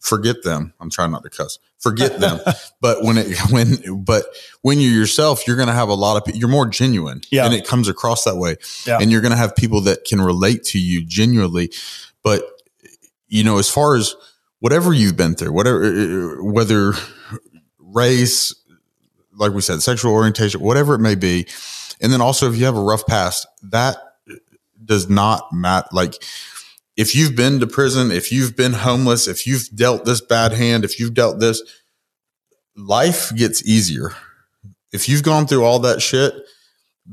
Forget 0.00 0.44
them. 0.44 0.72
I'm 0.80 0.90
trying 0.90 1.10
not 1.10 1.24
to 1.24 1.30
cuss. 1.30 1.58
Forget 1.80 2.20
them. 2.20 2.38
but 2.80 3.02
when 3.02 3.18
it, 3.18 3.36
when, 3.50 4.02
but 4.04 4.24
when 4.62 4.78
you're 4.80 4.92
yourself, 4.92 5.44
you're 5.46 5.56
going 5.56 5.68
to 5.68 5.74
have 5.74 5.88
a 5.88 5.94
lot 5.94 6.16
of, 6.28 6.36
you're 6.36 6.48
more 6.48 6.66
genuine 6.66 7.20
Yeah. 7.32 7.44
and 7.46 7.52
it 7.52 7.66
comes 7.66 7.88
across 7.88 8.22
that 8.24 8.36
way. 8.36 8.56
Yeah. 8.86 8.98
And 9.00 9.10
you're 9.10 9.20
going 9.20 9.32
to 9.32 9.36
have 9.38 9.56
people 9.56 9.80
that 9.82 10.04
can 10.04 10.20
relate 10.20 10.62
to 10.66 10.78
you 10.78 11.04
genuinely. 11.04 11.72
But, 12.22 12.44
you 13.26 13.42
know, 13.42 13.58
as 13.58 13.68
far 13.68 13.96
as 13.96 14.14
whatever 14.60 14.92
you've 14.92 15.16
been 15.16 15.34
through, 15.34 15.52
whatever, 15.52 15.84
uh, 15.84 15.88
uh, 16.40 16.44
whether 16.44 16.92
race, 17.78 18.54
like 19.36 19.52
we 19.52 19.60
said, 19.60 19.82
sexual 19.82 20.12
orientation, 20.12 20.60
whatever 20.60 20.94
it 20.94 21.00
may 21.00 21.14
be. 21.14 21.46
And 22.00 22.12
then 22.12 22.20
also, 22.20 22.50
if 22.50 22.56
you 22.56 22.64
have 22.64 22.76
a 22.76 22.82
rough 22.82 23.06
past, 23.06 23.46
that 23.62 23.96
uh, 24.30 24.34
does 24.84 25.08
not 25.08 25.52
matter. 25.52 25.88
Like, 25.92 26.14
if 26.96 27.14
you've 27.14 27.36
been 27.36 27.60
to 27.60 27.66
prison, 27.66 28.10
if 28.10 28.32
you've 28.32 28.56
been 28.56 28.72
homeless, 28.72 29.28
if 29.28 29.46
you've 29.46 29.68
dealt 29.74 30.04
this 30.04 30.20
bad 30.20 30.52
hand, 30.52 30.84
if 30.84 30.98
you've 30.98 31.14
dealt 31.14 31.38
this, 31.38 31.62
life 32.76 33.34
gets 33.34 33.64
easier. 33.64 34.12
If 34.92 35.08
you've 35.08 35.22
gone 35.22 35.46
through 35.46 35.64
all 35.64 35.78
that 35.80 36.02
shit, 36.02 36.34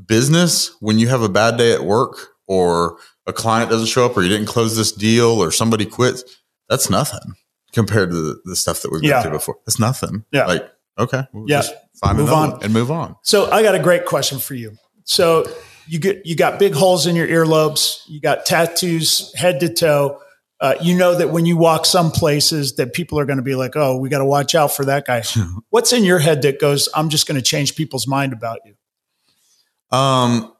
business, 0.06 0.74
when 0.80 0.98
you 0.98 1.08
have 1.08 1.22
a 1.22 1.28
bad 1.28 1.56
day 1.56 1.72
at 1.72 1.84
work 1.84 2.16
or 2.46 2.98
a 3.26 3.32
client 3.32 3.70
doesn't 3.70 3.86
show 3.86 4.06
up 4.06 4.16
or 4.16 4.22
you 4.22 4.28
didn't 4.28 4.46
close 4.46 4.76
this 4.76 4.92
deal 4.92 5.42
or 5.42 5.52
somebody 5.52 5.86
quits, 5.86 6.24
that's 6.68 6.90
nothing 6.90 7.34
compared 7.72 8.10
to 8.10 8.16
the, 8.16 8.40
the 8.44 8.56
stuff 8.56 8.82
that 8.82 8.90
we've 8.92 9.00
been 9.02 9.10
Yeah. 9.10 9.22
through 9.22 9.32
before. 9.32 9.56
That's 9.66 9.78
nothing. 9.78 10.24
Yeah. 10.32 10.46
Like, 10.46 10.70
okay. 10.98 11.24
we'll 11.32 11.48
Yeah. 11.48 11.60
just 11.62 11.74
Find 12.00 12.18
Move 12.18 12.30
on. 12.32 12.62
and 12.62 12.72
move 12.74 12.90
on. 12.90 13.16
So 13.22 13.50
I 13.50 13.62
got 13.62 13.74
a 13.74 13.78
great 13.78 14.04
question 14.04 14.38
for 14.38 14.54
you. 14.54 14.76
So 15.04 15.46
you 15.86 15.98
get 15.98 16.26
you 16.26 16.36
got 16.36 16.58
big 16.58 16.74
holes 16.74 17.06
in 17.06 17.16
your 17.16 17.26
earlobes. 17.26 18.00
You 18.06 18.20
got 18.20 18.44
tattoos 18.44 19.32
head 19.34 19.60
to 19.60 19.72
toe. 19.72 20.20
Uh, 20.60 20.74
you 20.82 20.94
know 20.96 21.14
that 21.14 21.30
when 21.30 21.46
you 21.46 21.56
walk 21.56 21.86
some 21.86 22.10
places 22.10 22.76
that 22.76 22.92
people 22.92 23.18
are 23.18 23.24
going 23.24 23.36
to 23.38 23.42
be 23.42 23.54
like, 23.54 23.76
"Oh, 23.76 23.96
we 23.98 24.08
got 24.10 24.18
to 24.18 24.24
watch 24.26 24.54
out 24.54 24.74
for 24.74 24.84
that 24.86 25.06
guy." 25.06 25.22
What's 25.70 25.92
in 25.94 26.02
your 26.04 26.18
head 26.18 26.42
that 26.42 26.58
goes, 26.60 26.88
"I'm 26.94 27.08
just 27.08 27.26
going 27.26 27.36
to 27.36 27.42
change 27.42 27.76
people's 27.76 28.06
mind 28.06 28.32
about 28.34 28.58
you"? 28.66 28.74
Um, 29.96 30.52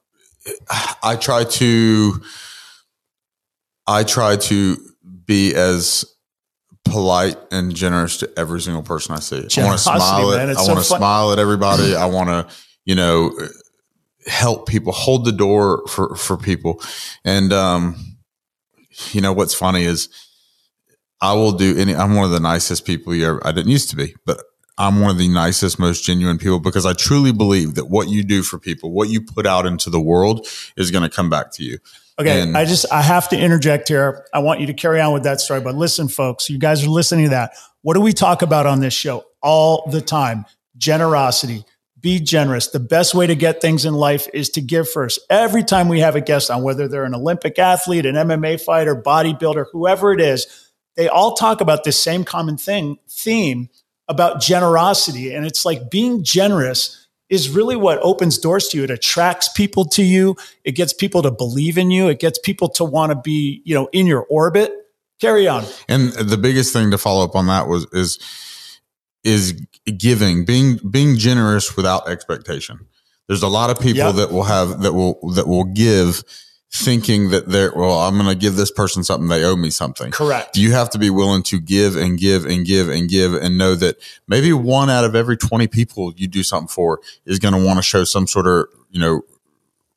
I 1.02 1.16
try 1.16 1.44
to, 1.44 2.22
I 3.86 4.04
try 4.04 4.36
to 4.36 4.76
be 5.26 5.54
as 5.54 6.04
polite 6.84 7.36
and 7.50 7.74
generous 7.74 8.18
to 8.18 8.30
every 8.36 8.60
single 8.60 8.82
person 8.82 9.14
I 9.14 9.20
see. 9.20 9.36
I 9.36 9.64
want 9.64 9.78
to 9.78 9.78
smile 9.78 10.30
man. 10.30 10.50
at, 10.50 10.56
I 10.56 10.62
so 10.62 10.72
want 10.72 10.84
to 10.84 10.88
fun. 10.88 10.98
smile 10.98 11.32
at 11.32 11.38
everybody. 11.38 11.94
I 11.94 12.06
want 12.06 12.28
to, 12.28 12.54
you 12.84 12.94
know, 12.94 13.32
help 14.26 14.68
people, 14.68 14.92
hold 14.92 15.24
the 15.24 15.32
door 15.32 15.86
for 15.88 16.14
for 16.16 16.36
people, 16.36 16.80
and 17.24 17.52
um, 17.52 18.16
you 19.12 19.20
know 19.20 19.32
what's 19.32 19.54
funny 19.54 19.84
is 19.84 20.08
I 21.20 21.34
will 21.34 21.52
do 21.52 21.76
any. 21.76 21.94
I'm 21.94 22.14
one 22.14 22.24
of 22.24 22.30
the 22.30 22.40
nicest 22.40 22.84
people 22.84 23.14
you 23.14 23.26
ever. 23.26 23.46
I 23.46 23.52
didn't 23.52 23.70
used 23.70 23.90
to 23.90 23.96
be, 23.96 24.14
but 24.24 24.42
I'm 24.78 25.00
one 25.00 25.10
of 25.10 25.18
the 25.18 25.28
nicest, 25.28 25.78
most 25.78 26.04
genuine 26.04 26.38
people 26.38 26.60
because 26.60 26.84
I 26.84 26.92
truly 26.92 27.32
believe 27.32 27.74
that 27.76 27.86
what 27.86 28.08
you 28.08 28.22
do 28.22 28.42
for 28.42 28.58
people, 28.58 28.92
what 28.92 29.08
you 29.08 29.22
put 29.22 29.46
out 29.46 29.64
into 29.64 29.88
the 29.88 30.00
world, 30.00 30.46
is 30.76 30.90
going 30.90 31.08
to 31.08 31.14
come 31.14 31.30
back 31.30 31.52
to 31.52 31.64
you. 31.64 31.78
Okay, 32.18 32.42
And- 32.42 32.56
I 32.56 32.64
just 32.64 32.90
I 32.92 33.02
have 33.02 33.28
to 33.30 33.38
interject 33.38 33.88
here. 33.88 34.26
I 34.32 34.38
want 34.40 34.60
you 34.60 34.66
to 34.66 34.74
carry 34.74 35.00
on 35.00 35.12
with 35.12 35.24
that 35.24 35.40
story, 35.40 35.60
but 35.60 35.74
listen, 35.74 36.08
folks, 36.08 36.48
you 36.48 36.58
guys 36.58 36.84
are 36.84 36.88
listening 36.88 37.26
to 37.26 37.30
that. 37.30 37.52
What 37.82 37.94
do 37.94 38.00
we 38.00 38.12
talk 38.12 38.42
about 38.42 38.66
on 38.66 38.80
this 38.80 38.94
show 38.94 39.24
all 39.42 39.88
the 39.90 40.00
time? 40.00 40.46
Generosity. 40.76 41.64
Be 42.00 42.20
generous. 42.20 42.68
The 42.68 42.80
best 42.80 43.14
way 43.14 43.26
to 43.26 43.34
get 43.34 43.60
things 43.60 43.84
in 43.84 43.94
life 43.94 44.28
is 44.32 44.50
to 44.50 44.60
give 44.60 44.88
first. 44.88 45.18
Every 45.28 45.64
time 45.64 45.88
we 45.88 46.00
have 46.00 46.14
a 46.16 46.20
guest 46.20 46.50
on, 46.50 46.62
whether 46.62 46.88
they're 46.88 47.04
an 47.04 47.14
Olympic 47.14 47.58
athlete, 47.58 48.06
an 48.06 48.14
MMA 48.14 48.60
fighter, 48.60 48.94
bodybuilder, 48.94 49.66
whoever 49.72 50.12
it 50.12 50.20
is, 50.20 50.46
they 50.96 51.08
all 51.08 51.34
talk 51.34 51.60
about 51.60 51.84
this 51.84 52.00
same 52.00 52.24
common 52.24 52.56
thing 52.56 52.98
theme 53.08 53.68
about 54.08 54.40
generosity. 54.40 55.34
And 55.34 55.46
it's 55.46 55.64
like 55.64 55.90
being 55.90 56.22
generous 56.22 57.06
is 57.28 57.50
really 57.50 57.74
what 57.76 57.98
opens 58.02 58.38
doors 58.38 58.68
to 58.68 58.76
you. 58.78 58.84
It 58.84 58.90
attracts 58.90 59.48
people 59.48 59.84
to 59.86 60.02
you. 60.02 60.36
It 60.64 60.72
gets 60.72 60.92
people 60.92 61.22
to 61.22 61.30
believe 61.30 61.76
in 61.76 61.90
you. 61.90 62.08
It 62.08 62.20
gets 62.20 62.38
people 62.38 62.68
to 62.70 62.84
want 62.84 63.10
to 63.10 63.16
be, 63.16 63.62
you 63.64 63.74
know, 63.74 63.88
in 63.92 64.06
your 64.06 64.24
orbit. 64.30 64.72
Carry 65.20 65.48
on. 65.48 65.64
And 65.88 66.12
the 66.12 66.36
biggest 66.36 66.72
thing 66.72 66.90
to 66.92 66.98
follow 66.98 67.24
up 67.24 67.34
on 67.34 67.46
that 67.46 67.66
was 67.68 67.86
is 67.92 68.18
is 69.24 69.60
giving, 69.98 70.44
being 70.44 70.78
being 70.88 71.16
generous 71.16 71.76
without 71.76 72.08
expectation. 72.08 72.86
There's 73.26 73.42
a 73.42 73.48
lot 73.48 73.70
of 73.70 73.80
people 73.80 73.98
Yep. 73.98 74.14
that 74.16 74.30
will 74.30 74.44
have 74.44 74.82
that 74.82 74.92
will 74.92 75.18
that 75.34 75.48
will 75.48 75.64
give 75.64 76.22
thinking 76.72 77.30
that 77.30 77.48
they're 77.48 77.72
well, 77.74 78.00
I'm 78.00 78.14
going 78.14 78.28
to 78.28 78.34
give 78.34 78.56
this 78.56 78.70
person 78.70 79.04
something 79.04 79.28
they 79.28 79.44
owe 79.44 79.56
me 79.56 79.70
something. 79.70 80.10
Correct. 80.10 80.56
You 80.56 80.72
have 80.72 80.90
to 80.90 80.98
be 80.98 81.10
willing 81.10 81.42
to 81.44 81.60
give 81.60 81.96
and 81.96 82.18
give 82.18 82.44
and 82.44 82.66
give 82.66 82.88
and 82.88 83.08
give 83.08 83.34
and 83.34 83.56
know 83.56 83.74
that 83.76 83.96
maybe 84.28 84.52
one 84.52 84.90
out 84.90 85.04
of 85.04 85.14
every 85.14 85.36
20 85.36 85.68
people 85.68 86.12
you 86.16 86.26
do 86.26 86.42
something 86.42 86.68
for 86.68 87.00
is 87.24 87.38
going 87.38 87.54
to 87.54 87.64
want 87.64 87.78
to 87.78 87.82
show 87.82 88.04
some 88.04 88.26
sort 88.26 88.46
of, 88.46 88.66
you 88.90 89.00
know, 89.00 89.22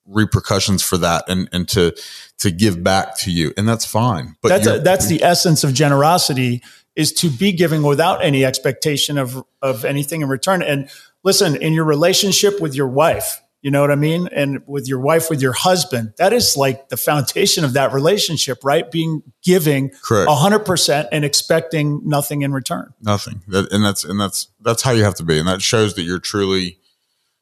repercussions 0.06 0.82
for 0.82 0.98
that 0.98 1.24
and, 1.28 1.50
and 1.52 1.68
to, 1.70 1.96
to 2.40 2.50
give 2.50 2.84
back 2.84 3.18
to 3.20 3.32
you. 3.32 3.54
And 3.58 3.68
that's 3.68 3.86
fine. 3.86 4.36
But 4.42 4.50
that's 4.50 4.68
a, 4.68 4.80
that's 4.80 5.08
the 5.08 5.24
essence 5.24 5.64
of 5.64 5.74
generosity 5.74 6.64
is 6.96 7.14
to 7.14 7.30
be 7.30 7.52
giving 7.52 7.84
without 7.84 8.24
any 8.24 8.44
expectation 8.44 9.18
of 9.18 9.44
of 9.62 9.86
anything 9.86 10.22
in 10.22 10.30
return. 10.30 10.62
And 10.62 10.90
listen, 11.24 11.56
in 11.56 11.74
your 11.74 11.86
relationship 11.86 12.60
with 12.60 12.76
your 12.76 12.88
wife, 12.88 13.42
you 13.62 13.72
know 13.72 13.82
what 13.82 13.92
I 13.92 13.96
mean, 13.96 14.30
and 14.32 14.62
with 14.66 14.88
your 14.88 15.00
wife, 15.00 15.30
with 15.30 15.42
your 15.42 15.54
husband, 15.54 16.14
that 16.18 16.32
is 16.34 16.56
like 16.56 16.90
the 16.90 16.98
foundation 16.98 17.64
of 17.64 17.74
that 17.74 17.92
relationship, 17.94 18.60
right? 18.64 18.90
Being 18.90 19.22
giving 19.44 19.90
Correct. 20.02 20.30
hundred 20.32 20.60
percent 20.60 21.10
and 21.12 21.26
expecting 21.26 22.02
nothing 22.06 22.42
in 22.42 22.52
return. 22.54 22.94
nothing. 23.02 23.42
That, 23.48 23.72
and 23.72 23.84
that's 23.84 24.04
and 24.04 24.20
that's 24.20 24.48
that's 24.62 24.82
how 24.82 24.92
you 24.92 25.04
have 25.04 25.16
to 25.16 25.24
be. 25.24 25.38
And 25.38 25.48
that 25.48 25.62
shows 25.62 25.96
that 25.96 26.04
you're 26.04 26.20
truly 26.20 26.78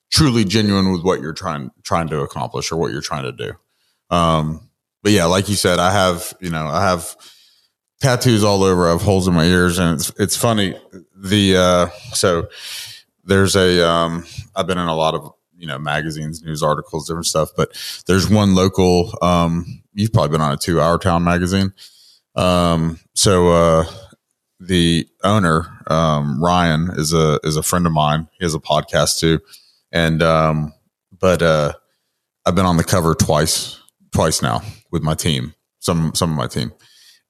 truly 0.10 0.46
genuine 0.46 0.92
with 0.92 1.04
what 1.04 1.22
you're 1.22 1.34
trying 1.34 1.72
trying 1.84 2.08
to 2.08 2.22
accomplish 2.22 2.72
or 2.72 2.78
what 2.78 2.92
you're 2.92 3.02
trying 3.02 3.24
to 3.24 3.32
do. 3.32 3.54
Um 4.16 4.70
but 5.04 5.12
yeah 5.12 5.26
like 5.26 5.48
you 5.48 5.56
said 5.56 5.80
i 5.80 5.92
have 5.92 6.34
you 6.42 6.50
know 6.50 6.66
i 6.66 6.82
have 6.82 7.16
tattoos 8.02 8.44
all 8.44 8.64
over. 8.64 8.88
I 8.88 8.92
have 8.92 9.02
holes 9.02 9.28
in 9.28 9.34
my 9.34 9.46
ears. 9.46 9.80
And 9.80 10.00
it's 10.00 10.12
it's 10.20 10.38
funny. 10.38 10.80
The 11.16 11.58
uh 11.58 11.88
so 12.14 12.48
there's 13.24 13.56
a 13.56 13.88
um 13.88 14.26
i've 14.56 14.68
been 14.68 14.78
in 14.78 14.88
a 14.88 14.96
lot 14.96 15.16
of 15.16 15.34
you 15.58 15.68
know 15.68 15.78
magazines, 15.78 16.44
news 16.44 16.64
articles, 16.64 17.08
different 17.08 17.26
stuff. 17.26 17.50
But 17.56 17.72
there's 18.08 18.30
one 18.30 18.56
local. 18.56 19.14
Um, 19.22 19.84
you've 19.94 20.14
probably 20.14 20.30
been 20.30 20.42
on 20.42 20.54
it 20.54 20.62
too, 20.62 20.80
Our 20.80 20.98
Town 20.98 21.24
magazine. 21.24 21.74
Um, 22.36 23.00
so 23.16 23.50
uh, 23.50 23.86
the 24.60 25.08
owner 25.24 25.66
um, 25.88 26.42
Ryan 26.44 26.92
is 26.96 27.14
a 27.14 27.40
is 27.44 27.58
a 27.58 27.64
friend 27.64 27.86
of 27.86 27.92
mine. 27.94 28.28
He 28.38 28.46
has 28.46 28.56
a 28.56 28.60
podcast 28.60 29.20
too, 29.20 29.40
and 29.92 30.22
um, 30.22 30.74
but 31.18 31.42
uh, 31.42 31.74
I've 32.46 32.56
been 32.56 32.66
on 32.66 32.78
the 32.78 32.84
cover 32.84 33.16
twice 33.16 33.80
twice 34.12 34.42
now 34.42 34.62
with 34.92 35.04
my 35.04 35.16
team, 35.16 35.54
some 35.80 36.14
some 36.16 36.32
of 36.32 36.38
my 36.38 36.48
team, 36.48 36.72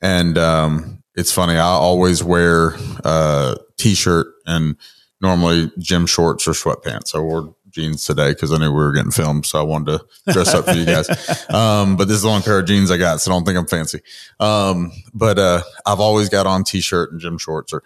and 0.02 0.38
um, 0.38 1.04
it's 1.16 1.32
funny. 1.32 1.56
I 1.56 1.62
always 1.62 2.24
wear 2.24 2.76
a 3.04 3.56
t-shirt 3.78 4.28
and 4.46 4.76
normally 5.22 5.72
gym 5.80 6.06
shorts 6.06 6.48
or 6.48 6.52
sweatpants. 6.52 7.16
I 7.16 7.20
wore 7.20 7.56
jeans 7.78 8.04
today 8.06 8.32
because 8.32 8.52
I 8.52 8.58
knew 8.58 8.72
we 8.72 8.78
were 8.78 8.92
getting 8.92 9.12
filmed, 9.12 9.46
so 9.46 9.60
I 9.60 9.64
wanted 9.64 10.00
to 10.00 10.34
dress 10.34 10.54
up 10.54 10.66
for 10.66 10.74
you 10.74 10.86
guys. 10.86 11.08
Um, 11.50 11.96
but 11.96 12.08
this 12.08 12.18
is 12.18 12.24
the 12.24 12.30
only 12.30 12.44
pair 12.44 12.60
of 12.60 12.66
jeans 12.66 12.92
I 12.92 12.98
got, 12.98 13.22
so 13.22 13.32
I 13.32 13.36
don't 13.36 13.46
think 13.46 13.58
I'm 13.58 13.68
fancy. 13.68 14.02
Um, 14.40 14.92
but 15.14 15.40
uh, 15.40 15.62
I've 15.86 16.00
always 16.00 16.30
got 16.30 16.46
on 16.46 16.64
t-shirt 16.64 17.12
and 17.12 17.22
gym 17.22 17.38
shorts 17.38 17.72
or 17.72 17.84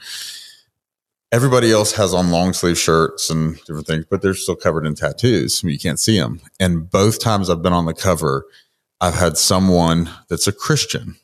everybody 1.32 1.72
else 1.72 1.94
has 1.94 2.14
on 2.14 2.32
long 2.32 2.54
sleeve 2.54 2.78
shirts 2.78 3.30
and 3.30 3.58
different 3.66 3.88
things, 3.88 4.06
but 4.10 4.22
they're 4.22 4.34
still 4.34 4.56
covered 4.56 4.86
in 4.86 4.96
tattoos. 4.96 5.64
You 5.64 5.78
can't 5.78 6.00
see 6.00 6.20
them. 6.20 6.42
And 6.60 6.90
both 6.90 7.20
times 7.20 7.50
I've 7.50 7.62
been 7.62 7.74
on 7.74 7.86
the 7.86 7.94
cover, 7.94 8.46
I've 9.00 9.16
had 9.16 9.38
someone 9.38 10.10
that's 10.28 10.48
a 10.48 10.52
Christian 10.52 11.16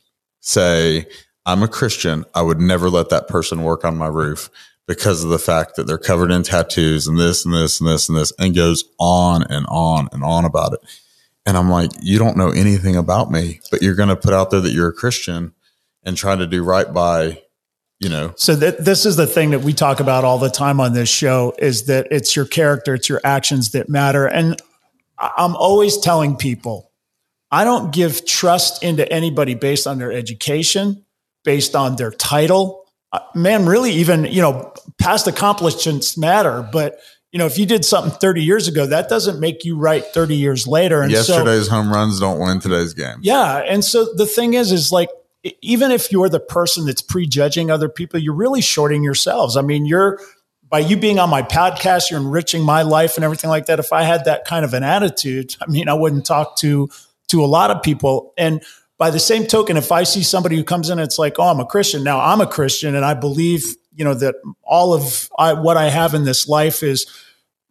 say, 0.42 1.06
I'm 1.46 1.64
a 1.64 1.68
Christian. 1.68 2.26
I 2.34 2.42
would 2.42 2.60
never 2.60 2.90
let 2.90 3.10
that 3.10 3.28
person 3.28 3.64
work 3.64 3.84
on 3.84 3.98
my 3.98 4.08
roof 4.08 4.50
because 4.88 5.24
of 5.24 5.30
the 5.30 5.40
fact 5.40 5.76
that 5.76 5.86
they're 5.86 5.98
covered 5.98 6.32
in 6.32 6.44
tattoos 6.44 7.08
and 7.08 7.20
this 7.20 7.46
and 7.46 7.54
this 7.54 7.80
and 7.80 7.90
this 7.90 8.08
and 8.08 8.18
this 8.18 8.32
and 8.40 8.56
goes 8.56 8.86
on 9.00 9.44
and 9.44 9.66
on 9.70 10.08
and 10.12 10.24
on 10.24 10.46
about 10.46 10.74
it. 10.74 10.80
And 11.46 11.58
I'm 11.58 11.70
like, 11.70 11.92
you 12.02 12.20
don't 12.20 12.38
know 12.38 12.50
anything 12.50 12.96
about 12.96 13.32
me, 13.32 13.60
but 13.72 13.82
you're 13.82 13.96
going 13.96 14.10
to 14.10 14.16
put 14.16 14.34
out 14.34 14.52
there 14.52 14.62
that 14.62 14.72
you're 14.72 14.90
a 14.90 14.94
Christian 14.94 15.54
and 16.04 16.16
try 16.16 16.36
to 16.36 16.48
do 16.48 16.64
right 16.64 16.92
by 16.92 17.42
you 18.00 18.10
know 18.10 18.34
so 18.36 18.56
that 18.56 18.84
this 18.84 19.06
is 19.06 19.16
the 19.16 19.28
thing 19.28 19.52
that 19.52 19.62
we 19.62 19.74
talk 19.74 20.00
about 20.00 20.24
all 20.24 20.38
the 20.38 20.50
time 20.50 20.80
on 20.80 20.94
this 20.94 21.10
show 21.10 21.54
is 21.58 21.86
that 21.88 22.08
it's 22.12 22.36
your 22.36 22.46
character 22.46 22.94
it's 22.94 23.10
your 23.10 23.22
actions 23.24 23.72
that 23.72 23.90
matter 23.90 24.28
and 24.28 24.62
i'm 25.18 25.56
always 25.56 25.98
telling 25.98 26.36
people 26.36 26.92
i 27.52 27.64
don't 27.64 27.92
give 27.92 28.26
trust 28.26 28.84
into 28.84 29.12
anybody 29.12 29.56
based 29.56 29.88
on 29.88 29.98
their 29.98 30.12
education 30.12 31.04
based 31.44 31.76
on 31.76 31.96
their 31.96 32.12
title 32.12 32.87
Uh, 33.14 33.20
man 33.36 33.66
really 33.66 33.92
even 33.92 34.26
you 34.26 34.42
know 34.42 34.74
past 34.98 35.28
accomplishments 35.28 36.18
matter 36.18 36.68
but 36.74 37.00
you 37.32 37.40
know 37.40 37.46
if 37.46 37.58
you 37.58 37.66
did 37.66 37.86
something 37.86 38.12
30 38.12 38.44
years 38.44 38.68
ago 38.68 38.86
that 38.86 39.08
doesn't 39.08 39.40
make 39.40 39.64
you 39.64 39.78
right 39.78 40.04
30 40.14 40.36
years 40.36 40.68
later 40.68 41.02
and 41.02 41.12
yesterday's 41.12 41.68
so, 41.68 41.72
home 41.72 41.92
runs 41.92 42.20
don't 42.20 42.40
win 42.40 42.60
today's 42.60 42.94
game 42.94 43.18
yeah 43.22 43.60
and 43.60 43.86
so 43.86 44.14
the 44.16 44.26
thing 44.26 44.56
is 44.56 44.74
is 44.74 44.92
like 44.92 45.10
even 45.62 45.92
if 45.92 46.12
you're 46.12 46.30
the 46.30 46.40
person 46.40 46.86
that's 46.86 47.02
prejudging 47.02 47.72
other 47.72 47.90
people, 47.90 48.20
you're 48.20 48.34
really 48.34 48.62
shorting 48.62 49.04
yourselves. 49.04 49.58
I 49.58 49.62
mean, 49.62 49.86
you're 49.86 50.20
by 50.70 50.80
you 50.80 50.98
being 50.98 51.18
on 51.18 51.30
my 51.30 51.42
podcast, 51.42 52.10
you're 52.12 52.20
enriching 52.20 52.62
my 52.62 52.82
life 52.82 53.16
and 53.16 53.24
everything 53.24 53.50
like 53.50 53.68
that. 53.68 53.80
If 53.80 53.94
I 53.94 54.04
had 54.04 54.26
that 54.26 54.44
kind 54.44 54.66
of 54.66 54.74
an 54.74 54.84
attitude, 54.84 55.56
I 55.62 55.68
mean, 55.68 55.88
I 55.88 55.94
wouldn't 55.94 56.26
talk 56.26 56.58
to 56.58 56.90
to 57.30 57.44
a 57.44 57.48
lot 57.48 57.72
of 57.72 57.82
people. 57.84 58.34
And 58.38 58.64
by 58.98 59.12
the 59.12 59.20
same 59.20 59.46
token, 59.46 59.78
if 59.78 59.92
I 59.92 60.04
see 60.04 60.24
somebody 60.24 60.56
who 60.56 60.64
comes 60.64 60.90
in, 60.90 61.00
it's 61.00 61.20
like, 61.20 61.36
oh, 61.38 61.50
I'm 61.50 61.60
a 61.60 61.66
Christian. 61.66 62.04
Now 62.04 62.20
I'm 62.20 62.42
a 62.42 62.48
Christian, 62.48 62.96
and 62.96 63.06
I 63.06 63.14
believe, 63.14 63.64
you 63.94 64.04
know, 64.04 64.16
that 64.16 64.36
all 64.64 64.94
of 64.94 65.30
I, 65.38 65.54
what 65.54 65.78
I 65.78 65.90
have 65.90 66.14
in 66.14 66.24
this 66.24 66.48
life 66.48 66.84
is 66.84 67.06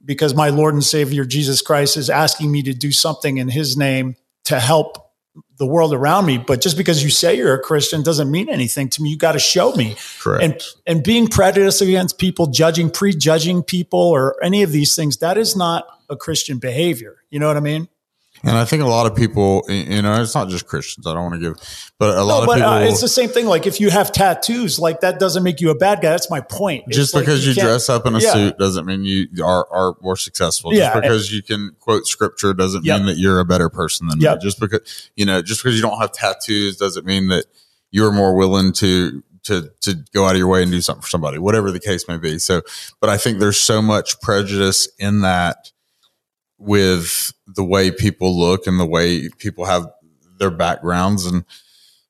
because 0.05 0.35
my 0.35 0.51
Lord 0.51 0.75
and 0.75 0.85
Savior 0.85 1.25
Jesus 1.25 1.63
Christ 1.63 1.97
is 1.97 2.09
asking 2.09 2.53
me 2.53 2.63
to 2.63 2.73
do 2.73 2.93
something 2.93 3.39
in 3.39 3.49
His 3.49 3.77
name 3.77 4.17
to 4.45 4.61
help 4.61 5.07
the 5.59 5.67
world 5.67 5.93
around 5.93 6.27
me. 6.27 6.39
But 6.39 6.61
just 6.61 6.77
because 6.77 7.03
you 7.03 7.11
say 7.11 7.37
you're 7.37 7.55
a 7.55 7.61
Christian 7.61 8.03
doesn't 8.03 8.31
mean 8.31 8.49
anything 8.49 8.89
to 8.91 9.03
me. 9.03 9.11
You 9.11 9.19
got 9.19 9.33
to 9.33 9.39
show 9.39 9.73
me. 9.73 9.97
Correct. 10.21 10.45
And 10.45 10.63
and 10.87 11.05
being 11.05 11.27
prejudiced 11.27 11.83
against 11.83 12.19
people, 12.19 12.47
judging, 12.47 12.91
prejudging 12.91 13.65
people, 13.65 14.01
or 14.01 14.43
any 14.45 14.63
of 14.63 14.71
these 14.71 14.95
things, 14.95 15.17
that 15.19 15.37
is 15.37 15.57
not 15.57 15.87
a 16.09 16.17
Christian 16.17 16.59
behavior. 16.59 17.17
You 17.31 17.41
know 17.41 17.49
what 17.49 17.57
I 17.57 17.61
mean? 17.61 17.89
And 18.47 18.57
I 18.57 18.65
think 18.65 18.81
a 18.83 18.87
lot 18.87 19.07
of 19.07 19.17
people, 19.17 19.65
you 19.69 20.03
know, 20.03 20.23
it's 20.23 20.35
not 20.35 20.49
just 20.49 20.69
Christians. 20.69 21.05
I 21.05 21.15
don't 21.15 21.25
want 21.25 21.35
to 21.35 21.41
give, 21.41 21.57
but 21.99 22.17
a 22.17 22.23
lot 22.23 22.43
no, 22.43 22.47
but, 22.47 22.53
of 22.53 22.57
people. 22.59 22.71
Uh, 22.71 22.81
it's 22.83 23.01
the 23.01 23.09
same 23.09 23.29
thing. 23.29 23.47
Like 23.47 23.67
if 23.67 23.81
you 23.81 23.91
have 23.91 24.13
tattoos, 24.13 24.79
like 24.79 25.01
that 25.01 25.19
doesn't 25.19 25.43
make 25.43 25.61
you 25.61 25.71
a 25.71 25.75
bad 25.75 26.01
guy. 26.01 26.11
That's 26.11 26.31
my 26.31 26.41
point. 26.41 26.89
Just 26.89 27.13
because 27.13 27.41
like 27.41 27.57
you, 27.57 27.61
you 27.61 27.69
dress 27.69 27.89
up 27.89 28.07
in 28.07 28.15
a 28.15 28.21
yeah. 28.21 28.33
suit 28.33 28.59
doesn't 28.59 28.87
mean 28.87 29.05
you 29.05 29.27
are, 29.45 29.67
are 29.73 29.97
more 30.01 30.17
successful. 30.17 30.71
Just 30.71 30.81
yeah, 30.81 31.01
because 31.01 31.27
and, 31.27 31.35
you 31.35 31.43
can 31.43 31.75
quote 31.81 32.07
scripture 32.07 32.55
doesn't 32.55 32.85
yep. 32.85 32.99
mean 32.99 33.07
that 33.07 33.19
you're 33.19 33.41
a 33.41 33.45
better 33.45 33.69
person 33.69 34.07
than 34.07 34.21
yep. 34.21 34.37
me. 34.37 34.43
Just 34.43 34.61
because, 34.61 35.11
you 35.17 35.27
know, 35.27 35.43
just 35.43 35.61
because 35.61 35.75
you 35.75 35.83
don't 35.83 35.99
have 35.99 36.13
tattoos 36.13 36.77
doesn't 36.77 37.05
mean 37.05 37.27
that 37.29 37.47
you're 37.91 38.13
more 38.13 38.37
willing 38.37 38.73
to 38.75 39.25
to 39.43 39.73
to 39.81 39.95
go 40.13 40.25
out 40.25 40.33
of 40.33 40.39
your 40.39 40.49
way 40.49 40.63
and 40.63 40.71
do 40.71 40.81
something 40.81 41.03
for 41.03 41.09
somebody, 41.09 41.39
whatever 41.39 41.73
the 41.73 41.81
case 41.81 42.07
may 42.07 42.17
be. 42.17 42.39
So, 42.39 42.63
but 43.01 43.11
I 43.11 43.17
think 43.17 43.41
there's 43.41 43.59
so 43.59 43.83
much 43.83 44.21
prejudice 44.21 44.89
in 44.99 45.23
that 45.23 45.73
with 46.59 47.33
the 47.47 47.65
way 47.65 47.91
people 47.91 48.39
look 48.39 48.67
and 48.67 48.81
the 48.81 48.87
way 48.87 49.29
people 49.39 49.65
have 49.65 49.87
their 50.39 50.51
backgrounds. 50.51 51.27
And 51.27 51.45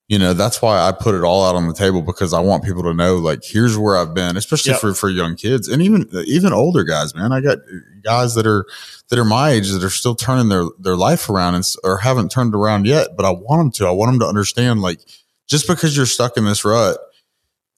you 0.09 0.21
know 0.21 0.35
that's 0.35 0.63
why 0.63 0.79
i 0.79 0.93
put 0.93 1.17
it 1.17 1.25
all 1.25 1.45
out 1.45 1.57
on 1.57 1.67
the 1.67 1.75
table 1.75 2.01
because 2.01 2.33
i 2.33 2.39
want 2.39 2.63
people 2.63 2.85
to 2.85 2.95
know 2.95 3.17
like 3.17 3.41
here's 3.43 3.77
where 3.77 3.97
i've 3.97 4.15
been 4.15 4.37
especially 4.37 4.71
yep. 4.71 4.81
for 4.81 4.95
for 4.95 5.11
young 5.11 5.35
kids 5.35 5.67
and 5.67 5.83
even 5.83 6.09
even 6.27 6.53
older 6.53 6.85
guys 6.85 7.13
man. 7.13 7.33
I 7.33 7.41
got 7.41 7.59
guys 8.05 8.37
that 8.37 8.47
are 8.47 8.67
that 9.09 9.19
are 9.19 9.25
my 9.25 9.51
age 9.51 9.69
that 9.71 9.83
are 9.83 9.91
still 9.91 10.15
turning 10.15 10.49
their 10.49 10.63
their 10.79 10.95
life 10.95 11.29
around 11.29 11.57
and 11.57 11.65
or 11.83 11.99
haven't 11.99 12.31
turned 12.31 12.55
around 12.55 12.87
yet 12.87 13.17
but 13.17 13.27
i 13.27 13.31
want 13.31 13.59
them 13.59 13.71
to. 13.73 13.87
I 13.89 13.91
want 13.91 14.13
them 14.13 14.21
to 14.21 14.27
understand 14.27 14.81
like 14.81 15.01
just 15.49 15.67
because 15.67 15.97
you're 15.97 16.07
stuck 16.07 16.37
in 16.37 16.45
this 16.45 16.65
rut 16.65 16.99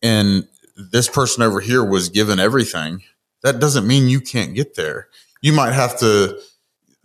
and 0.03 0.47
this 0.77 1.09
person 1.09 1.43
over 1.43 1.61
here 1.61 1.83
was 1.83 2.11
given 2.11 2.39
everything 2.39 3.03
that 3.43 3.61
doesn't 3.61 3.87
mean 3.87 4.09
you 4.09 4.21
can't 4.21 4.55
get 4.55 4.75
there. 4.75 5.09
You 5.41 5.53
might 5.53 5.73
have 5.73 5.99
to 6.01 6.41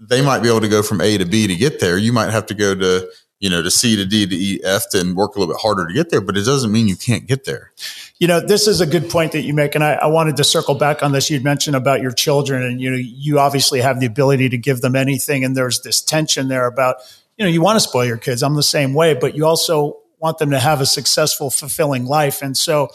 they 0.09 0.21
might 0.21 0.39
be 0.39 0.49
able 0.49 0.61
to 0.61 0.67
go 0.67 0.83
from 0.83 1.01
A 1.01 1.17
to 1.17 1.25
B 1.25 1.47
to 1.47 1.55
get 1.55 1.79
there. 1.79 1.97
You 1.97 2.13
might 2.13 2.31
have 2.31 2.45
to 2.47 2.53
go 2.53 2.75
to, 2.75 3.09
you 3.39 3.49
know, 3.49 3.61
to 3.61 3.71
C 3.71 3.95
to 3.95 4.05
D 4.05 4.25
to 4.25 4.35
E, 4.35 4.61
F 4.63 4.85
and 4.93 5.15
work 5.15 5.35
a 5.35 5.39
little 5.39 5.53
bit 5.53 5.61
harder 5.61 5.87
to 5.87 5.93
get 5.93 6.09
there, 6.09 6.21
but 6.21 6.37
it 6.37 6.45
doesn't 6.45 6.71
mean 6.71 6.87
you 6.87 6.95
can't 6.95 7.27
get 7.27 7.45
there. 7.45 7.71
You 8.19 8.27
know, 8.27 8.39
this 8.39 8.67
is 8.67 8.79
a 8.81 8.85
good 8.85 9.09
point 9.09 9.33
that 9.33 9.41
you 9.41 9.53
make. 9.53 9.75
And 9.75 9.83
I, 9.83 9.93
I 9.93 10.05
wanted 10.07 10.37
to 10.37 10.43
circle 10.43 10.75
back 10.75 11.03
on 11.03 11.11
this. 11.11 11.29
You'd 11.29 11.43
mentioned 11.43 11.75
about 11.75 12.01
your 12.01 12.11
children 12.11 12.63
and, 12.63 12.79
you 12.79 12.89
know, 12.89 12.97
you 12.97 13.39
obviously 13.39 13.81
have 13.81 13.99
the 13.99 14.05
ability 14.05 14.49
to 14.49 14.57
give 14.57 14.81
them 14.81 14.95
anything. 14.95 15.43
And 15.43 15.57
there's 15.57 15.81
this 15.81 16.01
tension 16.01 16.47
there 16.47 16.67
about, 16.67 16.97
you 17.37 17.45
know, 17.45 17.51
you 17.51 17.61
want 17.61 17.75
to 17.75 17.81
spoil 17.81 18.05
your 18.05 18.17
kids. 18.17 18.43
I'm 18.43 18.55
the 18.55 18.63
same 18.63 18.93
way, 18.93 19.13
but 19.13 19.35
you 19.35 19.45
also 19.45 19.99
want 20.19 20.37
them 20.37 20.51
to 20.51 20.59
have 20.59 20.79
a 20.79 20.85
successful, 20.85 21.49
fulfilling 21.49 22.05
life. 22.05 22.41
And 22.41 22.55
so, 22.55 22.89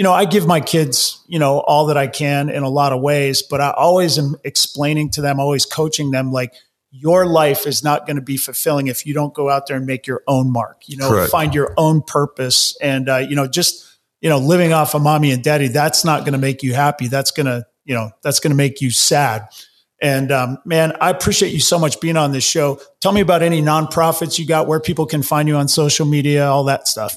you 0.00 0.04
know, 0.04 0.14
I 0.14 0.24
give 0.24 0.46
my 0.46 0.60
kids, 0.60 1.22
you 1.28 1.38
know, 1.38 1.58
all 1.60 1.88
that 1.88 1.98
I 1.98 2.06
can 2.06 2.48
in 2.48 2.62
a 2.62 2.70
lot 2.70 2.94
of 2.94 3.02
ways, 3.02 3.42
but 3.42 3.60
I 3.60 3.70
always 3.72 4.18
am 4.18 4.34
explaining 4.44 5.10
to 5.10 5.20
them, 5.20 5.38
always 5.38 5.66
coaching 5.66 6.10
them 6.10 6.32
like 6.32 6.54
your 6.90 7.26
life 7.26 7.66
is 7.66 7.84
not 7.84 8.06
going 8.06 8.16
to 8.16 8.22
be 8.22 8.38
fulfilling 8.38 8.86
if 8.86 9.04
you 9.04 9.12
don't 9.12 9.34
go 9.34 9.50
out 9.50 9.66
there 9.66 9.76
and 9.76 9.84
make 9.84 10.06
your 10.06 10.22
own 10.26 10.50
mark, 10.50 10.84
you 10.86 10.96
know, 10.96 11.10
Correct. 11.10 11.30
find 11.30 11.54
your 11.54 11.74
own 11.76 12.00
purpose 12.00 12.74
and, 12.80 13.10
uh, 13.10 13.18
you 13.18 13.36
know, 13.36 13.46
just, 13.46 13.86
you 14.22 14.30
know, 14.30 14.38
living 14.38 14.72
off 14.72 14.94
of 14.94 15.02
mommy 15.02 15.32
and 15.32 15.44
daddy, 15.44 15.68
that's 15.68 16.02
not 16.02 16.20
going 16.20 16.32
to 16.32 16.38
make 16.38 16.62
you 16.62 16.72
happy. 16.72 17.08
That's 17.08 17.30
going 17.30 17.44
to, 17.44 17.66
you 17.84 17.94
know, 17.94 18.10
that's 18.22 18.40
going 18.40 18.52
to 18.52 18.56
make 18.56 18.80
you 18.80 18.90
sad. 18.90 19.48
And 20.00 20.32
um, 20.32 20.56
man, 20.64 20.96
I 21.02 21.10
appreciate 21.10 21.52
you 21.52 21.60
so 21.60 21.78
much 21.78 22.00
being 22.00 22.16
on 22.16 22.32
this 22.32 22.42
show. 22.42 22.80
Tell 23.00 23.12
me 23.12 23.20
about 23.20 23.42
any 23.42 23.60
nonprofits 23.60 24.38
you 24.38 24.46
got, 24.46 24.66
where 24.66 24.80
people 24.80 25.04
can 25.04 25.22
find 25.22 25.46
you 25.46 25.56
on 25.56 25.68
social 25.68 26.06
media, 26.06 26.46
all 26.46 26.64
that 26.64 26.88
stuff. 26.88 27.14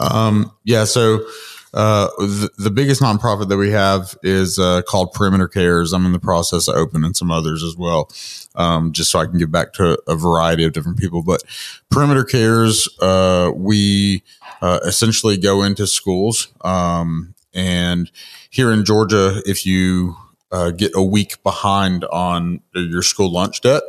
Um, 0.00 0.50
yeah. 0.64 0.84
So, 0.84 1.26
uh, 1.74 2.08
the, 2.18 2.50
the, 2.58 2.70
biggest 2.70 3.00
nonprofit 3.00 3.48
that 3.48 3.56
we 3.56 3.70
have 3.70 4.14
is 4.22 4.58
uh, 4.58 4.82
called 4.82 5.12
Perimeter 5.12 5.48
Cares. 5.48 5.94
I'm 5.94 6.04
in 6.04 6.12
the 6.12 6.18
process 6.18 6.68
of 6.68 6.76
opening 6.76 7.14
some 7.14 7.30
others 7.30 7.62
as 7.62 7.76
well, 7.76 8.10
um, 8.54 8.92
just 8.92 9.10
so 9.10 9.18
I 9.18 9.24
can 9.24 9.38
give 9.38 9.50
back 9.50 9.72
to 9.74 9.98
a 10.06 10.14
variety 10.14 10.64
of 10.64 10.74
different 10.74 10.98
people. 10.98 11.22
But 11.22 11.42
Perimeter 11.90 12.24
Cares, 12.24 12.88
uh, 13.00 13.52
we 13.54 14.22
uh, 14.60 14.80
essentially 14.84 15.38
go 15.38 15.62
into 15.62 15.86
schools. 15.86 16.48
Um, 16.60 17.34
and 17.54 18.10
here 18.50 18.70
in 18.70 18.84
Georgia, 18.84 19.40
if 19.46 19.64
you 19.64 20.16
uh, 20.50 20.72
get 20.72 20.92
a 20.94 21.02
week 21.02 21.42
behind 21.42 22.04
on 22.04 22.60
your 22.74 23.02
school 23.02 23.32
lunch 23.32 23.62
debt, 23.62 23.82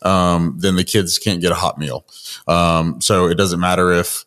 um, 0.00 0.54
then 0.58 0.76
the 0.76 0.84
kids 0.84 1.18
can't 1.18 1.42
get 1.42 1.52
a 1.52 1.56
hot 1.56 1.78
meal. 1.78 2.06
Um, 2.48 3.00
so 3.02 3.26
it 3.26 3.34
doesn't 3.34 3.60
matter 3.60 3.92
if 3.92 4.24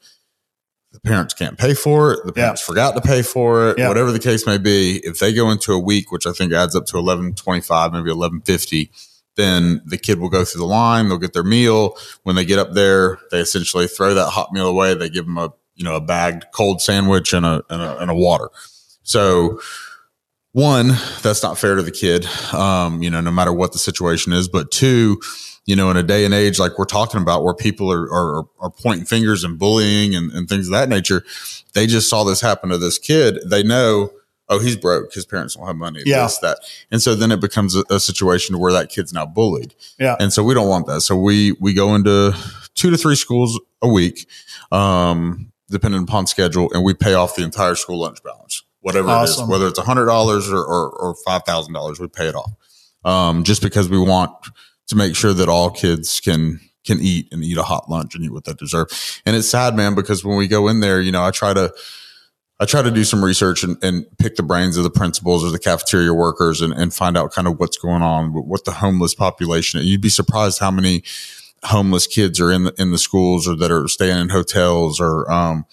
the 1.01 1.09
parents 1.09 1.33
can't 1.33 1.57
pay 1.57 1.73
for 1.73 2.13
it. 2.13 2.25
The 2.25 2.33
parents 2.33 2.61
yeah. 2.61 2.65
forgot 2.65 2.95
to 2.95 3.01
pay 3.01 3.21
for 3.21 3.69
it. 3.69 3.77
Yeah. 3.77 3.87
Whatever 3.87 4.11
the 4.11 4.19
case 4.19 4.45
may 4.45 4.57
be, 4.57 4.99
if 5.03 5.19
they 5.19 5.33
go 5.33 5.51
into 5.51 5.73
a 5.73 5.79
week, 5.79 6.11
which 6.11 6.25
I 6.25 6.31
think 6.31 6.53
adds 6.53 6.75
up 6.75 6.85
to 6.87 6.97
eleven 6.97 7.33
twenty 7.33 7.61
five, 7.61 7.93
maybe 7.93 8.11
eleven 8.11 8.41
fifty, 8.41 8.91
then 9.35 9.81
the 9.85 9.97
kid 9.97 10.19
will 10.19 10.29
go 10.29 10.43
through 10.43 10.59
the 10.59 10.67
line. 10.67 11.07
They'll 11.07 11.17
get 11.17 11.33
their 11.33 11.43
meal. 11.43 11.97
When 12.23 12.35
they 12.35 12.45
get 12.45 12.59
up 12.59 12.73
there, 12.73 13.19
they 13.31 13.39
essentially 13.39 13.87
throw 13.87 14.13
that 14.13 14.29
hot 14.29 14.51
meal 14.51 14.67
away. 14.67 14.93
They 14.93 15.09
give 15.09 15.25
them 15.25 15.37
a 15.37 15.53
you 15.75 15.85
know 15.85 15.95
a 15.95 16.01
bagged 16.01 16.45
cold 16.53 16.81
sandwich 16.81 17.33
and 17.33 17.45
a 17.45 17.63
and 17.69 17.81
a, 17.81 17.97
and 17.99 18.11
a 18.11 18.15
water. 18.15 18.49
So 19.03 19.59
one, 20.51 20.89
that's 21.21 21.43
not 21.43 21.57
fair 21.57 21.75
to 21.75 21.83
the 21.83 21.91
kid, 21.91 22.25
um, 22.53 23.03
you 23.03 23.09
know, 23.09 23.21
no 23.21 23.31
matter 23.31 23.53
what 23.53 23.71
the 23.71 23.79
situation 23.79 24.33
is. 24.33 24.47
But 24.47 24.71
two, 24.71 25.21
you 25.69 25.75
know, 25.75 25.91
in 25.91 25.97
a 25.97 26.01
day 26.01 26.25
and 26.25 26.33
age 26.33 26.57
like 26.57 26.79
we're 26.79 26.85
talking 26.85 27.21
about 27.21 27.43
where 27.43 27.53
people 27.53 27.93
are, 27.93 28.11
are, 28.11 28.43
are 28.59 28.71
pointing 28.71 29.05
fingers 29.05 29.43
and 29.43 29.59
bullying 29.59 30.15
and, 30.15 30.31
and 30.31 30.49
things 30.49 30.65
of 30.65 30.71
that 30.71 30.89
nature, 30.89 31.23
they 31.75 31.85
just 31.85 32.09
saw 32.09 32.23
this 32.23 32.41
happen 32.41 32.71
to 32.71 32.79
this 32.79 32.97
kid. 32.97 33.37
They 33.45 33.61
know, 33.61 34.11
oh, 34.47 34.57
he's 34.57 34.75
broke. 34.75 35.13
His 35.13 35.27
parents 35.27 35.53
don't 35.53 35.67
have 35.67 35.75
money. 35.75 36.01
Yeah. 36.07 36.23
This, 36.23 36.39
that. 36.39 36.57
And 36.89 37.03
so 37.03 37.13
then 37.13 37.31
it 37.31 37.39
becomes 37.39 37.75
a, 37.75 37.83
a 37.91 37.99
situation 37.99 38.57
where 38.57 38.73
that 38.73 38.89
kid's 38.89 39.13
now 39.13 39.27
bullied. 39.27 39.75
Yeah. 39.99 40.15
And 40.19 40.33
so 40.33 40.43
we 40.43 40.55
don't 40.55 40.67
want 40.67 40.87
that. 40.87 41.01
So 41.01 41.15
we, 41.15 41.51
we 41.59 41.75
go 41.75 41.93
into 41.93 42.35
two 42.73 42.89
to 42.89 42.97
three 42.97 43.15
schools 43.15 43.61
a 43.83 43.87
week, 43.87 44.27
um, 44.71 45.51
depending 45.69 46.01
upon 46.01 46.25
schedule, 46.25 46.71
and 46.73 46.83
we 46.83 46.95
pay 46.95 47.13
off 47.13 47.35
the 47.35 47.43
entire 47.43 47.75
school 47.75 47.99
lunch 47.99 48.23
balance, 48.23 48.63
whatever 48.81 49.09
Awesome. 49.09 49.43
it 49.43 49.43
is, 49.43 49.49
whether 49.51 49.67
it's 49.67 49.77
a 49.77 49.83
hundred 49.83 50.07
dollars 50.07 50.51
or, 50.51 50.65
or, 50.65 50.89
or 50.89 51.15
$5,000, 51.27 51.99
we 51.99 52.07
pay 52.07 52.27
it 52.27 52.33
off. 52.33 52.53
Um, 53.05 53.43
just 53.43 53.61
because 53.61 53.87
we 53.87 53.99
want 53.99 54.33
to 54.89 54.95
make 54.95 55.15
sure 55.15 55.33
that 55.33 55.49
all 55.49 55.69
kids 55.69 56.19
can, 56.19 56.59
can 56.85 56.99
eat 56.99 57.27
and 57.31 57.43
eat 57.43 57.57
a 57.57 57.63
hot 57.63 57.89
lunch 57.89 58.15
and 58.15 58.23
eat 58.23 58.33
what 58.33 58.43
they 58.43 58.53
deserve. 58.53 58.87
And 59.25 59.35
it's 59.35 59.49
sad, 59.49 59.75
man, 59.75 59.95
because 59.95 60.25
when 60.25 60.37
we 60.37 60.47
go 60.47 60.67
in 60.67 60.81
there, 60.81 60.99
you 60.99 61.11
know, 61.11 61.23
I 61.23 61.31
try 61.31 61.53
to, 61.53 61.73
I 62.59 62.65
try 62.65 62.81
to 62.81 62.91
do 62.91 63.05
some 63.05 63.23
research 63.23 63.63
and, 63.63 63.77
and 63.81 64.05
pick 64.17 64.35
the 64.35 64.43
brains 64.43 64.75
of 64.75 64.83
the 64.83 64.89
principals 64.89 65.45
or 65.45 65.51
the 65.51 65.59
cafeteria 65.59 66.13
workers 66.13 66.61
and, 66.61 66.73
and 66.73 66.93
find 66.93 67.15
out 67.17 67.31
kind 67.31 67.47
of 67.47 67.59
what's 67.59 67.77
going 67.77 68.01
on, 68.01 68.33
what 68.33 68.65
the 68.65 68.71
homeless 68.73 69.15
population. 69.15 69.79
You'd 69.81 70.01
be 70.01 70.09
surprised 70.09 70.59
how 70.59 70.71
many 70.71 71.03
homeless 71.63 72.07
kids 72.07 72.39
are 72.41 72.51
in 72.51 72.63
the, 72.63 72.73
in 72.77 72.91
the 72.91 72.97
schools 72.97 73.47
or 73.47 73.55
that 73.55 73.71
are 73.71 73.87
staying 73.87 74.19
in 74.19 74.29
hotels 74.29 74.99
or, 74.99 75.31
um, 75.31 75.65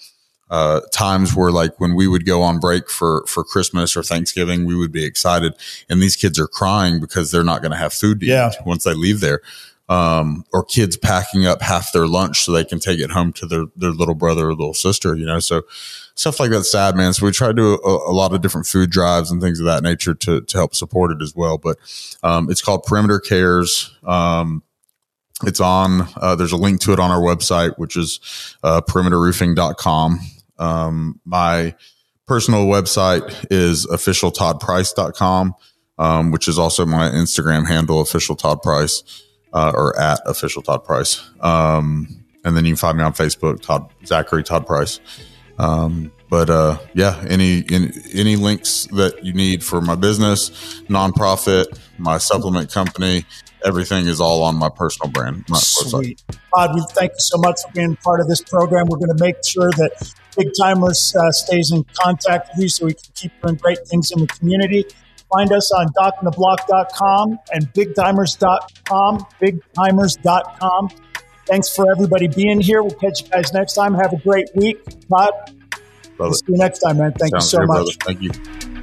uh, 0.49 0.81
times 0.93 1.35
where 1.35 1.51
like 1.51 1.79
when 1.79 1.95
we 1.95 2.07
would 2.07 2.25
go 2.25 2.41
on 2.41 2.59
break 2.59 2.89
for, 2.89 3.23
for 3.27 3.43
Christmas 3.43 3.97
or 3.97 4.03
Thanksgiving, 4.03 4.65
we 4.65 4.75
would 4.75 4.91
be 4.91 5.03
excited 5.05 5.53
and 5.89 6.01
these 6.01 6.15
kids 6.15 6.39
are 6.39 6.47
crying 6.47 6.99
because 6.99 7.31
they're 7.31 7.43
not 7.43 7.61
going 7.61 7.71
to 7.71 7.77
have 7.77 7.93
food 7.93 8.19
to 8.21 8.25
Yeah. 8.25 8.49
eat 8.51 8.55
once 8.65 8.83
they 8.83 8.93
leave 8.93 9.19
there. 9.19 9.41
Um, 9.89 10.43
or 10.51 10.65
kids 10.65 10.97
packing 10.97 11.45
up 11.45 11.61
half 11.61 11.93
their 11.93 12.07
lunch 12.07 12.41
so 12.43 12.51
they 12.51 12.65
can 12.65 12.77
take 12.79 12.99
it 12.99 13.09
home 13.11 13.31
to 13.33 13.45
their, 13.45 13.65
their 13.77 13.91
little 13.91 14.15
brother 14.15 14.47
or 14.49 14.53
little 14.53 14.73
sister, 14.73 15.15
you 15.15 15.25
know? 15.25 15.39
So 15.39 15.61
stuff 16.15 16.41
like 16.41 16.49
that's 16.51 16.69
sad, 16.69 16.97
man. 16.97 17.13
So 17.13 17.25
we 17.25 17.31
try 17.31 17.47
to 17.47 17.53
do 17.53 17.75
a, 17.75 18.11
a 18.11 18.13
lot 18.13 18.33
of 18.33 18.41
different 18.41 18.67
food 18.67 18.89
drives 18.89 19.31
and 19.31 19.41
things 19.41 19.61
of 19.61 19.65
that 19.65 19.83
nature 19.83 20.13
to, 20.13 20.41
to 20.41 20.57
help 20.57 20.75
support 20.75 21.11
it 21.11 21.21
as 21.21 21.33
well. 21.37 21.57
But, 21.57 21.77
um, 22.21 22.51
it's 22.51 22.61
called 22.61 22.83
Perimeter 22.83 23.21
Cares. 23.21 23.95
Um, 24.05 24.61
it's 25.45 25.61
on, 25.61 26.09
uh, 26.17 26.35
there's 26.35 26.51
a 26.51 26.57
link 26.57 26.81
to 26.81 26.91
it 26.91 26.99
on 26.99 27.09
our 27.09 27.21
website, 27.21 27.77
which 27.77 27.95
is, 27.95 28.19
uh, 28.63 28.81
perimeterroofing.com. 28.81 30.19
Um, 30.59 31.19
my 31.25 31.75
personal 32.27 32.65
website 32.65 33.47
is 33.49 33.85
officialtoddprice.com, 33.87 35.55
um, 35.97 36.31
which 36.31 36.47
is 36.47 36.59
also 36.59 36.85
my 36.85 37.09
Instagram 37.09 37.67
handle, 37.67 38.01
official 38.01 38.35
Todd 38.35 38.61
Price, 38.61 39.23
uh, 39.53 39.71
or 39.73 39.97
at 39.99 40.19
official 40.25 40.61
Todd 40.61 40.83
Price. 40.83 41.27
Um, 41.39 42.25
and 42.43 42.55
then 42.55 42.65
you 42.65 42.71
can 42.71 42.77
find 42.77 42.97
me 42.97 43.03
on 43.03 43.13
Facebook, 43.13 43.61
Todd, 43.61 43.91
Zachary 44.05 44.43
Todd 44.43 44.65
Price. 44.67 44.99
Um, 45.57 46.11
but, 46.29 46.49
uh, 46.49 46.77
yeah, 46.93 47.23
any, 47.27 47.63
any, 47.71 47.91
any 48.13 48.35
links 48.35 48.85
that 48.91 49.23
you 49.23 49.33
need 49.33 49.63
for 49.63 49.81
my 49.81 49.95
business, 49.95 50.49
nonprofit, 50.89 51.79
my 51.97 52.17
supplement 52.17 52.71
company, 52.71 53.25
everything 53.65 54.07
is 54.07 54.19
all 54.19 54.43
on 54.43 54.55
my 54.55 54.69
personal 54.69 55.11
brand. 55.11 55.45
My. 55.47 55.57
Sweet. 55.57 56.21
Todd, 56.55 56.75
we 56.75 56.83
thank 56.91 57.11
you 57.11 57.19
so 57.19 57.37
much 57.37 57.59
for 57.65 57.71
being 57.73 57.95
part 57.97 58.19
of 58.19 58.27
this 58.27 58.41
program. 58.41 58.87
We're 58.87 58.97
going 58.97 59.15
to 59.15 59.23
make 59.23 59.37
sure 59.45 59.69
that 59.71 60.13
Big 60.35 60.49
Timers 60.59 61.15
uh, 61.15 61.31
stays 61.31 61.71
in 61.71 61.83
contact 61.93 62.49
with 62.53 62.63
you 62.63 62.69
so 62.69 62.85
we 62.85 62.93
can 62.93 63.11
keep 63.15 63.31
doing 63.41 63.55
great 63.55 63.79
things 63.87 64.11
in 64.11 64.21
the 64.21 64.27
community. 64.27 64.85
Find 65.33 65.51
us 65.51 65.71
on 65.73 65.87
dockintheblock.com 65.89 67.39
and 67.51 67.73
bigtimers.com, 67.73 69.25
bigtimers.com. 69.41 70.89
Thanks 71.47 71.73
for 71.73 71.89
everybody 71.89 72.27
being 72.27 72.59
here. 72.61 72.83
We'll 72.83 72.91
catch 72.95 73.23
you 73.23 73.29
guys 73.29 73.53
next 73.53 73.73
time. 73.73 73.93
Have 73.93 74.13
a 74.13 74.17
great 74.17 74.49
week. 74.55 74.79
Todd, 75.09 75.31
see 75.47 76.43
you 76.47 76.57
next 76.57 76.79
time, 76.79 76.97
man. 76.97 77.13
Thank 77.13 77.31
Sounds 77.31 77.53
you 77.53 77.59
so 77.59 77.65
much. 77.65 77.67
brother. 77.67 77.91
Thank 78.03 78.21
you. 78.21 78.76